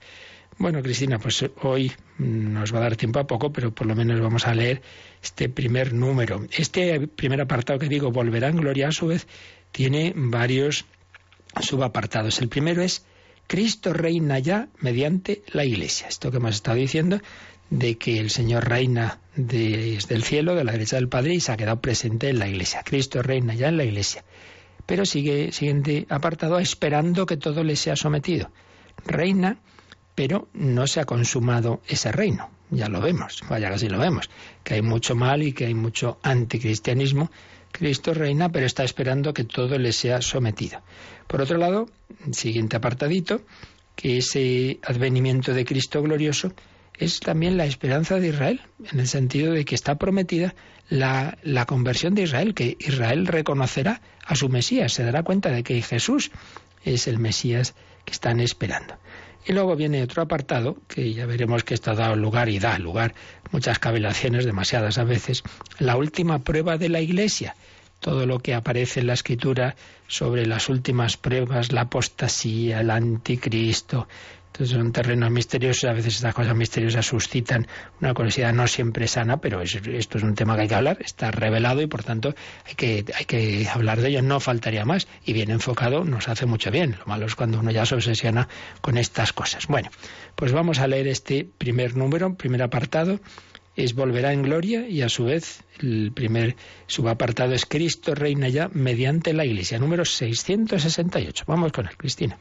Bueno, 0.57 0.81
Cristina, 0.81 1.19
pues 1.19 1.43
hoy 1.61 1.91
nos 2.19 2.73
va 2.73 2.77
a 2.77 2.81
dar 2.83 2.95
tiempo 2.95 3.19
a 3.19 3.27
poco, 3.27 3.51
pero 3.51 3.73
por 3.73 3.87
lo 3.87 3.95
menos 3.95 4.21
vamos 4.21 4.47
a 4.47 4.53
leer 4.53 4.81
este 5.21 5.49
primer 5.49 5.93
número. 5.93 6.45
Este 6.51 7.07
primer 7.07 7.41
apartado 7.41 7.79
que 7.79 7.89
digo, 7.89 8.11
volverá 8.11 8.49
en 8.49 8.57
gloria, 8.57 8.89
a 8.89 8.91
su 8.91 9.07
vez, 9.07 9.27
tiene 9.71 10.13
varios 10.15 10.85
subapartados. 11.61 12.39
El 12.39 12.49
primero 12.49 12.81
es 12.81 13.05
Cristo 13.47 13.93
reina 13.93 14.39
ya 14.39 14.69
mediante 14.79 15.43
la 15.51 15.65
Iglesia. 15.65 16.07
Esto 16.07 16.31
que 16.31 16.37
hemos 16.37 16.55
estado 16.55 16.77
diciendo 16.77 17.19
de 17.69 17.97
que 17.97 18.19
el 18.19 18.29
Señor 18.29 18.67
reina 18.67 19.19
desde 19.35 20.13
el 20.13 20.23
cielo, 20.23 20.55
de 20.55 20.63
la 20.63 20.73
derecha 20.73 20.95
del 20.95 21.09
Padre, 21.09 21.35
y 21.35 21.39
se 21.39 21.51
ha 21.51 21.57
quedado 21.57 21.81
presente 21.81 22.29
en 22.29 22.39
la 22.39 22.47
Iglesia. 22.47 22.83
Cristo 22.83 23.21
reina 23.21 23.53
ya 23.55 23.69
en 23.69 23.77
la 23.77 23.83
Iglesia. 23.83 24.23
Pero 24.85 25.05
sigue, 25.05 25.51
siguiente 25.51 26.05
apartado, 26.09 26.59
esperando 26.59 27.25
que 27.25 27.37
todo 27.37 27.63
le 27.63 27.75
sea 27.75 27.95
sometido. 27.95 28.51
Reina, 29.05 29.57
pero 30.13 30.49
no 30.53 30.87
se 30.87 30.99
ha 30.99 31.05
consumado 31.05 31.81
ese 31.87 32.11
reino. 32.11 32.49
Ya 32.69 32.89
lo 32.89 33.01
vemos, 33.01 33.43
vaya 33.49 33.69
que 33.69 33.79
sí 33.79 33.87
lo 33.87 33.99
vemos, 33.99 34.29
que 34.63 34.75
hay 34.75 34.81
mucho 34.81 35.15
mal 35.15 35.43
y 35.43 35.53
que 35.53 35.65
hay 35.65 35.73
mucho 35.73 36.19
anticristianismo 36.23 37.29
Cristo 37.73 38.13
reina, 38.13 38.49
pero 38.49 38.67
está 38.67 38.83
esperando 38.83 39.33
que 39.33 39.43
todo 39.43 39.79
le 39.79 39.91
sea 39.91 40.21
sometido. 40.21 40.81
Por 41.33 41.41
otro 41.41 41.57
lado, 41.57 41.89
siguiente 42.31 42.75
apartadito, 42.75 43.41
que 43.95 44.19
ese 44.19 44.77
advenimiento 44.83 45.55
de 45.55 45.65
Cristo 45.65 46.03
glorioso 46.03 46.53
es 46.95 47.21
también 47.21 47.57
la 47.57 47.65
esperanza 47.65 48.19
de 48.19 48.27
Israel, 48.27 48.61
en 48.91 48.99
el 48.99 49.07
sentido 49.07 49.51
de 49.51 49.65
que 49.65 49.73
está 49.73 49.95
prometida 49.95 50.53
la, 50.89 51.39
la, 51.41 51.65
conversión 51.65 52.13
de 52.13 52.21
Israel, 52.21 52.53
que 52.53 52.77
Israel 52.79 53.25
reconocerá 53.25 53.99
a 54.23 54.35
su 54.35 54.47
Mesías, 54.47 54.93
se 54.93 55.03
dará 55.03 55.23
cuenta 55.23 55.49
de 55.49 55.63
que 55.63 55.81
Jesús 55.81 56.29
es 56.83 57.07
el 57.07 57.17
Mesías 57.17 57.73
que 58.05 58.11
están 58.11 58.39
esperando. 58.39 58.99
Y 59.43 59.53
luego 59.53 59.75
viene 59.75 60.03
otro 60.03 60.21
apartado, 60.21 60.77
que 60.87 61.15
ya 61.15 61.25
veremos 61.25 61.63
que 61.63 61.73
está 61.73 61.95
dado 61.95 62.15
lugar 62.15 62.47
y 62.47 62.59
da 62.59 62.77
lugar 62.77 63.15
muchas 63.51 63.79
cavilaciones, 63.79 64.45
demasiadas 64.45 64.99
a 64.99 65.03
veces, 65.03 65.41
la 65.79 65.97
última 65.97 66.43
prueba 66.43 66.77
de 66.77 66.89
la 66.89 67.01
Iglesia. 67.01 67.55
Todo 68.03 68.25
lo 68.25 68.39
que 68.39 68.53
aparece 68.53 68.99
en 68.99 69.07
la 69.07 69.13
escritura 69.13 69.75
sobre 70.07 70.45
las 70.45 70.67
últimas 70.67 71.15
pruebas, 71.15 71.71
la 71.71 71.81
apostasía, 71.81 72.81
el 72.81 72.91
anticristo, 72.91 74.07
entonces 74.53 74.77
son 74.77 74.91
terrenos 74.91 75.31
misteriosos, 75.31 75.89
a 75.89 75.93
veces 75.93 76.17
estas 76.17 76.35
cosas 76.35 76.55
misteriosas 76.55 77.07
suscitan 77.07 77.65
una 78.01 78.13
curiosidad 78.13 78.53
no 78.53 78.67
siempre 78.67 79.07
sana, 79.07 79.37
pero 79.37 79.61
esto 79.61 80.17
es 80.17 80.23
un 80.23 80.35
tema 80.35 80.55
que 80.55 80.63
hay 80.63 80.67
que 80.67 80.75
hablar, 80.75 80.97
está 80.99 81.31
revelado 81.31 81.81
y 81.81 81.87
por 81.87 82.03
tanto 82.03 82.35
hay 82.67 82.75
que, 82.75 83.05
hay 83.15 83.25
que 83.25 83.67
hablar 83.73 84.01
de 84.01 84.09
ello, 84.09 84.21
no 84.21 84.39
faltaría 84.39 84.85
más. 84.85 85.07
Y 85.25 85.33
bien 85.33 85.49
enfocado 85.49 86.03
nos 86.03 86.27
hace 86.27 86.45
mucho 86.45 86.69
bien. 86.69 86.97
Lo 86.99 87.05
malo 87.07 87.25
es 87.25 87.35
cuando 87.35 87.59
uno 87.59 87.71
ya 87.71 87.87
se 87.87 87.95
obsesiona 87.95 88.47
con 88.81 88.99
estas 88.99 89.33
cosas. 89.33 89.65
Bueno, 89.65 89.89
pues 90.35 90.51
vamos 90.51 90.77
a 90.77 90.87
leer 90.87 91.07
este 91.07 91.49
primer 91.57 91.95
número, 91.95 92.35
primer 92.35 92.61
apartado, 92.61 93.21
es 93.75 93.95
volverá 93.95 94.33
en 94.33 94.43
gloria 94.43 94.87
y 94.87 95.01
a 95.01 95.09
su 95.09 95.25
vez 95.25 95.63
el 95.79 96.11
primer 96.13 96.55
subapartado 96.87 97.53
es 97.53 97.65
Cristo 97.65 98.15
reina 98.15 98.49
ya 98.49 98.69
mediante 98.73 99.33
la 99.33 99.45
Iglesia, 99.45 99.79
número 99.79 100.05
668. 100.05 101.43
Vamos 101.47 101.71
con 101.71 101.87
él, 101.87 101.97
Cristina. 101.97 102.37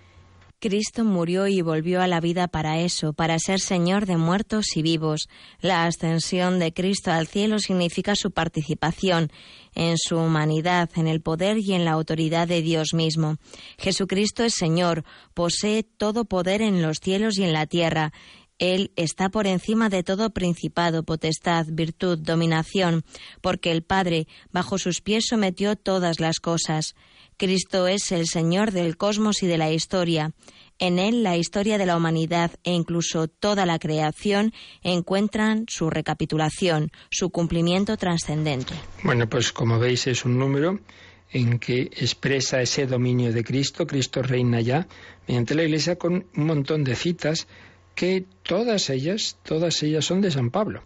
Cristo 0.62 1.03
murió 1.03 1.49
y 1.49 1.61
volvió 1.61 2.01
a 2.01 2.07
la 2.07 2.20
vida 2.20 2.47
para 2.47 2.78
eso, 2.78 3.12
para 3.12 3.37
ser 3.41 3.59
Señor 3.59 4.07
de 4.07 4.16
muertos 4.16 4.76
y 4.76 4.83
vivos. 4.83 5.28
La 5.61 5.87
ascensión 5.87 6.61
de 6.61 6.72
Cristo 6.72 7.11
al 7.11 7.26
cielo 7.26 7.59
significa 7.59 8.14
su 8.14 8.30
participación 8.30 9.33
en 9.74 9.97
su 9.99 10.16
humanidad, 10.16 10.89
en 10.95 11.09
el 11.09 11.20
poder 11.20 11.59
y 11.59 11.72
en 11.72 11.85
la 11.85 11.91
autoridad 11.91 12.47
de 12.47 12.62
Dios 12.62 12.95
mismo. 12.95 13.39
Jesucristo 13.76 14.45
es 14.45 14.55
Señor, 14.55 15.03
posee 15.35 15.83
todo 15.83 16.26
poder 16.26 16.62
en 16.62 16.80
los 16.80 16.99
cielos 16.99 17.39
y 17.39 17.43
en 17.43 17.53
la 17.53 17.66
tierra. 17.66 18.12
Él 18.63 18.93
está 18.95 19.29
por 19.29 19.49
encima 19.49 19.89
de 19.89 20.05
todo 20.05 20.31
principado, 20.31 21.03
potestad, 21.03 21.67
virtud, 21.69 22.17
dominación, 22.21 23.03
porque 23.41 23.73
el 23.73 23.83
Padre 23.83 24.29
bajo 24.53 24.79
sus 24.79 25.01
pies 25.01 25.25
sometió 25.29 25.75
todas 25.75 26.21
las 26.21 26.39
cosas. 26.39 26.95
Cristo 27.37 27.89
es 27.89 28.13
el 28.13 28.29
Señor 28.29 28.71
del 28.71 28.97
cosmos 28.97 29.43
y 29.43 29.49
de 29.49 29.59
la 29.59 29.73
historia. 29.73 30.31
En 30.79 31.01
Él 31.01 31.25
la 31.25 31.37
historia 31.37 31.77
de 31.77 31.87
la 31.87 31.97
humanidad 31.97 32.53
e 32.63 32.71
incluso 32.71 33.27
toda 33.27 33.67
la 33.67 33.81
creación 33.81 34.53
encuentran 34.85 35.65
su 35.67 35.91
recapitulación, 35.91 36.93
su 37.11 37.31
cumplimiento 37.31 37.97
trascendente. 37.97 38.75
Bueno, 39.03 39.29
pues 39.29 39.51
como 39.51 39.81
veis 39.81 40.07
es 40.07 40.25
un 40.25 40.39
número 40.39 40.79
en 41.33 41.59
que 41.59 41.83
expresa 41.83 42.63
ese 42.63 42.87
dominio 42.87 43.33
de 43.33 43.43
Cristo. 43.43 43.89
Cristo 43.89 44.23
reina 44.23 44.61
ya 44.61 44.87
mediante 45.27 45.57
la 45.57 45.65
Iglesia 45.65 45.97
con 45.97 46.27
un 46.37 46.47
montón 46.47 46.85
de 46.85 46.95
citas 46.95 47.49
que 47.95 48.24
todas 48.43 48.90
ellas, 48.90 49.38
todas 49.43 49.82
ellas 49.82 50.05
son 50.05 50.20
de 50.20 50.30
San 50.30 50.51
Pablo 50.51 50.82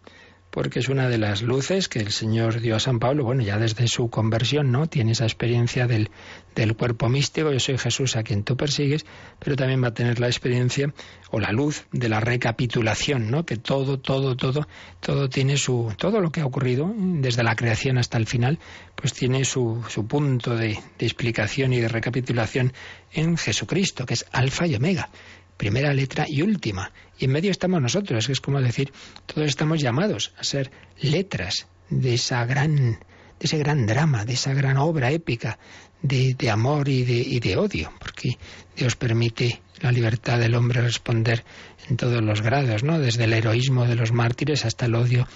porque 0.57 0.78
es 0.78 0.88
una 0.88 1.11
de 1.11 1.18
las 1.18 1.42
luces 1.42 1.86
que 1.86 1.98
el 1.98 2.12
Señor 2.12 2.62
dio 2.62 2.76
a 2.76 2.80
San 2.80 2.98
Pablo, 2.98 3.24
bueno, 3.24 3.42
ya 3.42 3.59
desde 3.59 3.88
su 3.88 4.09
conversión, 4.09 4.72
¿no? 4.72 4.86
Tiene 4.86 5.12
esa 5.12 5.24
experiencia 5.24 5.86
del, 5.86 6.09
del 6.54 6.74
cuerpo 6.74 7.11
místico, 7.11 7.52
yo 7.52 7.61
soy 7.61 7.76
Jesús 7.76 8.16
a 8.16 8.22
quien 8.22 8.42
tú 8.42 8.57
persigues, 8.57 9.04
pero 9.38 9.54
también 9.54 9.84
va 9.84 9.88
a 9.88 9.92
tener 9.92 10.18
la 10.18 10.28
experiencia 10.28 10.94
o 11.30 11.40
la 11.40 11.52
luz 11.52 11.84
de 11.92 12.09
la 12.09 12.20
recapitulación, 12.20 13.30
¿no? 13.30 13.44
Que 13.44 13.59
todo, 13.59 13.98
todo, 13.98 14.34
todo, 14.34 14.66
todo 15.00 15.28
tiene 15.28 15.59
su, 15.59 15.92
todo 15.98 16.22
lo 16.22 16.32
que 16.32 16.40
ha 16.40 16.46
ocurrido, 16.46 16.90
desde 16.96 17.42
la 17.42 17.54
creación 17.54 17.98
hasta 17.98 18.16
el 18.16 18.26
final, 18.26 18.59
pues 18.94 19.12
tiene 19.12 19.44
su, 19.44 19.84
su 19.90 20.07
punto 20.07 20.57
de, 20.57 20.78
de 20.98 21.04
explicación 21.04 21.74
y 21.74 21.80
de 21.80 21.88
recapitulación 21.88 22.72
en 23.12 23.36
Jesucristo, 23.36 24.07
que 24.07 24.14
es 24.14 24.24
alfa 24.32 24.66
y 24.66 24.74
omega 24.74 25.11
primera 25.57 25.92
letra 25.92 26.26
y 26.28 26.42
última. 26.42 26.92
Y 27.18 27.24
en 27.24 27.32
medio 27.32 27.50
estamos 27.50 27.80
nosotros, 27.80 28.26
que 28.26 28.32
es 28.32 28.40
como 28.40 28.61
decir, 28.61 28.92
todos 29.26 29.46
estamos 29.48 29.80
llamados 29.80 30.32
a 30.38 30.44
ser 30.44 30.70
letras 31.00 31.66
de 31.88 32.14
esa 32.14 32.44
gran, 32.44 32.76
de 32.76 32.98
ese 33.40 33.59
gran 33.59 33.86
drama, 33.86 34.24
de 34.24 34.34
esa 34.34 34.52
gran 34.54 34.76
obra 34.76 35.11
épica 35.11 35.59
de, 36.02 36.34
de 36.34 36.50
amor 36.50 36.88
y 36.88 37.04
de, 37.04 37.14
y 37.14 37.40
de 37.40 37.57
odio, 37.57 37.92
porque 37.98 38.38
Dios 38.76 38.96
permite 38.96 39.62
la 39.80 39.92
libertad 39.92 40.38
del 40.38 40.54
hombre 40.54 40.80
responder 40.80 41.44
en 41.88 41.96
todos 41.96 42.22
los 42.22 42.42
grados, 42.42 42.82
¿no? 42.82 42.98
Desde 42.98 43.24
el 43.24 43.32
heroísmo 43.32 43.86
de 43.86 43.94
los 43.94 44.12
mártires 44.12 44.64
hasta 44.64 44.86
el 44.86 44.94
odio 44.94 45.26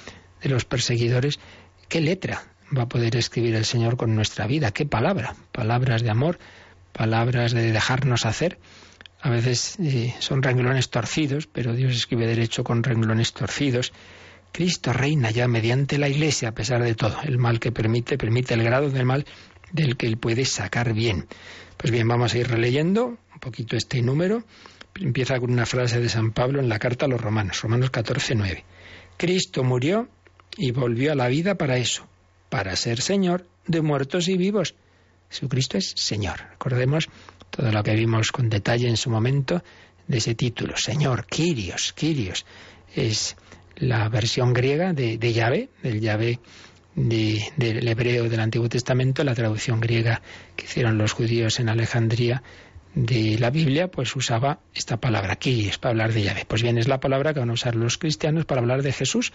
de 0.42 0.48
los 0.48 0.64
perseguidores. 0.64 1.38
¿Qué 1.88 2.00
letra 2.00 2.42
va 2.76 2.82
a 2.82 2.88
poder 2.88 3.16
escribir 3.16 3.54
el 3.54 3.64
Señor 3.64 3.96
con 3.96 4.14
nuestra 4.14 4.46
vida? 4.46 4.72
¿Qué 4.72 4.86
palabra? 4.86 5.34
Palabras 5.52 6.02
de 6.02 6.10
amor, 6.10 6.38
palabras 6.92 7.52
de 7.52 7.72
dejarnos 7.72 8.26
hacer 8.26 8.58
a 9.22 9.30
veces 9.30 9.76
eh, 9.80 10.14
son 10.18 10.42
renglones 10.42 10.88
torcidos, 10.88 11.46
pero 11.46 11.74
Dios 11.74 11.94
escribe 11.94 12.26
derecho 12.26 12.64
con 12.64 12.82
renglones 12.82 13.32
torcidos. 13.32 13.92
Cristo 14.52 14.92
reina 14.92 15.30
ya 15.30 15.46
mediante 15.46 15.98
la 15.98 16.08
Iglesia 16.08 16.48
a 16.48 16.54
pesar 16.54 16.82
de 16.82 16.94
todo. 16.94 17.16
El 17.22 17.38
mal 17.38 17.60
que 17.60 17.70
permite, 17.70 18.16
permite 18.16 18.54
el 18.54 18.62
grado 18.62 18.90
del 18.90 19.04
mal 19.04 19.26
del 19.72 19.96
que 19.96 20.06
él 20.06 20.16
puede 20.16 20.44
sacar 20.44 20.94
bien. 20.94 21.26
Pues 21.76 21.90
bien, 21.92 22.08
vamos 22.08 22.34
a 22.34 22.38
ir 22.38 22.48
releyendo 22.48 23.06
un 23.06 23.40
poquito 23.40 23.76
este 23.76 24.02
número. 24.02 24.44
Empieza 24.94 25.38
con 25.38 25.52
una 25.52 25.66
frase 25.66 26.00
de 26.00 26.08
San 26.08 26.32
Pablo 26.32 26.60
en 26.60 26.68
la 26.68 26.78
carta 26.78 27.06
a 27.06 27.08
los 27.08 27.20
romanos, 27.20 27.60
Romanos 27.62 27.90
14, 27.90 28.34
9. 28.34 28.64
Cristo 29.16 29.62
murió 29.62 30.08
y 30.56 30.72
volvió 30.72 31.12
a 31.12 31.14
la 31.14 31.28
vida 31.28 31.54
para 31.54 31.76
eso, 31.76 32.06
para 32.48 32.74
ser 32.74 33.00
Señor 33.00 33.46
de 33.66 33.82
muertos 33.82 34.28
y 34.28 34.36
vivos. 34.36 34.74
Jesucristo 35.30 35.78
es 35.78 35.92
Señor. 35.96 36.40
Recordemos 36.50 37.08
todo 37.50 37.70
lo 37.72 37.82
que 37.82 37.94
vimos 37.94 38.32
con 38.32 38.48
detalle 38.48 38.88
en 38.88 38.96
su 38.96 39.10
momento 39.10 39.62
de 40.06 40.18
ese 40.18 40.34
título, 40.34 40.76
Señor, 40.76 41.26
Kyrios, 41.26 41.92
Kyrios, 41.92 42.46
es 42.94 43.36
la 43.76 44.08
versión 44.08 44.52
griega 44.52 44.92
de, 44.92 45.18
de 45.18 45.32
Yahvé, 45.32 45.68
del 45.82 46.00
Yahvé 46.00 46.40
del 46.94 47.88
hebreo 47.88 48.28
del 48.28 48.40
Antiguo 48.40 48.68
Testamento, 48.68 49.24
la 49.24 49.34
traducción 49.34 49.80
griega 49.80 50.22
que 50.56 50.64
hicieron 50.64 50.98
los 50.98 51.12
judíos 51.12 51.60
en 51.60 51.68
Alejandría 51.68 52.42
de 52.94 53.38
la 53.38 53.50
Biblia, 53.50 53.88
pues 53.88 54.14
usaba 54.16 54.60
esta 54.74 54.98
palabra, 54.98 55.36
Kyrios, 55.36 55.78
para 55.78 55.92
hablar 55.92 56.12
de 56.12 56.22
Yahvé. 56.22 56.44
Pues 56.46 56.62
bien, 56.62 56.76
es 56.76 56.88
la 56.88 56.98
palabra 56.98 57.32
que 57.32 57.40
van 57.40 57.50
a 57.50 57.54
usar 57.54 57.76
los 57.76 57.98
cristianos 57.98 58.44
para 58.44 58.60
hablar 58.60 58.82
de 58.82 58.92
Jesús. 58.92 59.32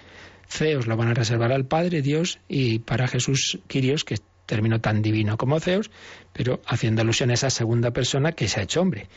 Feos 0.48 0.88
lo 0.88 0.98
van 0.98 1.08
a 1.08 1.14
reservar 1.14 1.54
al 1.54 1.66
Padre, 1.66 2.02
Dios, 2.02 2.40
y 2.50 2.80
para 2.80 3.08
Jesús, 3.08 3.60
Kyrios, 3.68 4.04
que 4.04 4.18
término 4.46 4.82
tan 4.82 5.02
divino 5.02 5.38
como 5.38 5.60
Zeus, 5.60 5.92
pero 6.34 6.62
haciendo 6.66 7.02
alusión 7.02 7.32
a 7.32 7.34
esa 7.34 7.50
segunda 7.50 7.92
persona 7.92 8.32
que 8.34 8.48
se 8.48 8.60
ha 8.60 8.64
hecho 8.64 8.82
hombre. 8.82 9.08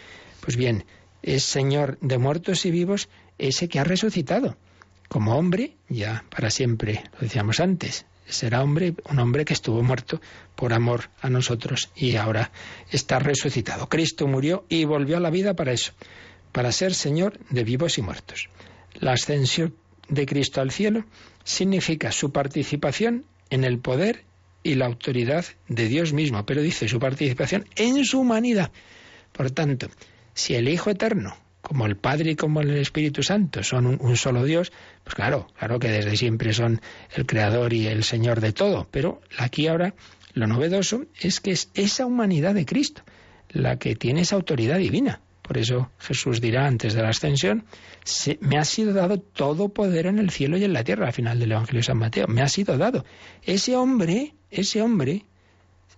Pues 0.40 0.56
bien, 0.56 0.84
es 1.22 1.44
Señor 1.44 1.98
de 2.00 2.18
muertos 2.18 2.64
y 2.64 2.70
vivos 2.70 3.08
ese 3.38 3.68
que 3.68 3.78
ha 3.78 3.84
resucitado. 3.84 4.56
Como 5.08 5.36
hombre, 5.36 5.76
ya 5.88 6.24
para 6.28 6.50
siempre, 6.50 7.04
lo 7.14 7.20
decíamos 7.20 7.60
antes, 7.60 8.06
será 8.26 8.62
hombre, 8.62 8.94
un 9.10 9.18
hombre 9.18 9.44
que 9.44 9.54
estuvo 9.54 9.82
muerto 9.82 10.20
por 10.54 10.72
amor 10.72 11.10
a 11.20 11.30
nosotros 11.30 11.90
y 11.96 12.16
ahora 12.16 12.52
está 12.90 13.18
resucitado. 13.18 13.88
Cristo 13.88 14.26
murió 14.26 14.64
y 14.68 14.84
volvió 14.84 15.16
a 15.16 15.20
la 15.20 15.30
vida 15.30 15.54
para 15.54 15.72
eso, 15.72 15.92
para 16.52 16.72
ser 16.72 16.94
Señor 16.94 17.38
de 17.50 17.64
vivos 17.64 17.98
y 17.98 18.02
muertos. 18.02 18.50
La 18.94 19.12
ascensión 19.12 19.74
de 20.08 20.26
Cristo 20.26 20.60
al 20.60 20.70
cielo 20.70 21.04
significa 21.44 22.12
su 22.12 22.32
participación 22.32 23.24
en 23.50 23.64
el 23.64 23.78
poder 23.78 24.24
y 24.62 24.74
la 24.74 24.86
autoridad 24.86 25.44
de 25.68 25.88
Dios 25.88 26.12
mismo, 26.12 26.44
pero 26.44 26.62
dice 26.62 26.88
su 26.88 26.98
participación 26.98 27.66
en 27.76 28.04
su 28.04 28.20
humanidad. 28.20 28.70
Por 29.32 29.50
tanto, 29.50 29.88
si 30.34 30.54
el 30.54 30.68
Hijo 30.68 30.90
Eterno, 30.90 31.36
como 31.62 31.86
el 31.86 31.96
Padre 31.96 32.32
y 32.32 32.36
como 32.36 32.60
el 32.60 32.76
Espíritu 32.76 33.22
Santo, 33.22 33.62
son 33.62 33.86
un, 33.86 34.16
solo 34.16 34.44
Dios, 34.44 34.72
pues 35.04 35.14
claro, 35.14 35.48
claro 35.58 35.78
que 35.78 35.88
desde 35.88 36.16
siempre 36.16 36.52
son 36.52 36.80
el 37.14 37.26
Creador 37.26 37.72
y 37.72 37.86
el 37.86 38.04
Señor 38.04 38.40
de 38.40 38.52
todo, 38.52 38.88
pero 38.90 39.20
aquí 39.38 39.66
ahora 39.66 39.94
lo 40.34 40.46
novedoso 40.46 41.04
es 41.20 41.40
que 41.40 41.52
es 41.52 41.70
esa 41.74 42.06
humanidad 42.06 42.54
de 42.54 42.66
Cristo 42.66 43.02
la 43.50 43.78
que 43.78 43.96
tiene 43.96 44.22
esa 44.22 44.36
autoridad 44.36 44.78
divina. 44.78 45.20
Por 45.42 45.56
eso 45.56 45.90
Jesús 45.98 46.40
dirá 46.40 46.66
antes 46.66 46.92
de 46.92 47.02
la 47.02 47.08
ascensión, 47.08 47.64
me 48.40 48.58
ha 48.58 48.64
sido 48.64 48.92
dado 48.92 49.18
todo 49.18 49.70
poder 49.70 50.06
en 50.06 50.18
el 50.18 50.30
cielo 50.30 50.58
y 50.58 50.64
en 50.64 50.74
la 50.74 50.84
tierra, 50.84 51.06
al 51.06 51.12
final 51.14 51.38
del 51.38 51.52
Evangelio 51.52 51.80
de 51.80 51.84
San 51.84 51.98
Mateo, 51.98 52.26
me 52.28 52.42
ha 52.42 52.48
sido 52.48 52.76
dado. 52.76 53.04
Ese 53.42 53.74
hombre, 53.74 54.34
ese 54.50 54.82
hombre, 54.82 55.24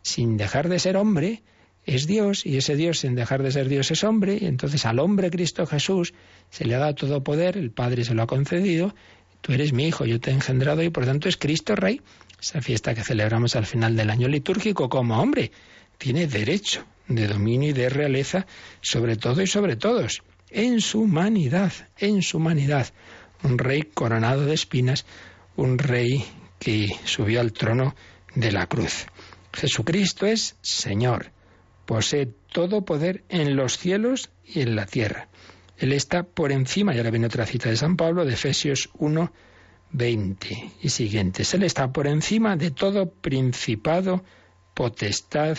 sin 0.03 0.37
dejar 0.37 0.69
de 0.69 0.79
ser 0.79 0.97
hombre, 0.97 1.43
es 1.85 2.07
Dios, 2.07 2.45
y 2.45 2.57
ese 2.57 2.77
Dios 2.77 3.01
sin 3.01 3.15
dejar 3.15 3.43
de 3.43 3.53
ser 3.53 3.69
Dios 3.69 3.91
es 3.91 4.05
hombre, 4.05 4.39
y 4.41 4.47
entonces 4.47 4.85
al 4.87 4.99
hombre 4.99 5.31
Cristo 5.31 5.67
Jesús 5.67 6.15
se 6.51 6.65
le 6.65 6.75
ha 6.75 6.79
dado 6.79 6.95
todo 6.95 7.25
poder, 7.25 7.57
el 7.57 7.71
Padre 7.71 8.05
se 8.05 8.15
lo 8.15 8.23
ha 8.23 8.27
concedido, 8.27 8.95
tú 9.41 9.53
eres 9.53 9.73
mi 9.73 9.87
hijo, 9.87 10.05
yo 10.05 10.21
te 10.21 10.31
he 10.31 10.35
engendrado 10.35 10.83
y 10.83 10.91
por 10.91 11.07
tanto 11.07 11.29
es 11.29 11.37
Cristo 11.37 11.75
Rey. 11.75 12.01
Esa 12.41 12.63
fiesta 12.63 12.95
que 12.95 13.03
celebramos 13.03 13.57
al 13.57 13.67
final 13.67 13.97
del 13.97 14.11
año 14.11 14.29
litúrgico 14.29 14.89
como 14.89 15.21
hombre, 15.21 15.51
tiene 15.99 16.27
derecho 16.27 16.85
de 17.09 17.27
dominio 17.27 17.71
y 17.71 17.73
de 17.73 17.89
realeza 17.89 18.47
sobre 18.81 19.17
todo 19.17 19.43
y 19.43 19.47
sobre 19.47 19.77
todos, 19.77 20.23
en 20.49 20.81
su 20.81 21.03
humanidad, 21.03 21.73
en 21.99 22.23
su 22.23 22.39
humanidad. 22.39 22.89
Un 23.43 23.59
rey 23.59 23.83
coronado 23.83 24.47
de 24.47 24.55
espinas, 24.55 25.05
un 25.57 25.79
rey 25.79 26.25
que 26.59 26.89
subió 27.05 27.41
al 27.41 27.53
trono 27.53 27.95
de 28.35 28.53
la 28.53 28.67
cruz. 28.67 29.07
Jesucristo 29.53 30.27
es 30.27 30.57
Señor, 30.61 31.33
posee 31.87 32.29
todo 32.53 32.85
poder 32.85 33.25
en 33.29 33.57
los 33.57 33.79
cielos 33.79 34.31
y 34.45 34.61
en 34.61 34.77
la 34.77 34.87
tierra. 34.87 35.29
Él 35.77 35.93
está 35.93 36.25
por 36.25 36.53
encima, 36.53 36.95
y 36.95 36.99
ahora 36.99 37.11
viene 37.11 37.27
otra 37.27 37.47
cita 37.47 37.71
de 37.71 37.77
San 37.77 37.97
Pablo, 37.97 38.25
de 38.25 38.35
Efesios 38.35 38.91
1, 38.99 39.33
20 39.93 40.73
y 40.83 40.89
siguientes. 40.91 41.55
Él 41.55 41.63
está 41.63 41.91
por 41.93 42.07
encima 42.07 42.57
de 42.57 42.71
todo 42.71 43.11
principado, 43.11 44.23
potestad, 44.75 45.57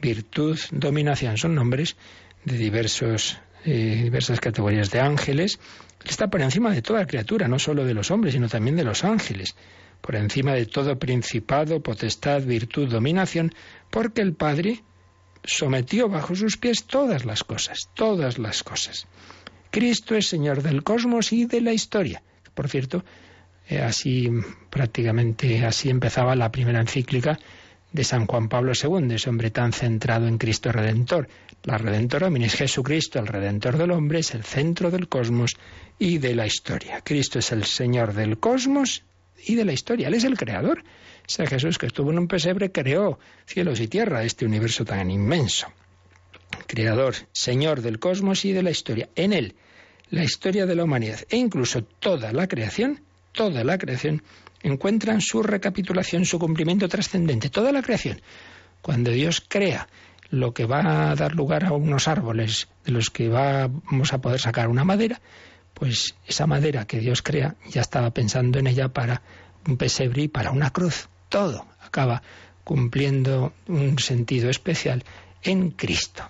virtud, 0.00 0.58
dominación. 0.70 1.36
Son 1.36 1.54
nombres 1.54 1.96
de 2.44 2.56
diversos, 2.56 3.38
eh, 3.64 4.00
diversas 4.04 4.40
categorías 4.40 4.90
de 4.90 5.00
ángeles. 5.00 5.58
está 6.04 6.28
por 6.28 6.40
encima 6.40 6.72
de 6.72 6.80
toda 6.80 7.06
criatura, 7.06 7.48
no 7.48 7.58
solo 7.58 7.84
de 7.84 7.94
los 7.94 8.10
hombres, 8.10 8.34
sino 8.34 8.48
también 8.48 8.76
de 8.76 8.84
los 8.84 9.04
ángeles. 9.04 9.56
Por 10.00 10.16
encima 10.16 10.54
de 10.54 10.66
todo 10.66 10.98
principado, 10.98 11.82
potestad, 11.82 12.42
virtud, 12.42 12.88
dominación, 12.88 13.54
porque 13.90 14.22
el 14.22 14.34
Padre 14.34 14.82
sometió 15.44 16.08
bajo 16.08 16.34
sus 16.34 16.56
pies 16.56 16.84
todas 16.84 17.24
las 17.24 17.44
cosas, 17.44 17.90
todas 17.94 18.38
las 18.38 18.62
cosas. 18.62 19.06
Cristo 19.70 20.14
es 20.14 20.26
Señor 20.26 20.62
del 20.62 20.82
cosmos 20.82 21.32
y 21.32 21.44
de 21.44 21.60
la 21.60 21.72
historia. 21.72 22.22
Por 22.54 22.68
cierto, 22.68 23.04
Eh, 23.68 23.82
así, 23.82 24.30
prácticamente 24.70 25.64
así 25.64 25.90
empezaba 25.90 26.34
la 26.34 26.50
primera 26.50 26.80
encíclica 26.80 27.38
de 27.92 28.02
San 28.02 28.26
Juan 28.26 28.48
Pablo 28.48 28.72
II, 28.72 29.14
ese 29.14 29.28
hombre 29.28 29.50
tan 29.50 29.72
centrado 29.72 30.26
en 30.26 30.38
Cristo 30.38 30.72
Redentor. 30.72 31.28
La 31.64 31.76
Redentora 31.76 32.28
es 32.28 32.54
Jesucristo, 32.54 33.18
el 33.18 33.26
Redentor 33.26 33.76
del 33.76 33.90
hombre, 33.90 34.20
es 34.20 34.34
el 34.34 34.44
centro 34.44 34.90
del 34.90 35.08
cosmos 35.08 35.56
y 35.98 36.16
de 36.18 36.34
la 36.34 36.46
historia. 36.46 37.02
Cristo 37.02 37.38
es 37.38 37.52
el 37.52 37.64
Señor 37.64 38.14
del 38.14 38.38
cosmos 38.38 39.04
y 39.44 39.54
de 39.54 39.64
la 39.64 39.72
historia. 39.72 40.08
Él 40.08 40.14
es 40.14 40.24
el 40.24 40.36
creador. 40.36 40.84
Ese 41.26 41.46
Jesús 41.46 41.78
que 41.78 41.86
estuvo 41.86 42.10
en 42.10 42.18
un 42.18 42.28
pesebre 42.28 42.72
creó 42.72 43.18
cielos 43.46 43.80
y 43.80 43.88
tierra, 43.88 44.24
este 44.24 44.46
universo 44.46 44.84
tan 44.84 45.10
inmenso. 45.10 45.66
Creador, 46.66 47.14
Señor 47.32 47.82
del 47.82 47.98
cosmos 47.98 48.44
y 48.44 48.52
de 48.52 48.62
la 48.62 48.70
historia. 48.70 49.08
En 49.14 49.32
Él, 49.32 49.54
la 50.10 50.24
historia 50.24 50.66
de 50.66 50.74
la 50.74 50.84
humanidad 50.84 51.20
e 51.28 51.36
incluso 51.36 51.82
toda 51.82 52.32
la 52.32 52.48
creación 52.48 53.02
toda 53.38 53.62
la 53.62 53.78
creación, 53.78 54.24
encuentran 54.64 55.20
su 55.20 55.44
recapitulación, 55.44 56.24
su 56.24 56.40
cumplimiento 56.40 56.88
trascendente. 56.88 57.50
Toda 57.50 57.70
la 57.70 57.82
creación. 57.82 58.20
Cuando 58.82 59.12
Dios 59.12 59.44
crea 59.46 59.88
lo 60.28 60.52
que 60.52 60.66
va 60.66 61.10
a 61.10 61.14
dar 61.14 61.36
lugar 61.36 61.64
a 61.64 61.72
unos 61.72 62.08
árboles 62.08 62.68
de 62.84 62.90
los 62.90 63.10
que 63.10 63.28
vamos 63.28 64.12
a 64.12 64.20
poder 64.20 64.40
sacar 64.40 64.66
una 64.66 64.82
madera, 64.82 65.20
pues 65.78 66.16
esa 66.26 66.46
madera 66.46 66.86
que 66.86 66.98
Dios 66.98 67.22
crea 67.22 67.54
ya 67.68 67.80
estaba 67.80 68.10
pensando 68.10 68.58
en 68.58 68.66
ella 68.66 68.88
para 68.88 69.22
un 69.66 69.76
pesebre 69.76 70.22
y 70.22 70.28
para 70.28 70.50
una 70.50 70.70
cruz. 70.70 71.08
Todo 71.28 71.66
acaba 71.80 72.22
cumpliendo 72.64 73.52
un 73.68 73.98
sentido 73.98 74.50
especial 74.50 75.04
en 75.42 75.70
Cristo 75.70 76.24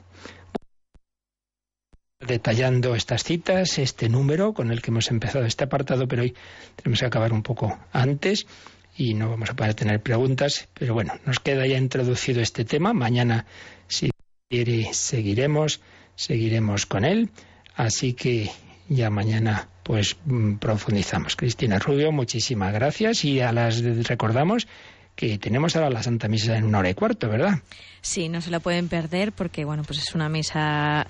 detallando 2.21 2.97
estas 2.97 3.23
citas, 3.23 3.79
este 3.79 4.09
número 4.09 4.53
con 4.53 4.73
el 4.73 4.83
que 4.83 4.91
hemos 4.91 5.09
empezado 5.11 5.47
este 5.47 5.65
apartado, 5.65 6.09
pero 6.09 6.23
hoy 6.23 6.35
tenemos 6.75 6.99
que 6.99 7.07
acabar 7.07 7.33
un 7.33 7.43
poco 7.43 7.79
antes 7.93 8.47
y 8.97 9.15
no 9.15 9.31
vamos 9.31 9.51
a 9.51 9.55
poder 9.55 9.75
tener 9.75 10.03
preguntas, 10.03 10.69
pero 10.75 10.95
bueno, 10.95 11.15
nos 11.25 11.39
queda 11.39 11.65
ya 11.67 11.79
introducido 11.79 12.43
este 12.43 12.65
tema. 12.65 12.93
Mañana, 12.93 13.47
si 13.87 14.11
quiere, 14.51 14.93
seguiremos, 14.93 15.81
seguiremos 16.17 16.87
con 16.87 17.05
él. 17.05 17.31
Así 17.77 18.15
que 18.15 18.51
ya 18.89 19.11
mañana 19.11 19.69
pues 19.83 20.17
mm, 20.25 20.55
profundizamos. 20.57 21.37
Cristina 21.37 21.79
Rubio, 21.79 22.13
muchísimas 22.13 22.73
gracias 22.73 23.25
y 23.25 23.41
a 23.41 23.53
las 23.53 23.83
recordamos 24.07 24.67
que 25.15 25.39
tenemos 25.39 25.75
ahora 25.75 25.91
la 25.91 26.03
Santa 26.03 26.29
Misa 26.29 26.57
en 26.57 26.65
una 26.65 26.79
hora 26.79 26.91
y 26.91 26.95
cuarto, 26.95 27.29
¿verdad? 27.29 27.59
Sí, 28.01 28.29
no 28.29 28.41
se 28.41 28.51
la 28.51 28.61
pueden 28.61 28.89
perder 28.89 29.33
porque 29.33 29.65
bueno, 29.65 29.83
pues 29.83 29.99
es 29.99 30.15
una 30.15 30.29
misa 30.29 31.07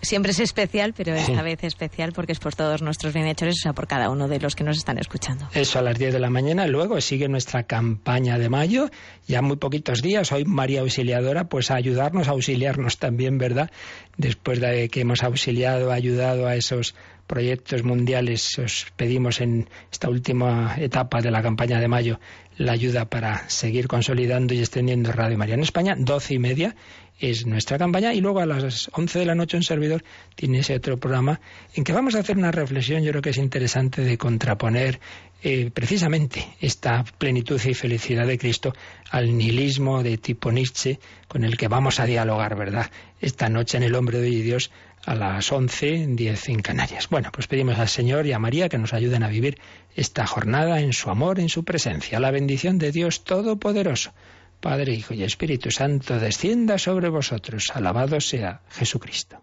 Siempre 0.00 0.30
es 0.30 0.38
especial, 0.38 0.94
pero 0.96 1.14
esta 1.14 1.42
vez 1.42 1.64
especial 1.64 2.12
porque 2.12 2.30
es 2.30 2.38
por 2.38 2.54
todos 2.54 2.82
nuestros 2.82 3.12
bienhechores, 3.12 3.56
o 3.60 3.62
sea, 3.62 3.72
por 3.72 3.88
cada 3.88 4.10
uno 4.10 4.28
de 4.28 4.38
los 4.38 4.54
que 4.54 4.62
nos 4.62 4.78
están 4.78 4.96
escuchando. 4.98 5.48
Eso 5.54 5.80
a 5.80 5.82
las 5.82 5.98
10 5.98 6.12
de 6.12 6.20
la 6.20 6.30
mañana. 6.30 6.68
Luego 6.68 7.00
sigue 7.00 7.28
nuestra 7.28 7.64
campaña 7.64 8.38
de 8.38 8.48
mayo. 8.48 8.90
Ya 9.26 9.42
muy 9.42 9.56
poquitos 9.56 10.00
días. 10.00 10.30
Hoy 10.30 10.44
María 10.44 10.82
Auxiliadora, 10.82 11.48
pues 11.48 11.72
a 11.72 11.74
ayudarnos, 11.74 12.28
a 12.28 12.32
auxiliarnos 12.32 12.98
también, 12.98 13.38
¿verdad? 13.38 13.72
Después 14.16 14.60
de 14.60 14.88
que 14.88 15.00
hemos 15.00 15.24
auxiliado, 15.24 15.90
ayudado 15.90 16.46
a 16.46 16.54
esos 16.54 16.94
proyectos 17.28 17.84
mundiales, 17.84 18.58
os 18.58 18.86
pedimos 18.96 19.40
en 19.40 19.68
esta 19.92 20.08
última 20.08 20.74
etapa 20.78 21.20
de 21.20 21.30
la 21.30 21.42
campaña 21.42 21.78
de 21.78 21.86
mayo 21.86 22.18
la 22.56 22.72
ayuda 22.72 23.04
para 23.04 23.48
seguir 23.48 23.86
consolidando 23.86 24.52
y 24.54 24.58
extendiendo 24.58 25.12
Radio 25.12 25.38
María 25.38 25.54
en 25.54 25.62
España, 25.62 25.94
doce 25.96 26.34
y 26.34 26.38
media 26.40 26.74
es 27.20 27.46
nuestra 27.46 27.78
campaña 27.78 28.14
y 28.14 28.20
luego 28.20 28.40
a 28.40 28.46
las 28.46 28.90
11 28.92 29.18
de 29.18 29.26
la 29.26 29.34
noche 29.34 29.56
un 29.56 29.62
servidor 29.62 30.04
tiene 30.34 30.60
ese 30.60 30.74
otro 30.74 30.98
programa 30.98 31.40
en 31.74 31.84
que 31.84 31.92
vamos 31.92 32.14
a 32.14 32.20
hacer 32.20 32.36
una 32.36 32.52
reflexión, 32.52 33.02
yo 33.02 33.10
creo 33.10 33.22
que 33.22 33.30
es 33.30 33.38
interesante 33.38 34.02
de 34.02 34.16
contraponer 34.18 35.00
eh, 35.42 35.70
precisamente 35.72 36.44
esta 36.60 37.04
plenitud 37.18 37.60
y 37.64 37.74
felicidad 37.74 38.26
de 38.26 38.38
Cristo 38.38 38.72
al 39.10 39.36
nihilismo 39.36 40.02
de 40.02 40.18
tipo 40.18 40.50
Nietzsche 40.50 40.98
con 41.28 41.44
el 41.44 41.56
que 41.56 41.68
vamos 41.68 42.00
a 42.00 42.06
dialogar, 42.06 42.56
¿verdad? 42.56 42.90
Esta 43.20 43.48
noche 43.48 43.76
en 43.76 43.84
El 43.84 43.94
Hombre 43.94 44.18
de 44.18 44.30
Dios 44.30 44.70
a 45.04 45.14
las 45.14 45.50
11, 45.50 46.06
10 46.08 46.48
en 46.48 46.60
Canarias. 46.60 47.08
Bueno, 47.08 47.30
pues 47.32 47.46
pedimos 47.46 47.78
al 47.78 47.88
Señor 47.88 48.26
y 48.26 48.32
a 48.32 48.38
María 48.38 48.68
que 48.68 48.78
nos 48.78 48.92
ayuden 48.92 49.22
a 49.22 49.28
vivir 49.28 49.58
esta 49.94 50.26
jornada 50.26 50.80
en 50.80 50.92
su 50.92 51.10
amor, 51.10 51.40
en 51.40 51.48
su 51.48 51.64
presencia. 51.64 52.20
La 52.20 52.30
bendición 52.30 52.78
de 52.78 52.92
Dios 52.92 53.24
Todopoderoso. 53.24 54.12
Padre, 54.60 54.92
Hijo 54.94 55.14
y 55.14 55.22
Espíritu 55.22 55.70
Santo, 55.70 56.18
descienda 56.18 56.78
sobre 56.78 57.08
vosotros. 57.08 57.70
Alabado 57.74 58.20
sea 58.20 58.62
Jesucristo. 58.70 59.42